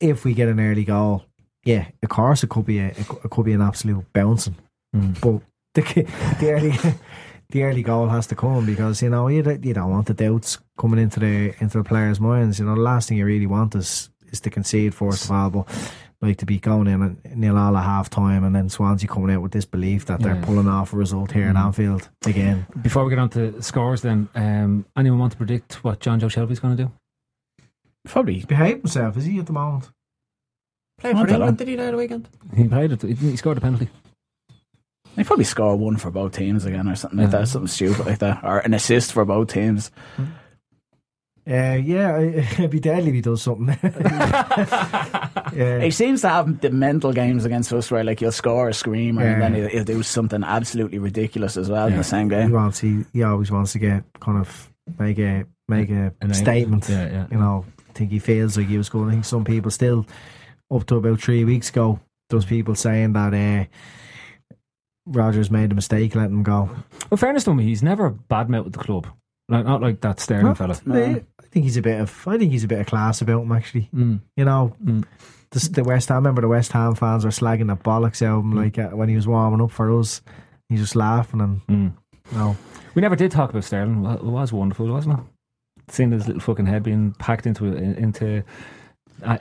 if 0.00 0.24
we 0.24 0.34
get 0.34 0.48
an 0.48 0.60
early 0.60 0.84
goal, 0.84 1.24
yeah, 1.64 1.86
of 2.02 2.08
course 2.08 2.42
it 2.42 2.50
could 2.50 2.66
be 2.66 2.78
a 2.78 2.88
it 2.88 3.08
could- 3.08 3.24
it 3.24 3.30
could 3.30 3.46
be 3.46 3.52
an 3.52 3.62
absolute 3.62 4.04
bouncing. 4.12 4.56
Mm. 4.94 5.20
But 5.20 5.42
the 5.74 6.02
the 6.40 6.52
early 6.52 6.72
the 7.50 7.62
early 7.62 7.82
goal 7.82 8.08
has 8.08 8.26
to 8.28 8.34
come 8.34 8.66
because 8.66 9.02
you 9.02 9.10
know 9.10 9.28
you 9.28 9.42
don't, 9.42 9.64
you 9.64 9.74
don't 9.74 9.90
want 9.90 10.06
the 10.06 10.14
doubts 10.14 10.58
coming 10.78 11.00
into 11.00 11.20
the 11.20 11.54
into 11.60 11.78
the 11.78 11.84
players' 11.84 12.20
minds. 12.20 12.58
You 12.58 12.66
know 12.66 12.74
the 12.74 12.80
last 12.80 13.08
thing 13.08 13.18
you 13.18 13.26
really 13.26 13.46
want 13.46 13.74
is 13.74 14.10
is 14.34 14.40
to 14.40 14.50
concede 14.50 14.94
first 14.94 15.24
of 15.24 15.30
all, 15.30 15.50
but 15.50 15.92
like 16.20 16.36
to 16.38 16.46
be 16.46 16.58
going 16.58 16.86
in 16.86 17.02
and 17.02 17.18
nil 17.36 17.56
all 17.58 17.76
at 17.76 17.84
half 17.84 18.08
time 18.10 18.44
and 18.44 18.54
then 18.54 18.68
Swansea 18.68 19.08
coming 19.08 19.34
out 19.34 19.42
with 19.42 19.52
this 19.52 19.64
belief 19.64 20.06
that 20.06 20.20
they're 20.20 20.34
Yeah. 20.36 20.44
pulling 20.44 20.68
off 20.68 20.92
a 20.92 20.96
result 20.96 21.32
here 21.32 21.48
in 21.48 21.56
Anfield 21.56 22.08
again. 22.26 22.66
Before 22.82 23.04
we 23.04 23.10
get 23.10 23.18
on 23.18 23.28
to 23.30 23.60
scores, 23.62 24.00
then, 24.02 24.28
um, 24.34 24.86
anyone 24.96 25.18
want 25.18 25.32
to 25.32 25.38
predict 25.38 25.84
what 25.84 26.00
Jonjo 26.00 26.30
Shelvey's 26.30 26.60
going 26.60 26.76
to 26.76 26.84
do? 26.84 26.92
Probably 28.06 28.44
Behave 28.44 28.78
himself, 28.78 29.16
is 29.16 29.24
he 29.24 29.38
at 29.38 29.46
the 29.46 29.52
moment? 29.52 29.90
Played 30.98 31.16
for 31.18 31.26
don't 31.26 31.34
England, 31.36 31.58
did 31.58 31.68
he 31.68 31.76
now 31.76 31.90
the 31.90 31.96
weekend? 31.96 32.28
He 32.56 32.68
played 32.68 32.92
it. 32.92 33.02
He 33.02 33.14
he 33.14 33.36
scored 33.36 33.58
a 33.58 33.60
penalty. 33.60 33.88
they 35.16 35.24
probably 35.24 35.44
score 35.44 35.76
one 35.76 35.96
for 35.96 36.10
both 36.10 36.32
teams 36.32 36.64
again, 36.64 36.88
or 36.88 36.94
something 36.96 37.18
like 37.18 37.30
that, 37.30 37.48
something 37.48 37.66
stupid 37.68 38.06
like 38.06 38.18
that, 38.20 38.42
or 38.44 38.58
an 38.60 38.74
assist 38.74 39.12
for 39.12 39.24
both 39.24 39.52
teams. 39.52 39.90
Uh, 41.46 41.78
yeah, 41.82 42.18
it'd 42.20 42.70
be 42.70 42.80
deadly 42.80 43.10
if 43.10 43.14
he 43.16 43.20
does 43.20 43.42
something. 43.42 43.78
yeah. 45.52 45.80
He 45.80 45.90
seems 45.90 46.22
to 46.22 46.28
have 46.30 46.60
the 46.60 46.70
mental 46.70 47.12
games 47.12 47.44
against 47.44 47.70
us 47.72 47.90
where 47.90 48.02
like 48.02 48.20
he'll 48.20 48.32
score 48.32 48.70
a 48.70 48.74
screamer 48.74 49.22
and 49.22 49.42
then 49.42 49.54
he'll, 49.54 49.68
he'll 49.68 49.84
do 49.84 50.02
something 50.02 50.42
absolutely 50.42 50.98
ridiculous 50.98 51.58
as 51.58 51.68
well 51.68 51.88
in 51.88 51.96
the 51.96 52.04
same 52.04 52.28
game. 52.28 52.42
he 52.42 52.46
game. 52.46 52.52
wants 52.52 52.80
he, 52.80 53.04
he 53.12 53.22
always 53.22 53.50
wants 53.50 53.72
to 53.72 53.78
get 53.78 54.04
kind 54.20 54.38
of 54.38 54.72
make 54.98 55.18
a 55.18 55.44
make 55.68 55.90
a 55.90 56.14
An 56.22 56.32
statement. 56.32 56.88
Yeah, 56.88 57.10
yeah. 57.10 57.26
You 57.30 57.38
know, 57.38 57.66
I 57.90 57.92
think 57.92 58.10
he 58.10 58.18
feels 58.18 58.56
like 58.56 58.68
he 58.68 58.78
was 58.78 58.88
going. 58.88 59.10
I 59.10 59.12
think 59.12 59.24
some 59.26 59.44
people 59.44 59.70
still 59.70 60.06
up 60.70 60.86
to 60.86 60.96
about 60.96 61.20
three 61.20 61.44
weeks 61.44 61.68
ago, 61.68 62.00
those 62.30 62.46
people 62.46 62.74
saying 62.74 63.12
that 63.12 63.34
uh, 63.34 64.54
Rodgers 65.06 65.50
made 65.50 65.72
a 65.72 65.74
mistake 65.74 66.14
letting 66.14 66.36
him 66.36 66.42
go. 66.42 66.70
Well, 67.10 67.18
fairness 67.18 67.44
to 67.44 67.50
him, 67.50 67.58
he's 67.58 67.82
never 67.82 68.10
badmouthed 68.10 68.72
the 68.72 68.78
club. 68.78 69.08
Like, 69.48 69.64
not 69.66 69.82
like 69.82 70.00
that 70.00 70.20
Sterling 70.20 70.46
Well, 70.46 70.54
fella. 70.54 70.80
I 70.90 71.22
I 71.40 71.46
think 71.50 71.64
he's 71.64 71.76
a 71.76 71.82
bit 71.82 72.00
of 72.00 72.26
I 72.26 72.38
think 72.38 72.50
he's 72.52 72.64
a 72.64 72.68
bit 72.68 72.80
of 72.80 72.86
class 72.86 73.20
about 73.20 73.42
him 73.42 73.52
actually. 73.52 73.88
Mm. 73.94 74.20
You 74.36 74.44
know, 74.46 74.74
Mm. 74.82 75.04
the, 75.50 75.68
the 75.70 75.84
West 75.84 76.08
Ham. 76.08 76.16
I 76.16 76.18
remember 76.18 76.40
the 76.42 76.48
West 76.48 76.72
Ham 76.72 76.94
fans 76.94 77.24
were 77.24 77.30
slagging 77.30 77.68
the 77.68 77.76
bollocks 77.76 78.22
out 78.22 78.38
of 78.38 78.44
him 78.44 78.52
like 78.56 78.78
uh, 78.78 78.88
when 78.90 79.08
he 79.08 79.16
was 79.16 79.26
warming 79.28 79.60
up 79.60 79.70
for 79.70 79.90
us. 79.98 80.22
He's 80.68 80.80
just 80.80 80.96
laughing 80.96 81.40
and 81.40 81.60
Mm. 81.66 81.92
you 82.32 82.38
know. 82.38 82.56
We 82.94 83.02
never 83.02 83.16
did 83.16 83.30
talk 83.32 83.50
about 83.50 83.64
Sterling. 83.64 84.04
It 84.06 84.24
was 84.24 84.52
wonderful, 84.52 84.86
wasn't 84.90 85.18
it? 85.20 85.24
Seeing 85.92 86.12
his 86.12 86.26
little 86.26 86.40
fucking 86.40 86.66
head 86.66 86.82
being 86.82 87.12
packed 87.18 87.46
into 87.46 87.66
into 87.66 88.42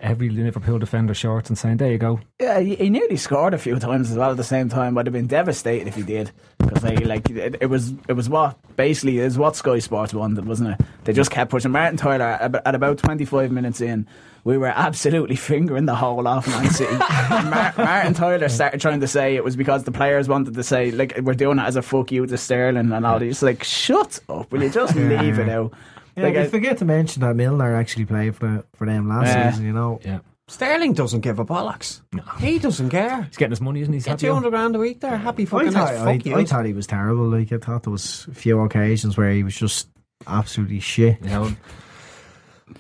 every 0.02 0.30
Liverpool 0.30 0.80
defender 0.80 1.14
shorts 1.14 1.50
and 1.50 1.58
saying, 1.58 1.78
"There 1.78 1.92
you 1.92 1.98
go." 1.98 2.20
Yeah, 2.40 2.60
he, 2.60 2.90
nearly 2.90 3.18
scored 3.18 3.54
a 3.54 3.58
few 3.58 3.78
times 3.80 4.12
as 4.12 4.18
well 4.18 4.32
at 4.32 4.38
the 4.38 4.44
same 4.44 4.70
time. 4.70 4.98
I'd 4.98 5.06
have 5.06 5.14
been 5.14 5.28
devastated 5.28 5.88
if 5.88 5.96
he 5.96 6.04
did 6.04 6.32
because 6.58 6.82
they 6.82 6.96
like 6.98 7.30
it, 7.30 7.58
it 7.62 7.68
was 7.68 7.94
it 8.08 8.14
was 8.14 8.30
what 8.30 8.58
basically 8.76 9.20
is 9.20 9.38
what 9.38 9.56
Sky 9.56 9.80
Sports 9.80 10.14
wanted, 10.14 10.46
wasn't 10.46 10.72
it? 10.72 10.86
They 11.04 11.14
just 11.14 11.32
kept 11.32 11.52
pushing 11.52 11.72
Martin 11.72 11.98
Tyler 11.98 12.26
at, 12.26 12.56
at 12.56 12.76
about 12.76 12.98
twenty 12.98 13.26
five 13.26 13.52
minutes 13.52 13.82
in. 13.82 14.08
We 14.46 14.58
were 14.58 14.68
absolutely 14.68 15.36
fingering 15.38 15.86
the 15.86 15.96
whole 15.96 16.28
off 16.28 16.48
Man 16.48 16.70
City. 16.70 16.94
Mar- 16.98 17.74
Martin 17.78 18.14
Tyler 18.14 18.50
started 18.50 18.82
trying 18.82 19.00
to 19.00 19.08
say 19.08 19.36
it 19.36 19.44
was 19.44 19.56
because 19.56 19.84
the 19.84 19.92
players 19.92 20.28
wanted 20.28 20.54
to 20.56 20.64
say 20.64 20.92
like 20.92 21.18
we're 21.22 21.34
doing 21.34 21.60
it 21.60 21.64
as 21.64 21.76
a 21.76 21.82
fuck 21.82 22.12
you 22.12 22.26
to 22.26 22.38
Sterling 22.38 22.92
and 22.92 23.06
all. 23.06 23.20
He's 23.20 23.44
like, 23.44 23.64
shut 23.64 24.20
up! 24.30 24.52
Will 24.52 24.64
you 24.64 24.70
just 24.70 24.96
leave 24.98 25.40
it 25.40 25.50
out? 25.50 25.74
Yeah, 26.16 26.24
Like, 26.24 26.36
I- 26.36 26.48
forget 26.48 26.78
to 26.80 26.86
mention 26.86 27.22
that 27.22 27.36
Milner 27.36 27.76
actually 27.76 28.06
played 28.06 28.36
for 28.36 28.48
the, 28.48 28.66
for 28.76 28.86
them 28.86 29.08
last 29.10 29.28
Yeah. 29.28 29.50
season. 29.52 29.66
You 29.66 29.74
know, 29.74 30.00
Yeah, 30.06 30.20
Sterling 30.48 30.94
doesn't 30.94 31.22
give 31.22 31.40
a 31.40 31.46
bollocks. 31.46 32.02
He 32.40 32.60
doesn't 32.60 32.90
care. 32.90 33.24
he's 33.24 33.38
getting 33.38 33.52
his 33.52 33.62
money, 33.62 33.82
isn't 33.82 33.94
he? 33.94 33.98
He's 33.98 34.06
Get 34.06 34.12
happy 34.12 34.22
two 34.22 34.30
on. 34.30 34.36
hundred 34.36 34.52
grand 34.52 34.76
a 34.76 34.80
week 34.80 35.00
there. 35.00 35.18
Happy 35.18 35.44
I 35.44 35.46
fucking 35.46 35.72
thought, 35.72 35.94
as 35.94 36.02
I, 36.02 36.18
fuck 36.18 36.26
you. 36.26 36.36
I 36.36 36.46
thought 36.46 36.66
he 36.66 36.74
was 36.74 36.86
terrible. 36.88 37.28
Like 37.30 37.52
I 37.52 37.58
thought 37.58 37.84
there 37.84 37.92
was 37.92 38.28
a 38.32 38.36
few 38.36 38.60
occasions 38.60 39.18
where 39.18 39.32
he 39.32 39.44
was 39.44 39.56
just 39.56 39.88
absolutely 40.28 40.80
shit. 40.82 41.18
Yeah, 41.24 41.40
well, 41.40 41.56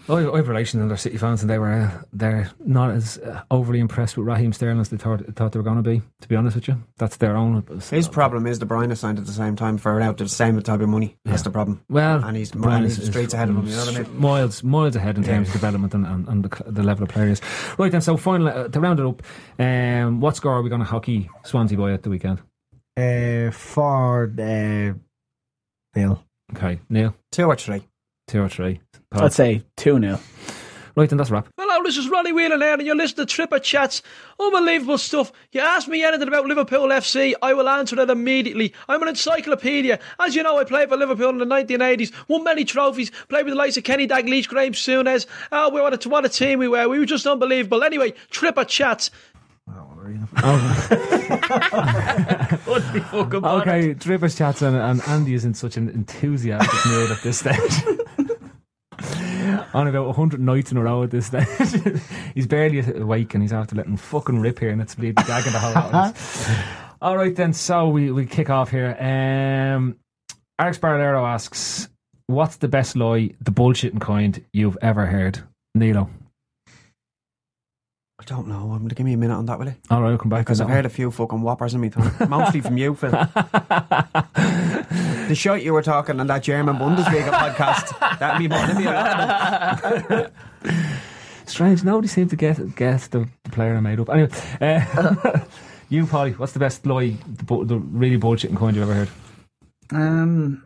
I, 0.09 0.13
I 0.29 0.37
have 0.37 0.47
relations 0.47 0.81
and 0.81 0.89
they're 0.89 0.97
City 0.97 1.17
fans, 1.17 1.41
and 1.41 1.49
they 1.49 1.57
were 1.59 1.71
uh, 1.71 2.03
they're 2.11 2.51
not 2.65 2.91
as 2.91 3.17
uh, 3.19 3.41
overly 3.51 3.79
impressed 3.79 4.17
with 4.17 4.27
Raheem 4.27 4.53
Sterling 4.53 4.79
as 4.79 4.89
they 4.89 4.97
thought 4.97 5.21
thought 5.35 5.51
they 5.51 5.59
were 5.59 5.63
going 5.63 5.81
to 5.83 5.89
be. 5.89 6.01
To 6.21 6.27
be 6.27 6.35
honest 6.35 6.55
with 6.55 6.67
you, 6.67 6.81
that's 6.97 7.17
their 7.17 7.35
own. 7.35 7.63
His 7.89 8.07
problem 8.07 8.45
is 8.47 8.59
De 8.59 8.65
Bruyne 8.65 8.95
signed 8.97 9.19
at 9.19 9.25
the 9.25 9.31
same 9.31 9.55
time 9.55 9.77
for 9.77 9.99
out 10.01 10.17
the 10.17 10.27
same 10.27 10.61
type 10.61 10.81
of 10.81 10.89
money. 10.89 11.17
That's 11.25 11.43
the 11.43 11.49
problem. 11.51 11.83
Well, 11.89 12.23
and 12.23 12.35
he's, 12.37 12.51
Brian 12.51 12.77
and 12.83 12.85
he's 12.85 12.99
is- 12.99 13.07
streets 13.09 13.33
ahead 13.33 13.49
of 13.49 13.57
him. 13.57 13.65
You 13.67 13.75
know 13.75 13.85
what 13.85 13.95
I 13.95 14.01
mean? 14.03 14.19
Miles, 14.19 14.63
miles 14.63 14.95
ahead 14.95 15.17
in 15.17 15.23
terms 15.23 15.47
of 15.49 15.53
development 15.53 15.93
and, 15.93 16.05
and, 16.05 16.27
and 16.27 16.43
the, 16.45 16.63
the 16.71 16.83
level 16.83 17.03
of 17.03 17.09
players. 17.09 17.41
Right 17.77 17.91
then, 17.91 18.01
so 18.01 18.17
finally 18.17 18.51
uh, 18.51 18.67
to 18.67 18.79
round 18.79 18.99
it 18.99 19.05
up, 19.05 19.21
um, 19.59 20.19
what 20.21 20.35
score 20.35 20.53
are 20.53 20.61
we 20.61 20.69
going 20.69 20.81
to 20.81 20.85
hockey 20.87 21.29
Swansea 21.43 21.77
boy 21.77 21.93
at 21.93 22.03
the 22.03 22.09
weekend? 22.09 22.41
Uh, 22.95 23.49
for 23.51 24.25
uh, 24.39 24.93
Neil, 25.95 26.23
Okay, 26.55 26.79
Neil, 26.89 27.15
Two 27.31 27.45
or 27.45 27.55
three. 27.55 27.83
two 28.27 28.41
or 28.41 28.49
three. 28.49 28.79
Paul. 29.13 29.25
I'd 29.25 29.33
say 29.33 29.63
two 29.75 29.99
0 29.99 30.19
Right 30.95 31.09
then, 31.09 31.17
that's 31.17 31.31
a 31.31 31.33
wrap. 31.33 31.47
Hello, 31.57 31.81
this 31.83 31.97
is 31.97 32.07
Ronnie 32.07 32.31
Whelan 32.31 32.61
here, 32.61 32.73
and 32.73 32.83
you're 32.83 32.95
listening 32.95 33.25
to 33.25 33.33
Tripper 33.33 33.57
Chats. 33.57 34.03
Unbelievable 34.39 34.99
stuff. 34.99 35.31
You 35.51 35.61
ask 35.61 35.87
me 35.87 36.03
anything 36.03 36.27
about 36.27 36.45
Liverpool 36.45 36.89
FC, 36.89 37.33
I 37.41 37.55
will 37.55 37.67
answer 37.67 37.99
it 37.99 38.11
immediately. 38.11 38.75
I'm 38.87 39.01
an 39.01 39.07
encyclopedia. 39.07 39.99
As 40.19 40.35
you 40.35 40.43
know, 40.43 40.59
I 40.59 40.65
played 40.65 40.89
for 40.89 40.97
Liverpool 40.97 41.29
in 41.29 41.39
the 41.39 41.45
1980s, 41.45 42.11
won 42.27 42.43
many 42.43 42.63
trophies, 42.63 43.09
played 43.27 43.45
with 43.45 43.53
the 43.53 43.57
likes 43.57 43.75
of 43.75 43.83
Kenny 43.83 44.07
Dalglish, 44.07 44.47
Graeme 44.47 44.73
Souness. 44.73 45.25
Oh, 45.51 45.69
we 45.69 45.81
what 45.81 46.05
a, 46.05 46.09
what 46.09 46.25
a 46.25 46.29
team 46.29 46.59
we 46.59 46.67
were. 46.67 46.87
We 46.87 46.99
were 46.99 47.07
just 47.07 47.25
unbelievable. 47.25 47.83
Anyway, 47.83 48.13
Tripper 48.29 48.65
Chats. 48.65 49.09
Couldn't 52.65 52.93
be 52.93 52.99
fucking. 52.99 53.45
Okay, 53.45 53.93
Drippers 53.95 54.37
chats 54.37 54.61
and, 54.61 54.75
and 54.75 55.01
Andy 55.07 55.33
is 55.33 55.45
in 55.45 55.53
such 55.53 55.77
an 55.77 55.89
enthusiastic 55.89 56.91
mood 56.91 57.11
at 57.11 57.21
this 57.23 57.39
stage. 57.39 57.55
On 59.73 59.87
about 59.87 60.05
100 60.07 60.39
nights 60.39 60.71
in 60.71 60.77
a 60.77 60.83
row 60.83 61.03
at 61.03 61.11
this 61.11 61.27
stage. 61.27 61.47
he's 62.35 62.47
barely 62.47 62.79
awake 62.79 63.33
and 63.33 63.41
he's 63.41 63.53
after 63.53 63.75
letting 63.75 63.97
fucking 63.97 64.39
rip 64.39 64.59
here 64.59 64.69
and 64.69 64.81
it's 64.81 64.95
bleeding 64.95 65.25
gagging 65.25 65.51
the 65.51 65.59
whole 65.59 65.73
lot 65.91 65.93
us. 65.93 66.49
All 67.01 67.17
right 67.17 67.35
then, 67.35 67.53
so 67.53 67.89
we, 67.89 68.11
we 68.11 68.25
kick 68.25 68.49
off 68.49 68.69
here. 68.69 68.95
Um, 68.99 69.97
Alex 70.59 70.77
Barlero 70.77 71.27
asks, 71.27 71.89
what's 72.27 72.57
the 72.57 72.67
best 72.67 72.95
lie, 72.95 73.31
the 73.41 73.51
bullshitting 73.51 73.99
kind 73.99 74.43
you've 74.53 74.77
ever 74.81 75.05
heard? 75.05 75.39
Nilo. 75.75 76.09
I 78.23 78.25
don't 78.25 78.47
know. 78.47 78.71
I'm 78.71 78.83
gonna 78.83 78.93
give 78.93 79.05
me 79.05 79.11
a 79.11 79.17
minute 79.17 79.35
on 79.35 79.45
that, 79.47 79.59
will 79.59 79.65
you? 79.65 79.75
All 79.89 80.01
right, 80.01 80.11
I'll 80.11 80.17
come 80.17 80.29
back. 80.29 80.45
Because 80.45 80.61
I've 80.61 80.69
that 80.69 80.73
heard 80.73 80.85
a 80.85 80.89
few 80.89 81.11
fucking 81.11 81.41
whoppers 81.41 81.73
in 81.73 81.81
me 81.81 81.89
time, 81.89 82.29
mostly 82.29 82.61
from 82.61 82.77
you, 82.77 82.95
Phil. 82.95 83.11
the 85.27 85.33
shot 85.33 85.61
you 85.61 85.73
were 85.73 85.81
talking 85.81 86.21
on 86.21 86.27
that 86.27 86.41
German 86.41 86.77
Bundesliga 86.77 87.31
podcast. 87.31 87.99
That 88.19 88.39
me, 88.39 88.47
be 88.47 88.55
more 88.55 88.65
than 88.65 88.77
me 88.77 88.85
a 88.85 88.91
lot. 88.91 90.31
Strange. 91.47 91.83
Nobody 91.83 92.07
seemed 92.07 92.29
to 92.29 92.37
guess 92.37 92.59
get 92.59 93.01
the, 93.11 93.27
the 93.43 93.49
player 93.49 93.75
I 93.75 93.81
made 93.81 93.99
up. 93.99 94.09
Anyway, 94.09 94.29
uh, 94.61 95.39
you, 95.89 96.07
Polly, 96.07 96.31
what's 96.31 96.53
the 96.53 96.59
best 96.59 96.85
lie, 96.85 97.17
the, 97.27 97.43
bu- 97.43 97.65
the 97.65 97.77
really 97.77 98.17
bullshitting 98.17 98.55
kind 98.55 98.73
you've 98.73 98.89
ever 98.89 98.93
heard? 98.93 99.09
Um, 99.91 100.63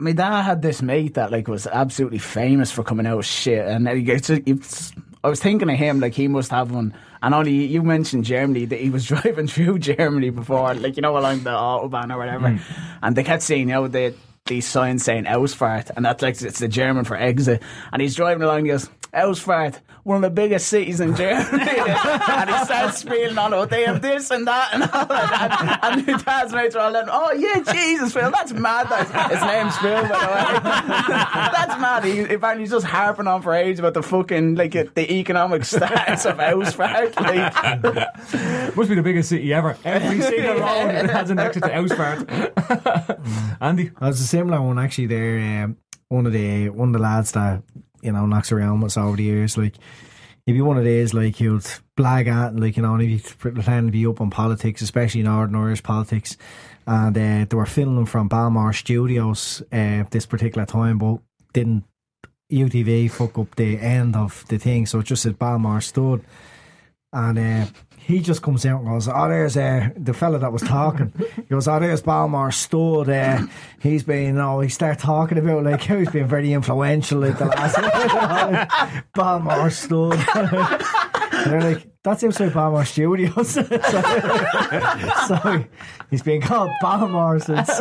my 0.00 0.10
dad 0.10 0.42
had 0.42 0.62
this 0.62 0.82
mate 0.82 1.14
that 1.14 1.30
like 1.30 1.46
was 1.46 1.68
absolutely 1.68 2.18
famous 2.18 2.72
for 2.72 2.82
coming 2.82 3.06
out 3.06 3.18
with 3.18 3.26
shit, 3.26 3.64
and 3.64 3.84
like, 3.84 4.08
it's, 4.08 4.30
it's, 4.30 4.92
I 5.22 5.28
was 5.28 5.40
thinking 5.40 5.68
of 5.68 5.76
him 5.76 6.00
like 6.00 6.14
he 6.14 6.28
must 6.28 6.50
have 6.50 6.70
one. 6.70 6.94
And 7.22 7.34
only 7.34 7.52
you 7.52 7.82
mentioned 7.82 8.24
Germany 8.24 8.64
that 8.66 8.80
he 8.80 8.90
was 8.90 9.06
driving 9.12 9.48
through 9.48 9.80
Germany 9.80 10.30
before, 10.30 10.74
like 10.74 10.96
you 10.96 11.02
know 11.02 11.16
along 11.16 11.42
the 11.42 11.50
autobahn 11.50 12.14
or 12.14 12.18
whatever, 12.18 12.48
mm. 12.48 12.60
and 13.02 13.16
they 13.16 13.24
kept 13.24 13.42
saying 13.42 13.68
you 13.68 13.74
know 13.74 13.88
the 13.88 14.14
these 14.48 14.66
signs 14.66 15.04
saying 15.04 15.24
Ausfahrt, 15.24 15.90
and 15.96 16.04
that's 16.04 16.22
like 16.22 16.40
it's 16.40 16.58
the 16.58 16.68
German 16.68 17.04
for 17.04 17.16
exit, 17.16 17.62
and 17.92 18.02
he's 18.02 18.14
driving 18.14 18.42
along, 18.42 18.64
he 18.64 18.70
goes 18.70 18.88
Ausfahrt. 19.12 19.78
One 20.04 20.16
of 20.16 20.22
the 20.22 20.30
biggest 20.30 20.68
cities 20.68 21.00
in 21.00 21.14
Germany, 21.14 21.44
and 21.52 22.48
he 22.48 22.64
starts 22.64 22.98
spieling 22.98 23.36
on 23.36 23.52
it. 23.52 23.68
They 23.68 23.84
have 23.84 24.00
this 24.00 24.30
and 24.30 24.46
that, 24.46 24.72
and 24.72 24.84
all 24.84 25.04
that. 25.04 25.80
And, 25.82 26.06
my 26.06 26.16
dad's 26.16 26.54
mates 26.54 26.74
are 26.76 26.86
all 26.86 26.92
like, 26.92 27.08
"Oh 27.10 27.32
yeah, 27.32 27.60
Jesus, 27.60 28.14
Phil, 28.14 28.30
that's 28.30 28.52
mad." 28.54 28.88
That's, 28.88 29.10
his 29.34 29.42
name's 29.42 29.76
Phil, 29.78 30.02
by 30.02 30.08
the 30.08 30.14
way. 30.14 30.60
that's 31.52 31.80
mad. 31.80 32.04
He, 32.04 32.20
apparently, 32.20 32.62
he's 32.62 32.70
just 32.70 32.86
harping 32.86 33.26
on 33.26 33.42
for 33.42 33.52
ages 33.52 33.80
about 33.80 33.92
the 33.92 34.02
fucking 34.02 34.54
like 34.54 34.72
the 34.72 35.12
economic 35.12 35.66
status 35.66 36.24
of 36.24 36.38
Ausfahrt. 36.38 37.14
Like, 37.20 38.74
Must 38.76 38.88
be 38.88 38.94
the 38.94 39.02
biggest 39.02 39.28
city 39.28 39.52
ever. 39.52 39.76
Every 39.84 40.22
single 40.22 40.54
road 40.54 41.10
has 41.10 41.28
an 41.28 41.38
exit 41.38 41.64
to 41.64 41.68
Ausfahrt. 41.68 43.58
Andy, 43.60 43.90
There's 44.00 44.20
a 44.20 44.24
similar 44.38 44.62
one 44.62 44.78
actually. 44.78 45.06
There, 45.06 45.64
um, 45.64 45.76
one 46.08 46.26
of 46.26 46.32
the 46.32 46.68
one 46.70 46.88
of 46.88 46.92
the 46.92 47.00
lads 47.00 47.32
that 47.32 47.62
you 48.02 48.12
know 48.12 48.26
knocks 48.26 48.52
around 48.52 48.80
with 48.80 48.96
over 48.96 49.16
the 49.16 49.24
years, 49.24 49.58
like 49.58 49.74
he'd 50.46 50.52
be 50.52 50.60
one 50.60 50.78
of 50.78 50.84
these 50.84 51.12
like 51.12 51.36
he 51.36 51.48
would 51.48 51.66
blag 51.96 52.28
at 52.28 52.52
and 52.52 52.60
like 52.60 52.76
you 52.76 52.82
know 52.82 52.94
and 52.94 53.02
he'd 53.02 53.22
be 53.22 53.28
pretending 53.38 53.86
to 53.86 53.92
be 53.92 54.06
up 54.06 54.20
on 54.20 54.30
politics, 54.30 54.80
especially 54.80 55.22
Northern 55.22 55.56
Irish 55.56 55.82
politics. 55.82 56.36
And 56.86 57.16
uh, 57.18 57.44
they 57.48 57.56
were 57.56 57.66
filming 57.66 58.06
from 58.06 58.28
Balmore 58.28 58.72
Studios 58.72 59.62
uh, 59.72 60.04
this 60.10 60.24
particular 60.24 60.64
time, 60.64 60.98
but 60.98 61.18
didn't 61.52 61.84
UTV 62.50 63.10
fuck 63.10 63.38
up 63.38 63.54
the 63.56 63.78
end 63.78 64.16
of 64.16 64.44
the 64.48 64.58
thing, 64.58 64.86
so 64.86 65.02
just 65.02 65.22
said 65.24 65.38
Balmore 65.38 65.82
stood. 65.82 66.24
And 67.12 67.38
uh, 67.38 67.66
he 68.08 68.20
just 68.20 68.40
comes 68.40 68.64
out 68.64 68.80
and 68.80 68.88
goes, 68.88 69.06
Oh, 69.06 69.28
there's 69.28 69.54
uh, 69.54 69.90
the 69.94 70.14
fella 70.14 70.38
that 70.38 70.50
was 70.50 70.62
talking. 70.62 71.12
He 71.36 71.42
goes, 71.42 71.68
Oh, 71.68 71.78
there's 71.78 72.00
Balmore 72.00 72.50
Stud. 72.50 73.10
Uh, 73.10 73.42
he's 73.82 74.02
been, 74.02 74.28
you 74.28 74.32
know, 74.32 74.60
he 74.60 74.70
started 74.70 74.98
talking 74.98 75.36
about 75.36 75.62
like 75.62 75.82
how 75.82 75.98
he's 75.98 76.08
been 76.08 76.26
very 76.26 76.54
influential 76.54 77.20
like 77.20 77.36
the 77.36 77.44
last 77.44 77.76
Balmore 79.14 79.68
Stud. 79.68 80.14
and 80.34 81.52
they're 81.52 81.60
like, 81.60 81.86
That's 82.02 82.24
outside 82.24 82.54
Balmore 82.54 82.86
Studios. 82.86 83.50
so, 83.52 83.62
so 85.26 85.64
he's 86.08 86.22
been 86.22 86.40
called 86.40 86.70
Balmore 86.80 87.38
since. 87.40 87.68
it's 87.68 87.80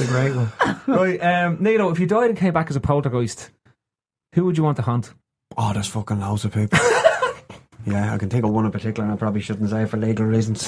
a 0.00 0.06
great 0.08 0.34
one. 0.34 0.50
right, 0.88 1.22
um, 1.22 1.58
Nito, 1.60 1.90
if 1.90 2.00
you 2.00 2.08
died 2.08 2.30
and 2.30 2.36
came 2.36 2.52
back 2.52 2.70
as 2.70 2.76
a 2.76 2.80
poltergeist, 2.80 3.50
who 4.34 4.44
would 4.46 4.58
you 4.58 4.64
want 4.64 4.78
to 4.78 4.82
hunt? 4.82 5.14
Oh, 5.56 5.72
there's 5.72 5.86
fucking 5.86 6.18
loads 6.18 6.44
of 6.44 6.52
people. 6.52 6.80
Yeah, 7.86 8.12
I 8.14 8.18
can 8.18 8.28
think 8.28 8.44
of 8.44 8.50
one 8.50 8.66
in 8.66 8.72
particular, 8.72 9.04
and 9.04 9.12
I 9.12 9.16
probably 9.16 9.40
shouldn't 9.40 9.70
say 9.70 9.86
for 9.86 9.96
legal 9.96 10.26
reasons. 10.26 10.66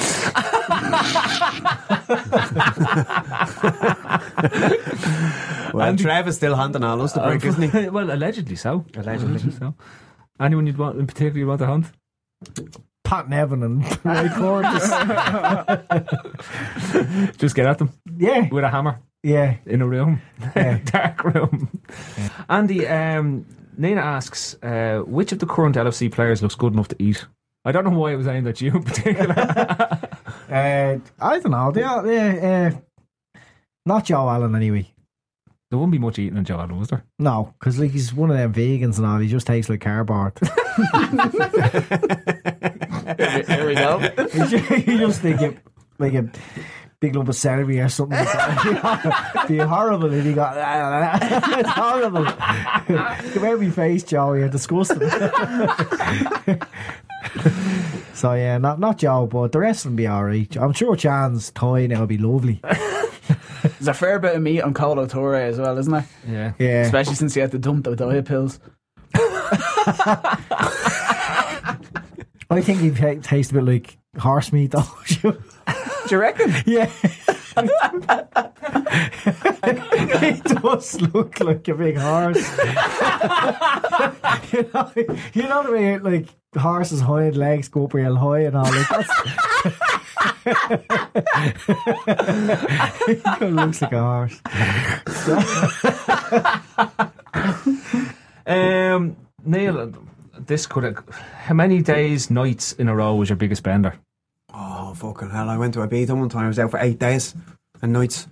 well, 5.72 5.96
Trev 5.96 6.28
is 6.28 6.36
still 6.36 6.54
hunting 6.56 6.84
all 6.84 7.00
us 7.02 7.12
to 7.12 7.20
break, 7.20 7.44
isn't 7.44 7.70
he? 7.70 7.88
well, 7.90 8.10
allegedly 8.10 8.56
so. 8.56 8.84
Allegedly. 8.96 9.50
so. 9.52 9.74
Anyone 10.40 10.66
you'd 10.66 10.78
want 10.78 10.98
in 10.98 11.06
particular 11.06 11.38
you 11.38 11.46
want 11.46 11.60
to 11.60 11.66
hunt? 11.66 11.86
Pat 13.04 13.28
Nevin 13.28 13.62
and 13.62 13.82
Ray 14.04 14.28
Curtis. 14.28 14.90
Just 17.38 17.54
get 17.54 17.66
at 17.66 17.78
them 17.78 17.92
Yeah, 18.16 18.48
with 18.50 18.64
a 18.64 18.70
hammer 18.70 19.00
yeah. 19.22 19.56
in 19.66 19.82
a 19.82 19.86
room, 19.86 20.20
Yeah. 20.54 20.78
dark 20.84 21.24
room. 21.24 21.80
Andy, 22.48 22.86
um, 22.86 23.46
Nina 23.78 24.00
asks, 24.00 24.56
uh, 24.62 25.02
which 25.06 25.30
of 25.32 25.38
the 25.38 25.46
current 25.46 25.76
LFC 25.76 26.10
players 26.12 26.42
looks 26.42 26.56
good 26.56 26.72
enough 26.72 26.88
to 26.88 26.96
eat? 27.02 27.24
I 27.64 27.72
don't 27.72 27.84
know 27.84 27.96
why 27.96 28.12
it 28.12 28.16
was 28.16 28.26
aimed 28.26 28.46
at 28.48 28.60
you 28.60 28.72
in 28.72 28.82
particular. 28.82 29.98
Uh, 30.50 30.98
I 31.20 31.38
don't 31.40 31.50
know. 31.50 31.70
They 31.70 31.82
are, 31.82 32.10
yeah, 32.10 32.70
uh, 33.34 33.40
not 33.84 34.06
Joe 34.06 34.26
Allen 34.30 34.56
anyway. 34.56 34.90
there 35.70 35.78
wouldn't 35.78 35.92
be 35.92 35.98
much 35.98 36.18
eating 36.18 36.38
in 36.38 36.44
Joe 36.46 36.56
Allen, 36.58 36.78
was 36.78 36.88
there? 36.88 37.04
No, 37.18 37.52
because 37.58 37.78
like 37.78 37.90
he's 37.90 38.14
one 38.14 38.30
of 38.30 38.38
them 38.38 38.54
vegans 38.54 38.96
and 38.96 39.04
all. 39.06 39.18
He 39.18 39.28
just 39.28 39.46
tastes 39.46 39.68
like 39.68 39.82
cardboard. 39.82 40.32
here 43.46 43.66
we 43.66 43.74
go. 43.74 43.98
he 44.32 44.38
just, 44.38 44.64
he 44.64 44.96
just 44.96 45.20
think 45.20 45.42
it 45.42 45.58
like 45.98 46.14
a 46.14 46.30
big 47.00 47.14
lump 47.14 47.28
of 47.28 47.36
celery 47.36 47.80
or 47.80 47.88
something. 47.88 48.18
It'd 48.18 49.48
be 49.48 49.58
horrible 49.58 50.12
if 50.12 50.24
he 50.24 50.32
got. 50.32 50.56
it's 51.58 51.68
horrible. 51.68 52.24
Come 53.32 53.44
out 53.44 53.54
of 53.54 53.62
my 53.62 53.70
face, 53.70 54.02
Joe. 54.02 54.32
You're 54.34 54.48
disgusting. 54.48 55.08
so 58.14 58.32
yeah, 58.32 58.58
not 58.58 58.80
not 58.80 58.98
Joe, 58.98 59.26
but 59.26 59.52
the 59.52 59.60
rest 59.60 59.84
will 59.84 59.92
be 59.92 60.08
alright. 60.08 60.56
I'm 60.56 60.72
sure 60.72 60.96
Can's 60.96 61.50
toy 61.52 61.86
now 61.86 62.00
will 62.00 62.06
be 62.06 62.18
lovely. 62.18 62.60
There's 63.62 63.88
a 63.88 63.94
fair 63.94 64.18
bit 64.18 64.36
of 64.36 64.42
meat 64.42 64.62
on 64.62 64.72
Kolo 64.74 65.06
Touré 65.06 65.48
as 65.48 65.58
well, 65.58 65.76
isn't 65.78 65.92
there? 65.92 66.06
Yeah. 66.26 66.52
Yeah. 66.58 66.82
Especially 66.82 67.14
since 67.14 67.34
he 67.34 67.40
had 67.40 67.50
to 67.52 67.58
dump 67.58 67.84
the 67.84 67.96
diet 67.96 68.24
pills. 68.24 68.60
I 72.50 72.62
think 72.62 72.80
he 72.80 72.90
ta- 72.90 73.20
tastes 73.20 73.50
a 73.50 73.54
bit 73.54 73.64
like 73.64 73.98
horse 74.18 74.52
meat, 74.52 74.70
though. 74.70 74.86
Do 76.08 76.14
you 76.14 76.20
reckon? 76.20 76.54
yeah. 76.66 76.90
he 80.20 80.40
does 80.40 81.00
look 81.02 81.40
like 81.40 81.68
a 81.68 81.74
big 81.74 81.98
horse. 81.98 82.38
you, 84.52 84.70
know, 84.72 84.90
you 85.34 85.42
know 85.42 85.62
the 85.62 85.72
way 85.72 85.98
like 85.98 86.28
horses' 86.56 87.00
hind 87.00 87.36
legs 87.36 87.68
go 87.68 87.84
up 87.84 87.92
real 87.92 88.16
high 88.16 88.40
and 88.40 88.56
all 88.56 88.64
like 88.64 88.88
that's 88.88 89.10
he 93.06 93.14
kinda 93.16 93.50
looks 93.50 93.82
like 93.82 93.92
a 93.92 94.00
horse. 94.00 94.40
Um, 98.46 99.16
Neil, 99.44 99.92
this 100.38 100.66
could 100.66 100.84
have. 100.84 101.06
How 101.10 101.52
many 101.54 101.82
days, 101.82 102.30
nights 102.30 102.72
in 102.72 102.88
a 102.88 102.96
row 102.96 103.14
was 103.14 103.28
your 103.28 103.36
biggest 103.36 103.62
bender? 103.62 103.98
Oh, 104.60 104.92
fucking 104.94 105.30
hell. 105.30 105.48
I 105.48 105.56
went 105.56 105.74
to 105.74 105.80
Ibiza 105.80 106.18
one 106.18 106.28
time. 106.28 106.46
I 106.46 106.48
was 106.48 106.58
out 106.58 106.72
for 106.72 106.80
eight 106.80 106.98
days 106.98 107.32
and 107.80 107.92
nights. 107.92 108.26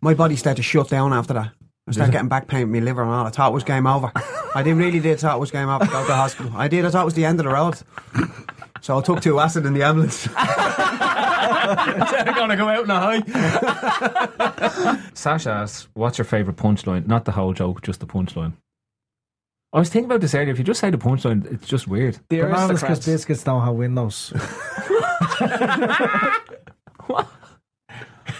My 0.00 0.14
body 0.14 0.36
started 0.36 0.58
to 0.58 0.62
shut 0.62 0.88
down 0.88 1.12
after 1.12 1.34
that. 1.34 1.50
I 1.88 1.92
started 1.92 2.12
getting 2.12 2.28
back 2.28 2.46
pain 2.46 2.70
with 2.70 2.80
my 2.80 2.84
liver 2.84 3.02
and 3.02 3.10
all. 3.10 3.26
I 3.26 3.30
thought 3.30 3.50
it 3.50 3.54
was 3.54 3.64
game 3.64 3.86
over. 3.86 4.12
I 4.54 4.62
didn't 4.62 4.78
really 4.78 5.00
did 5.00 5.18
thought 5.18 5.36
it 5.36 5.40
was 5.40 5.50
game 5.50 5.68
over. 5.68 5.84
Go 5.84 6.00
to 6.02 6.06
the 6.06 6.14
hospital. 6.14 6.52
I 6.54 6.68
did. 6.68 6.84
I 6.84 6.90
thought 6.90 7.02
it 7.02 7.06
was 7.06 7.14
the 7.14 7.24
end 7.24 7.40
of 7.40 7.44
the 7.44 7.52
road. 7.52 7.74
So 8.80 8.96
I 8.98 9.02
took 9.02 9.20
two 9.20 9.40
acid 9.40 9.66
in 9.66 9.74
the 9.74 9.82
ambulance. 9.82 10.28
I'm 10.36 12.34
gonna 12.34 12.56
go 12.56 12.68
out 12.68 12.84
in 12.84 12.90
a 12.90 13.00
high. 13.00 13.20
Sasha 15.14 15.50
asks, 15.50 15.88
"What's 15.94 16.18
your 16.18 16.24
favorite 16.24 16.56
punchline? 16.56 17.06
Not 17.06 17.24
the 17.24 17.32
whole 17.32 17.52
joke, 17.52 17.82
just 17.82 18.00
the 18.00 18.06
punchline." 18.06 18.52
I 19.72 19.78
was 19.78 19.88
thinking 19.88 20.08
about 20.10 20.20
this 20.20 20.34
earlier. 20.34 20.52
If 20.52 20.58
you 20.58 20.64
just 20.64 20.80
say 20.80 20.90
the 20.90 20.98
punchline, 20.98 21.52
it's 21.52 21.66
just 21.66 21.88
weird. 21.88 22.18
The 22.28 22.42
Bananas 22.42 22.52
because 22.52 22.70
aristocrats. 22.82 23.06
biscuits 23.06 23.42
don't 23.42 23.62
have 23.64 23.74
windows. 23.74 24.32
What? 27.06 27.28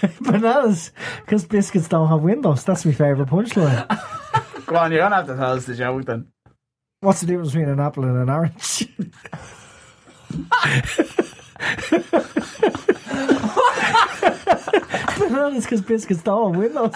Bananas 0.21 0.91
because 1.21 1.45
biscuits 1.45 1.87
don't 1.87 2.07
have 2.07 2.21
windows. 2.21 2.63
That's 2.63 2.85
my 2.85 2.91
favourite 2.91 3.29
punchline. 3.29 3.85
Go 4.65 4.75
on, 4.77 4.91
you 4.91 4.97
don't 4.97 5.11
have 5.11 5.27
to 5.27 5.35
tell 5.35 5.53
us 5.53 5.65
the 5.65 5.75
joke 5.75 6.05
then. 6.05 6.27
What's 7.01 7.21
the 7.21 7.27
difference 7.27 7.51
between 7.51 7.69
an 7.69 7.79
apple 7.79 8.05
and 8.05 8.17
an 8.17 8.29
orange? 8.29 8.87
Bananas 15.19 15.65
because 15.65 15.81
biscuits 15.81 16.23
don't 16.23 16.53
have 16.53 16.59
windows. 16.59 16.95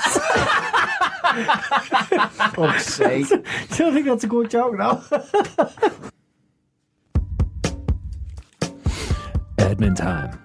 Fuck's 2.53 2.85
sake. 2.87 3.27
Do 3.27 3.85
you 3.85 3.93
think 3.93 4.05
that's 4.07 4.23
a 4.23 4.27
good 4.27 4.49
joke 4.49 4.75
now? 4.77 5.03
Admin 9.59 9.95
time. 9.95 10.39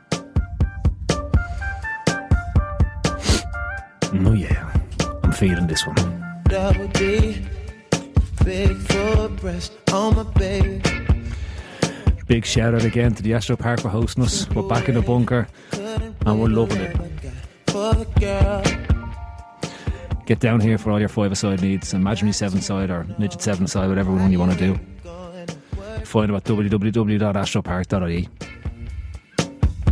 Mm, 4.13 4.29
oh 4.29 4.33
yeah, 4.33 4.73
I'm 5.23 5.33
feeling 5.33 5.67
this 5.67 5.87
one. 5.87 5.97
Double 6.45 6.89
D. 6.89 7.41
big 8.45 8.77
breast 9.41 9.73
on 9.93 10.17
my 10.17 10.23
baby. 10.39 10.83
Big 12.27 12.45
shout 12.45 12.75
out 12.75 12.85
again 12.85 13.15
to 13.15 13.23
the 13.23 13.35
Astro 13.35 13.57
Park 13.57 13.81
for 13.81 13.89
hosting 13.89 14.25
us. 14.25 14.49
We're 14.51 14.63
back 14.69 14.89
in 14.89 14.95
the 14.95 15.03
bunker 15.03 15.47
and 15.73 16.41
we're 16.41 16.49
loving 16.49 16.81
it. 16.81 16.97
For 17.67 17.95
the 17.95 18.07
girl. 18.19 18.63
Get 20.27 20.41
down 20.41 20.61
here 20.61 20.79
for 20.79 20.91
all 20.91 20.99
your 20.99 21.11
five 21.11 21.33
aside 21.33 21.61
needs, 21.61 21.93
imaginary 21.93 22.33
seven 22.33 22.61
side 22.63 22.91
or 22.91 23.07
midget 23.19 23.43
seven 23.43 23.67
side, 23.67 23.89
whatever 23.89 24.11
one 24.11 24.33
you 24.33 24.39
want 24.39 24.53
to 24.53 24.59
do. 24.59 24.79
Find 26.05 26.29
them 26.29 26.37
at 26.37 26.45
www.astropark.ie. 26.45 28.29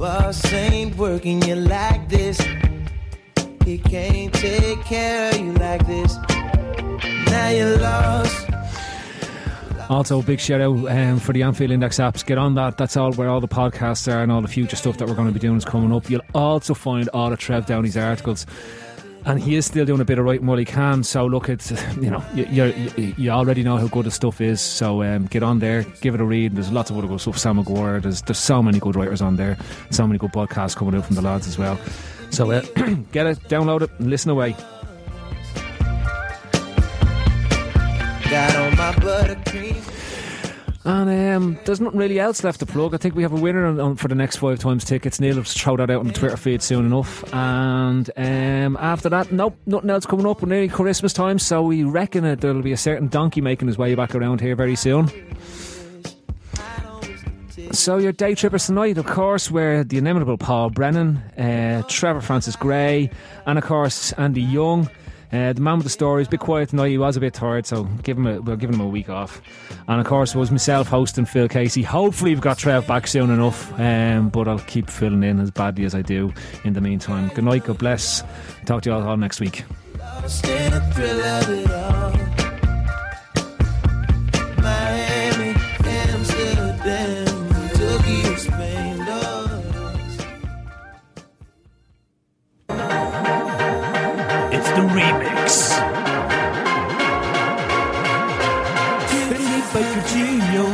Boss 0.02 0.52
ain't 0.52 0.96
working 0.96 1.40
you 1.42 1.54
like 1.54 2.08
this. 2.08 2.40
He 3.64 3.78
can't 3.78 4.34
take 4.34 4.80
care 4.80 5.30
of 5.30 5.38
you 5.38 5.52
like 5.52 5.86
this. 5.86 6.16
Now 7.26 7.48
you're 7.50 7.78
lost. 7.78 8.48
Also, 9.88 10.20
big 10.20 10.40
shout 10.40 10.60
out 10.60 10.90
um, 10.90 11.20
for 11.20 11.32
the 11.32 11.44
Anfield 11.44 11.70
Index 11.70 12.00
apps. 12.00 12.26
Get 12.26 12.36
on 12.36 12.56
that. 12.56 12.78
That's 12.78 12.96
all 12.96 13.12
where 13.12 13.28
all 13.28 13.40
the 13.40 13.46
podcasts 13.46 14.12
are 14.12 14.24
and 14.24 14.32
all 14.32 14.42
the 14.42 14.48
future 14.48 14.74
stuff 14.74 14.98
that 14.98 15.06
we're 15.06 15.14
going 15.14 15.28
to 15.28 15.34
be 15.34 15.38
doing 15.38 15.56
is 15.56 15.64
coming 15.64 15.92
up. 15.92 16.10
You'll 16.10 16.22
also 16.34 16.74
find 16.74 17.08
all 17.10 17.32
of 17.32 17.38
Trev 17.38 17.66
Downey's 17.66 17.96
articles. 17.96 18.44
And 19.24 19.40
he 19.40 19.54
is 19.54 19.66
still 19.66 19.84
doing 19.84 20.00
a 20.00 20.04
bit 20.04 20.18
of 20.18 20.24
writing 20.24 20.46
while 20.46 20.58
he 20.58 20.64
can. 20.64 21.04
So 21.04 21.26
look, 21.26 21.48
it's 21.48 21.70
you 21.96 22.10
know 22.10 22.24
you 22.34 23.14
you 23.16 23.30
already 23.30 23.62
know 23.62 23.76
how 23.76 23.86
good 23.86 24.06
his 24.06 24.14
stuff 24.14 24.40
is. 24.40 24.60
So 24.60 25.02
um, 25.02 25.26
get 25.26 25.42
on 25.42 25.60
there, 25.60 25.84
give 26.00 26.14
it 26.14 26.20
a 26.20 26.24
read. 26.24 26.56
There's 26.56 26.72
lots 26.72 26.90
of 26.90 26.98
other 26.98 27.06
good 27.06 27.20
stuff. 27.20 27.38
Sam 27.38 27.62
McGuire. 27.62 28.02
There's 28.02 28.22
there's 28.22 28.38
so 28.38 28.62
many 28.62 28.80
good 28.80 28.96
writers 28.96 29.22
on 29.22 29.36
there. 29.36 29.56
So 29.90 30.06
many 30.06 30.18
good 30.18 30.32
podcasts 30.32 30.76
coming 30.76 30.94
out 30.96 31.06
from 31.06 31.16
the 31.16 31.22
lads 31.22 31.46
as 31.46 31.56
well. 31.56 31.78
So 32.30 32.50
uh, 32.50 32.60
get 33.12 33.26
it, 33.26 33.38
download 33.48 33.82
it, 33.82 33.90
and 33.98 34.10
listen 34.10 34.30
away. 34.30 34.56
Got 38.28 38.56
on 38.56 38.76
my 38.76 38.92
buttercream. 38.92 39.91
And 40.84 41.36
um, 41.36 41.58
there's 41.64 41.80
nothing 41.80 41.98
really 41.98 42.18
else 42.18 42.42
left 42.42 42.58
to 42.60 42.66
plug. 42.66 42.92
I 42.92 42.96
think 42.96 43.14
we 43.14 43.22
have 43.22 43.32
a 43.32 43.40
winner 43.40 43.66
on, 43.66 43.78
on, 43.78 43.96
for 43.96 44.08
the 44.08 44.16
next 44.16 44.36
five 44.36 44.58
times 44.58 44.84
tickets. 44.84 45.20
Neil 45.20 45.36
will 45.36 45.44
throw 45.44 45.76
that 45.76 45.90
out 45.90 46.00
on 46.00 46.08
the 46.08 46.12
Twitter 46.12 46.36
feed 46.36 46.60
soon 46.60 46.86
enough. 46.86 47.22
And 47.32 48.10
um, 48.16 48.76
after 48.80 49.08
that, 49.10 49.30
nope, 49.30 49.56
nothing 49.64 49.90
else 49.90 50.06
coming 50.06 50.26
up. 50.26 50.42
We're 50.42 50.48
nearly 50.48 50.68
Christmas 50.68 51.12
time, 51.12 51.38
so 51.38 51.62
we 51.62 51.84
reckon 51.84 52.24
that 52.24 52.40
there'll 52.40 52.62
be 52.62 52.72
a 52.72 52.76
certain 52.76 53.06
donkey 53.06 53.40
making 53.40 53.68
his 53.68 53.78
way 53.78 53.94
back 53.94 54.14
around 54.14 54.40
here 54.40 54.56
very 54.56 54.74
soon. 54.74 55.08
So 57.70 57.96
your 57.98 58.12
day 58.12 58.34
trippers 58.34 58.66
tonight, 58.66 58.98
of 58.98 59.06
course, 59.06 59.50
were 59.50 59.84
the 59.84 59.98
inimitable 59.98 60.36
Paul 60.36 60.70
Brennan, 60.70 61.18
uh, 61.38 61.82
Trevor 61.88 62.20
Francis 62.20 62.56
Gray, 62.56 63.08
and 63.46 63.56
of 63.56 63.64
course 63.64 64.12
Andy 64.12 64.42
Young. 64.42 64.90
Uh, 65.32 65.52
the 65.52 65.60
man 65.60 65.76
with 65.76 65.84
the 65.84 65.90
stories, 65.90 66.26
a 66.26 66.30
bit 66.30 66.40
quiet 66.40 66.68
tonight. 66.68 66.88
He 66.88 66.98
was 66.98 67.16
a 67.16 67.20
bit 67.20 67.32
tired, 67.32 67.66
so 67.66 67.84
give 68.02 68.18
him 68.18 68.26
a, 68.26 68.40
we're 68.40 68.56
giving 68.56 68.74
him 68.74 68.82
a 68.82 68.88
week 68.88 69.08
off. 69.08 69.40
And 69.88 70.00
of 70.00 70.06
course, 70.06 70.34
it 70.34 70.38
was 70.38 70.50
myself 70.50 70.88
hosting 70.88 71.24
Phil 71.24 71.48
Casey. 71.48 71.82
Hopefully, 71.82 72.32
we've 72.32 72.40
got 72.40 72.58
Trev 72.58 72.86
back 72.86 73.06
soon 73.06 73.30
enough, 73.30 73.72
um, 73.80 74.28
but 74.28 74.46
I'll 74.46 74.58
keep 74.58 74.90
filling 74.90 75.22
in 75.22 75.40
as 75.40 75.50
badly 75.50 75.84
as 75.84 75.94
I 75.94 76.02
do 76.02 76.32
in 76.64 76.74
the 76.74 76.80
meantime. 76.80 77.28
Good 77.34 77.44
night, 77.44 77.64
God 77.64 77.78
bless. 77.78 78.22
Talk 78.66 78.82
to 78.82 78.90
you 78.90 78.96
all, 78.96 79.02
all 79.02 79.16
next 79.16 79.40
week. 79.40 79.64
The 94.74 94.80
remix. 94.80 95.68
Philippe 99.10 99.82
Coutinho, 99.92 100.66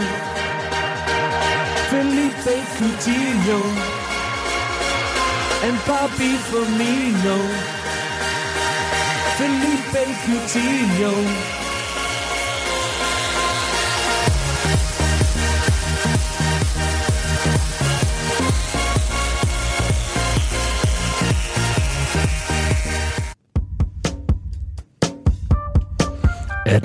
Philippe 1.91 2.55
Coutinho, 2.79 3.61
and 5.67 5.77
Bobby 5.85 6.33
Firmino. 6.49 7.39
Philippe 9.37 10.05
Coutinho. 10.25 11.58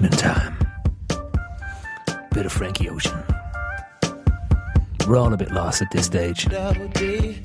Edmund 0.03 0.19
time. 0.19 0.57
Bit 2.31 2.45
of 2.45 2.51
Frankie 2.51 2.89
Ocean. 2.89 3.23
We're 5.07 5.17
all 5.17 5.33
a 5.33 5.37
bit 5.37 5.51
lost 5.51 5.81
at 5.81 5.91
this 5.91 6.07
stage. 6.07 6.45
Double 6.45 6.89
D. 6.89 7.39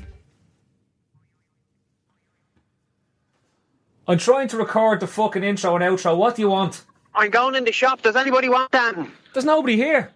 I'm 4.09 4.17
trying 4.17 4.49
to 4.49 4.57
record 4.57 4.99
the 4.99 5.07
fucking 5.07 5.43
intro 5.43 5.75
and 5.75 5.83
outro. 5.85 6.17
What 6.17 6.35
do 6.35 6.41
you 6.41 6.49
want? 6.49 6.83
I'm 7.15 7.29
going 7.29 7.55
in 7.55 7.63
the 7.63 7.71
shop. 7.71 8.01
Does 8.01 8.17
anybody 8.17 8.49
want 8.49 8.71
that? 8.73 9.07
There's 9.33 9.45
nobody 9.45 9.77
here. 9.77 10.11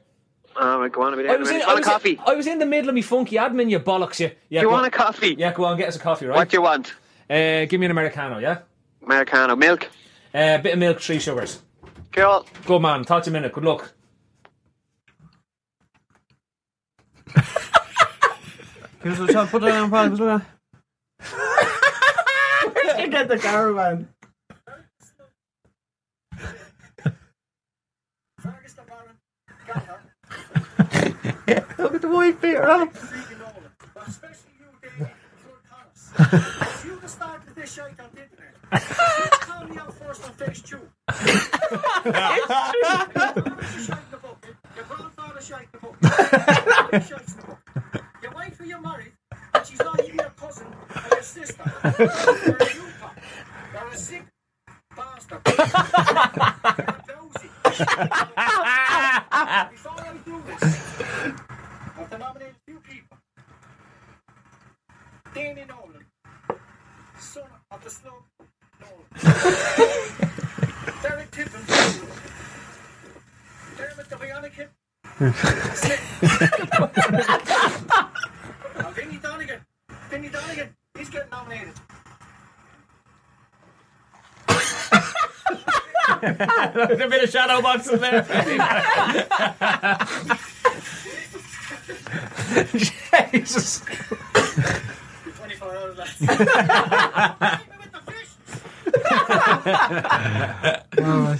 Oh, 0.57 0.81
right, 0.81 0.91
go 0.91 1.03
on 1.03 1.13
a 1.13 1.17
bit. 1.17 1.29
I 1.29 1.37
was, 1.37 1.49
in, 1.49 1.61
I, 1.61 1.67
want 1.67 1.79
was 1.79 1.87
a 1.87 1.91
coffee. 1.91 2.11
In, 2.11 2.19
I 2.25 2.35
was 2.35 2.47
in 2.47 2.59
the 2.59 2.65
middle 2.65 2.89
of 2.89 2.95
me 2.95 3.01
funky 3.01 3.37
admin, 3.37 3.69
you 3.69 3.79
bollocks, 3.79 4.19
you. 4.19 4.31
Yeah, 4.49 4.61
do 4.61 4.67
you 4.67 4.71
want 4.71 4.81
on. 4.81 4.87
a 4.87 4.91
coffee? 4.91 5.35
Yeah, 5.37 5.53
go 5.53 5.63
on, 5.63 5.71
and 5.71 5.79
get 5.79 5.87
us 5.87 5.95
a 5.95 5.99
coffee, 5.99 6.25
right? 6.25 6.35
What 6.35 6.49
do 6.49 6.57
you 6.57 6.61
want? 6.61 6.93
Uh, 7.29 7.65
give 7.65 7.79
me 7.79 7.85
an 7.85 7.91
Americano, 7.91 8.39
yeah? 8.39 8.59
Americano. 9.01 9.55
Milk? 9.55 9.89
A 10.33 10.55
uh, 10.55 10.57
bit 10.57 10.73
of 10.73 10.79
milk, 10.79 10.99
three 10.99 11.19
sugars. 11.19 11.61
Cool. 12.14 12.45
Good 12.68 12.80
man, 12.80 13.03
talk 13.05 13.24
to 13.24 13.32
you 13.32 13.36
in 13.36 13.38
a 13.38 13.41
minute. 13.41 13.53
Good 13.53 13.66
luck. 13.66 13.91
Give 19.03 19.20
us 19.20 19.30
a 19.30 19.34
shot. 19.34 19.49
Put 19.49 19.64
it 19.64 19.72
on, 19.72 19.89
pal. 19.89 20.09
Put 20.11 20.22
it. 20.22 20.41
Where'd 22.72 22.99
you 22.99 23.07
get 23.07 23.28
the 23.28 23.39
caravan? 23.39 24.07
Look 31.80 31.95
at 31.95 32.01
the 32.01 32.09
white 32.09 32.39
beer. 41.08 41.18
Oh. 42.49 42.84
Danny 43.84 44.06
Nolan, 46.22 46.99
son 48.32 48.60
of 48.60 48.68
your 48.68 48.82
married, 48.82 49.14
but 49.51 49.68
she's 49.68 49.80
not 49.80 49.99
even 50.04 50.20
a 50.20 50.30
cousin, 50.32 50.68
a 51.12 51.24
sister. 51.24 51.64
That's 53.74 54.04
sick 54.04 54.26
pasta. 54.95 55.41
That's 55.43 55.72
sick. 57.41 57.51
I 57.66 57.68
don't 59.84 59.95
want 59.97 60.06
to 60.14 60.20
do 60.26 60.38
this. 60.45 60.62
But 67.70 67.82
the 67.84 67.89
slum 67.89 68.24
Nolan. 68.80 69.82
Donegan, 75.24 75.39
Donegan, 80.32 80.76
he's 80.97 81.09
getting 81.09 81.30
nominated. 81.32 81.74
There's 86.19 86.99
a 86.99 87.07
bit 87.07 87.24
of 87.24 87.30
shadow 87.30 87.61
boxing 87.61 87.99
there. 87.99 88.24
Jesus. 92.76 93.82
24 95.38 95.78
hours 95.78 95.97
left. 95.97 96.19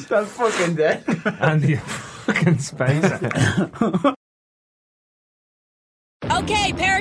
That's 0.09 0.31
fucking 0.31 0.75
dead. 0.75 1.03
and 1.41 1.61
the 1.61 1.75
fucking 2.43 2.59
space. 2.59 4.13